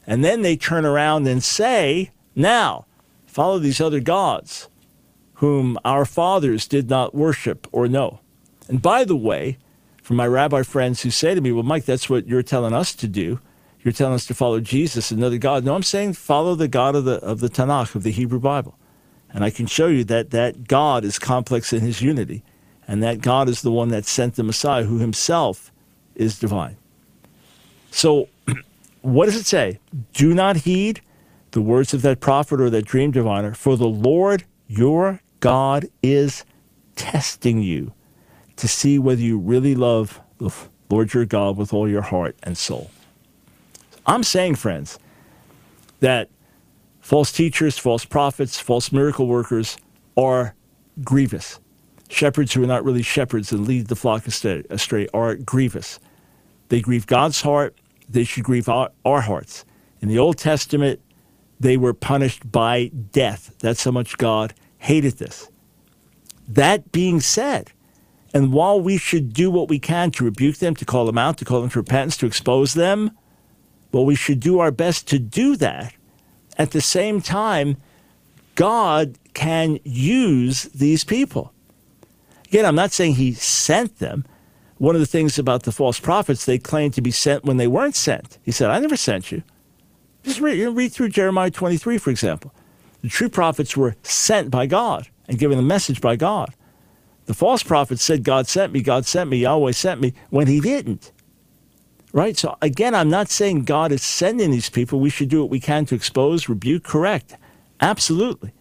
And 0.05 0.23
then 0.23 0.41
they 0.41 0.55
turn 0.55 0.85
around 0.85 1.27
and 1.27 1.43
say, 1.43 2.11
Now, 2.35 2.85
follow 3.25 3.59
these 3.59 3.79
other 3.79 3.99
gods 3.99 4.67
whom 5.41 5.75
our 5.83 6.05
fathers 6.05 6.67
did 6.67 6.87
not 6.87 7.15
worship 7.15 7.67
or 7.71 7.87
know. 7.87 8.19
And 8.67 8.79
by 8.79 9.03
the 9.03 9.15
way, 9.15 9.57
for 10.03 10.13
my 10.13 10.27
rabbi 10.27 10.61
friends 10.61 11.01
who 11.01 11.09
say 11.09 11.33
to 11.33 11.41
me, 11.41 11.51
Well, 11.51 11.63
Mike, 11.63 11.85
that's 11.85 12.07
what 12.07 12.27
you're 12.27 12.43
telling 12.43 12.75
us 12.75 12.93
to 12.93 13.07
do. 13.07 13.39
You're 13.81 13.91
telling 13.91 14.13
us 14.13 14.27
to 14.27 14.35
follow 14.35 14.59
Jesus, 14.59 15.09
another 15.09 15.39
God. 15.39 15.65
No, 15.65 15.73
I'm 15.73 15.81
saying 15.81 16.13
follow 16.13 16.53
the 16.53 16.67
God 16.67 16.95
of 16.95 17.05
the, 17.05 17.15
of 17.23 17.39
the 17.39 17.49
Tanakh, 17.49 17.95
of 17.95 18.03
the 18.03 18.11
Hebrew 18.11 18.39
Bible. 18.39 18.77
And 19.33 19.43
I 19.43 19.49
can 19.49 19.65
show 19.65 19.87
you 19.87 20.03
that 20.03 20.29
that 20.29 20.67
God 20.67 21.03
is 21.03 21.17
complex 21.17 21.73
in 21.73 21.81
his 21.81 22.03
unity, 22.03 22.43
and 22.87 23.01
that 23.01 23.21
God 23.21 23.49
is 23.49 23.63
the 23.63 23.71
one 23.71 23.89
that 23.89 24.05
sent 24.05 24.35
the 24.35 24.43
Messiah, 24.43 24.83
who 24.83 24.99
himself 24.99 25.71
is 26.13 26.37
divine. 26.37 26.77
So, 27.89 28.29
what 29.01 29.25
does 29.25 29.37
it 29.37 29.47
say? 29.47 29.79
Do 30.13 30.35
not 30.35 30.57
heed 30.57 31.01
the 31.49 31.61
words 31.61 31.95
of 31.95 32.03
that 32.03 32.19
prophet 32.19 32.61
or 32.61 32.69
that 32.69 32.85
dream 32.85 33.09
diviner, 33.09 33.55
for 33.55 33.75
the 33.75 33.87
Lord 33.87 34.43
your 34.67 35.19
God 35.41 35.87
is 36.01 36.45
testing 36.95 37.61
you 37.61 37.93
to 38.55 38.67
see 38.67 38.97
whether 38.97 39.21
you 39.21 39.37
really 39.37 39.75
love 39.75 40.21
the 40.37 40.53
Lord 40.89 41.13
your 41.13 41.25
God 41.25 41.57
with 41.57 41.73
all 41.73 41.89
your 41.89 42.03
heart 42.03 42.35
and 42.43 42.57
soul. 42.57 42.89
I'm 44.05 44.23
saying, 44.23 44.55
friends, 44.55 44.99
that 45.99 46.29
false 47.01 47.31
teachers, 47.31 47.77
false 47.77 48.05
prophets, 48.05 48.59
false 48.59 48.91
miracle 48.91 49.27
workers 49.27 49.77
are 50.15 50.55
grievous. 51.03 51.59
Shepherds 52.09 52.53
who 52.53 52.63
are 52.63 52.67
not 52.67 52.83
really 52.83 53.03
shepherds 53.03 53.51
and 53.51 53.67
lead 53.67 53.87
the 53.87 53.95
flock 53.95 54.27
astray 54.27 55.07
are 55.13 55.35
grievous. 55.35 55.99
They 56.69 56.81
grieve 56.81 57.07
God's 57.07 57.41
heart. 57.41 57.75
They 58.09 58.23
should 58.25 58.43
grieve 58.43 58.69
our, 58.69 58.91
our 59.05 59.21
hearts. 59.21 59.65
In 60.01 60.07
the 60.07 60.19
Old 60.19 60.37
Testament, 60.37 60.99
they 61.59 61.77
were 61.77 61.93
punished 61.93 62.51
by 62.51 62.87
death. 63.11 63.55
That's 63.59 63.83
how 63.83 63.91
much 63.91 64.17
God 64.17 64.53
hated 64.81 65.19
this. 65.19 65.47
That 66.47 66.91
being 66.91 67.21
said, 67.21 67.71
and 68.33 68.51
while 68.51 68.81
we 68.81 68.97
should 68.97 69.31
do 69.31 69.51
what 69.51 69.69
we 69.69 69.77
can 69.77 70.09
to 70.11 70.25
rebuke 70.25 70.57
them, 70.57 70.75
to 70.75 70.85
call 70.85 71.05
them 71.05 71.17
out, 71.17 71.37
to 71.37 71.45
call 71.45 71.61
them 71.61 71.69
to 71.69 71.79
repentance, 71.79 72.17
to 72.17 72.25
expose 72.25 72.73
them, 72.73 73.11
well, 73.91 74.05
we 74.05 74.15
should 74.15 74.39
do 74.39 74.59
our 74.59 74.71
best 74.71 75.07
to 75.09 75.19
do 75.19 75.55
that. 75.57 75.93
At 76.57 76.71
the 76.71 76.81
same 76.81 77.21
time, 77.21 77.77
God 78.55 79.17
can 79.33 79.79
use 79.83 80.63
these 80.63 81.03
people. 81.03 81.53
Again, 82.45 82.65
I'm 82.65 82.75
not 82.75 82.91
saying 82.91 83.15
he 83.15 83.33
sent 83.33 83.99
them. 83.99 84.25
One 84.77 84.95
of 84.95 85.01
the 85.01 85.07
things 85.07 85.37
about 85.37 85.63
the 85.63 85.71
false 85.71 85.99
prophets, 85.99 86.45
they 86.45 86.57
claim 86.57 86.89
to 86.91 87.01
be 87.01 87.11
sent 87.11 87.43
when 87.43 87.57
they 87.57 87.67
weren't 87.67 87.95
sent. 87.95 88.39
He 88.41 88.51
said, 88.51 88.71
I 88.71 88.79
never 88.79 88.97
sent 88.97 89.31
you. 89.31 89.43
Just 90.23 90.39
read, 90.39 90.59
read 90.75 90.91
through 90.91 91.09
Jeremiah 91.09 91.51
23, 91.51 91.99
for 91.99 92.09
example. 92.09 92.51
The 93.01 93.09
true 93.09 93.29
prophets 93.29 93.75
were 93.75 93.95
sent 94.03 94.51
by 94.51 94.67
God 94.67 95.07
and 95.27 95.39
given 95.39 95.57
the 95.57 95.63
message 95.63 96.01
by 96.01 96.15
God. 96.15 96.53
The 97.25 97.33
false 97.33 97.63
prophets 97.63 98.03
said, 98.03 98.23
God 98.23 98.47
sent 98.47 98.73
me, 98.73 98.81
God 98.81 99.05
sent 99.05 99.29
me, 99.29 99.37
Yahweh 99.37 99.71
sent 99.71 100.01
me, 100.01 100.13
when 100.29 100.47
he 100.47 100.59
didn't. 100.59 101.11
Right? 102.13 102.37
So 102.37 102.57
again, 102.61 102.93
I'm 102.93 103.09
not 103.09 103.29
saying 103.29 103.63
God 103.63 103.91
is 103.91 104.03
sending 104.03 104.51
these 104.51 104.69
people. 104.69 104.99
We 104.99 105.09
should 105.09 105.29
do 105.29 105.41
what 105.41 105.49
we 105.49 105.59
can 105.59 105.85
to 105.85 105.95
expose, 105.95 106.49
rebuke, 106.49 106.83
correct. 106.83 107.37
Absolutely. 107.79 108.51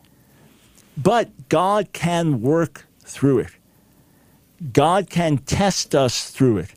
But 0.97 1.49
God 1.49 1.93
can 1.93 2.41
work 2.41 2.86
through 3.01 3.41
it. 3.41 3.51
God 4.72 5.11
can 5.11 5.38
test 5.38 5.95
us 5.95 6.30
through 6.30 6.59
it. 6.59 6.74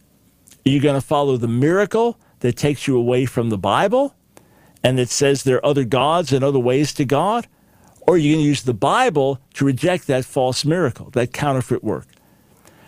Are 0.66 0.70
you 0.70 0.80
going 0.80 1.00
to 1.00 1.06
follow 1.06 1.38
the 1.38 1.48
miracle 1.48 2.18
that 2.40 2.56
takes 2.56 2.88
you 2.88 2.98
away 2.98 3.26
from 3.26 3.50
the 3.50 3.58
Bible 3.58 4.16
and 4.82 4.98
that 4.98 5.10
says 5.10 5.44
there 5.44 5.58
are 5.58 5.66
other 5.66 5.84
gods 5.84 6.32
and 6.32 6.44
other 6.44 6.60
ways 6.60 6.94
to 6.94 7.06
God? 7.06 7.48
Or 8.06 8.16
are 8.16 8.18
you 8.18 8.34
going 8.34 8.44
to 8.44 8.48
use 8.48 8.64
the 8.64 8.74
Bible 8.74 9.40
to 9.54 9.66
reject 9.66 10.08
that 10.08 10.26
false 10.26 10.66
miracle, 10.66 11.10
that 11.12 11.32
counterfeit 11.32 11.84
work? 11.84 12.08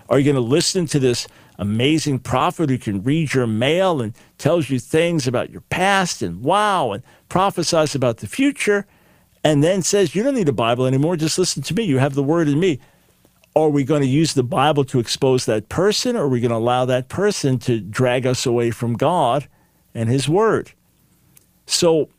Are 0.10 0.20
you 0.20 0.26
going 0.26 0.36
to 0.36 0.42
listen 0.42 0.86
to 0.88 1.00
this 1.00 1.28
amazing 1.58 2.20
prophet 2.20 2.70
who 2.70 2.78
can 2.78 3.02
read 3.02 3.34
your 3.34 3.48
mail 3.48 4.02
and 4.02 4.14
tells 4.38 4.70
you 4.70 4.78
things 4.78 5.26
about 5.26 5.50
your 5.50 5.62
past 5.62 6.22
and 6.22 6.44
wow 6.44 6.92
and 6.92 7.02
prophesies 7.30 7.96
about 7.96 8.18
the 8.18 8.28
future 8.28 8.86
and 9.44 9.64
then 9.64 9.82
says, 9.82 10.16
You 10.16 10.24
don't 10.24 10.36
need 10.36 10.50
a 10.50 10.54
Bible 10.54 10.86
anymore, 10.86 11.16
just 11.16 11.40
listen 11.40 11.64
to 11.64 11.74
me. 11.74 11.84
You 11.84 12.00
have 12.00 12.16
the 12.16 12.24
word 12.24 12.50
in 12.50 12.60
me. 12.60 12.80
Are 13.56 13.70
we 13.70 13.86
going 13.86 14.02
to 14.02 14.08
use 14.08 14.34
the 14.34 14.44
Bible 14.44 14.84
to 14.86 15.00
expose 15.00 15.46
that 15.46 15.70
person, 15.70 16.18
or 16.18 16.24
are 16.24 16.28
we 16.28 16.42
going 16.42 16.52
to 16.52 16.58
allow 16.58 16.84
that 16.86 17.08
person 17.08 17.58
to 17.60 17.80
drag 17.80 18.26
us 18.26 18.46
away 18.46 18.70
from 18.72 18.96
God 18.96 19.48
and 19.94 20.10
His 20.10 20.28
Word? 20.28 20.74
So 21.66 22.10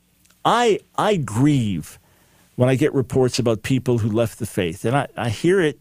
I, 0.47 0.80
I 0.97 1.16
grieve 1.16 1.99
when 2.57 2.68
I 2.68 2.74
get 2.74 2.92
reports 2.92 3.38
about 3.38 3.62
people 3.62 3.98
who 3.98 4.11
left 4.11 4.38
the 4.38 4.46
faith, 4.46 4.84
and 4.84 4.96
I, 4.96 5.09
I 5.16 5.28
hear 5.28 5.61
it 5.61 5.78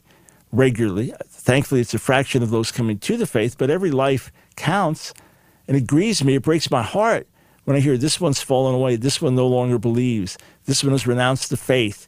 regularly. 0.51 1.13
Thankfully, 1.27 1.81
it's 1.81 1.93
a 1.93 1.99
fraction 1.99 2.43
of 2.43 2.49
those 2.49 2.71
coming 2.71 2.99
to 2.99 3.17
the 3.17 3.27
faith, 3.27 3.57
but 3.57 3.69
every 3.69 3.91
life 3.91 4.31
counts. 4.55 5.13
And 5.67 5.75
it 5.75 5.87
grieves 5.87 6.23
me, 6.23 6.35
it 6.35 6.43
breaks 6.43 6.69
my 6.69 6.83
heart 6.83 7.27
when 7.65 7.75
I 7.75 7.79
hear 7.79 7.97
this 7.97 8.21
one's 8.21 8.41
fallen 8.41 8.75
away, 8.75 8.95
this 8.95 9.21
one 9.21 9.35
no 9.35 9.47
longer 9.47 9.77
believes, 9.77 10.37
this 10.65 10.83
one 10.83 10.93
has 10.93 11.05
renounced 11.05 11.49
the 11.49 11.57
faith. 11.57 12.07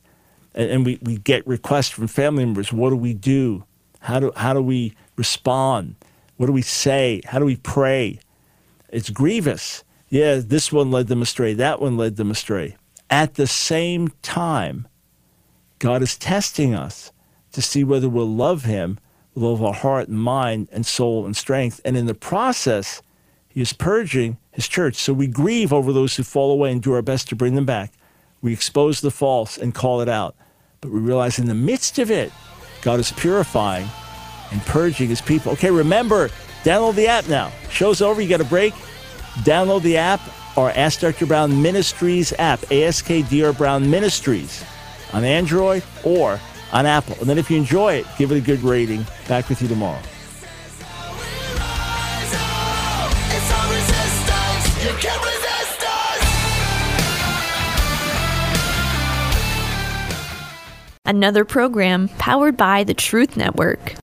And, 0.55 0.69
and 0.69 0.85
we, 0.85 0.99
we 1.01 1.17
get 1.17 1.45
requests 1.45 1.89
from 1.89 2.07
family 2.07 2.45
members 2.45 2.71
what 2.71 2.91
do 2.91 2.95
we 2.95 3.13
do? 3.13 3.65
How 3.99 4.19
do, 4.19 4.31
how 4.35 4.53
do 4.53 4.61
we 4.61 4.95
respond? 5.15 5.95
What 6.37 6.45
do 6.45 6.53
we 6.53 6.61
say? 6.61 7.21
How 7.25 7.39
do 7.39 7.45
we 7.45 7.57
pray? 7.57 8.19
It's 8.89 9.09
grievous. 9.09 9.83
Yeah, 10.09 10.35
this 10.35 10.71
one 10.71 10.91
led 10.91 11.07
them 11.07 11.21
astray, 11.21 11.53
that 11.55 11.81
one 11.81 11.97
led 11.97 12.15
them 12.15 12.31
astray. 12.31 12.77
At 13.09 13.35
the 13.35 13.47
same 13.47 14.09
time, 14.21 14.87
God 15.79 16.01
is 16.01 16.17
testing 16.17 16.73
us 16.75 17.11
to 17.53 17.61
see 17.61 17.83
whether 17.83 18.09
we'll 18.09 18.27
love 18.27 18.65
Him 18.65 18.99
with 19.33 19.43
all 19.43 19.53
of 19.53 19.63
our 19.63 19.73
heart 19.73 20.07
and 20.09 20.19
mind 20.19 20.67
and 20.71 20.85
soul 20.85 21.25
and 21.25 21.35
strength. 21.35 21.79
And 21.85 21.95
in 21.95 22.05
the 22.05 22.13
process, 22.13 23.01
He 23.47 23.61
is 23.61 23.73
purging 23.73 24.37
His 24.51 24.67
church. 24.67 24.95
So 24.95 25.13
we 25.13 25.27
grieve 25.27 25.71
over 25.71 25.93
those 25.93 26.15
who 26.15 26.23
fall 26.23 26.51
away 26.51 26.71
and 26.71 26.81
do 26.81 26.93
our 26.93 27.01
best 27.01 27.29
to 27.29 27.35
bring 27.35 27.55
them 27.55 27.65
back. 27.65 27.93
We 28.41 28.51
expose 28.51 29.01
the 29.01 29.11
false 29.11 29.57
and 29.57 29.73
call 29.73 30.01
it 30.01 30.09
out. 30.09 30.35
But 30.81 30.91
we 30.91 30.99
realize 30.99 31.39
in 31.39 31.47
the 31.47 31.55
midst 31.55 31.99
of 31.99 32.11
it, 32.11 32.31
God 32.81 32.99
is 32.99 33.11
purifying 33.13 33.87
and 34.51 34.61
purging 34.63 35.09
His 35.09 35.21
people. 35.21 35.53
Okay, 35.53 35.71
remember, 35.71 36.29
download 36.63 36.95
the 36.95 37.07
app 37.07 37.27
now. 37.29 37.51
Show's 37.69 38.01
over, 38.01 38.21
you 38.21 38.29
got 38.29 38.41
a 38.41 38.45
break. 38.45 38.73
Download 39.43 39.81
the 39.81 39.97
app 39.97 40.21
or 40.57 40.71
Ask 40.71 40.99
Dr. 40.99 41.25
Brown 41.25 41.61
Ministries 41.61 42.33
app, 42.33 42.59
ASKDR 42.61 43.57
Brown 43.57 43.89
Ministries 43.89 44.65
on 45.13 45.23
Android 45.23 45.83
or 46.03 46.39
on 46.73 46.85
Apple. 46.85 47.15
And 47.21 47.29
then 47.29 47.37
if 47.37 47.49
you 47.49 47.57
enjoy 47.57 47.93
it, 47.93 48.05
give 48.17 48.31
it 48.31 48.37
a 48.37 48.41
good 48.41 48.61
rating. 48.61 49.05
Back 49.27 49.47
with 49.47 49.61
you 49.61 49.67
tomorrow. 49.67 50.01
another 61.07 61.45
program 61.45 62.09
powered 62.19 62.57
by 62.57 62.83
the 62.83 62.93
Truth 62.93 63.37
Network. 63.37 63.95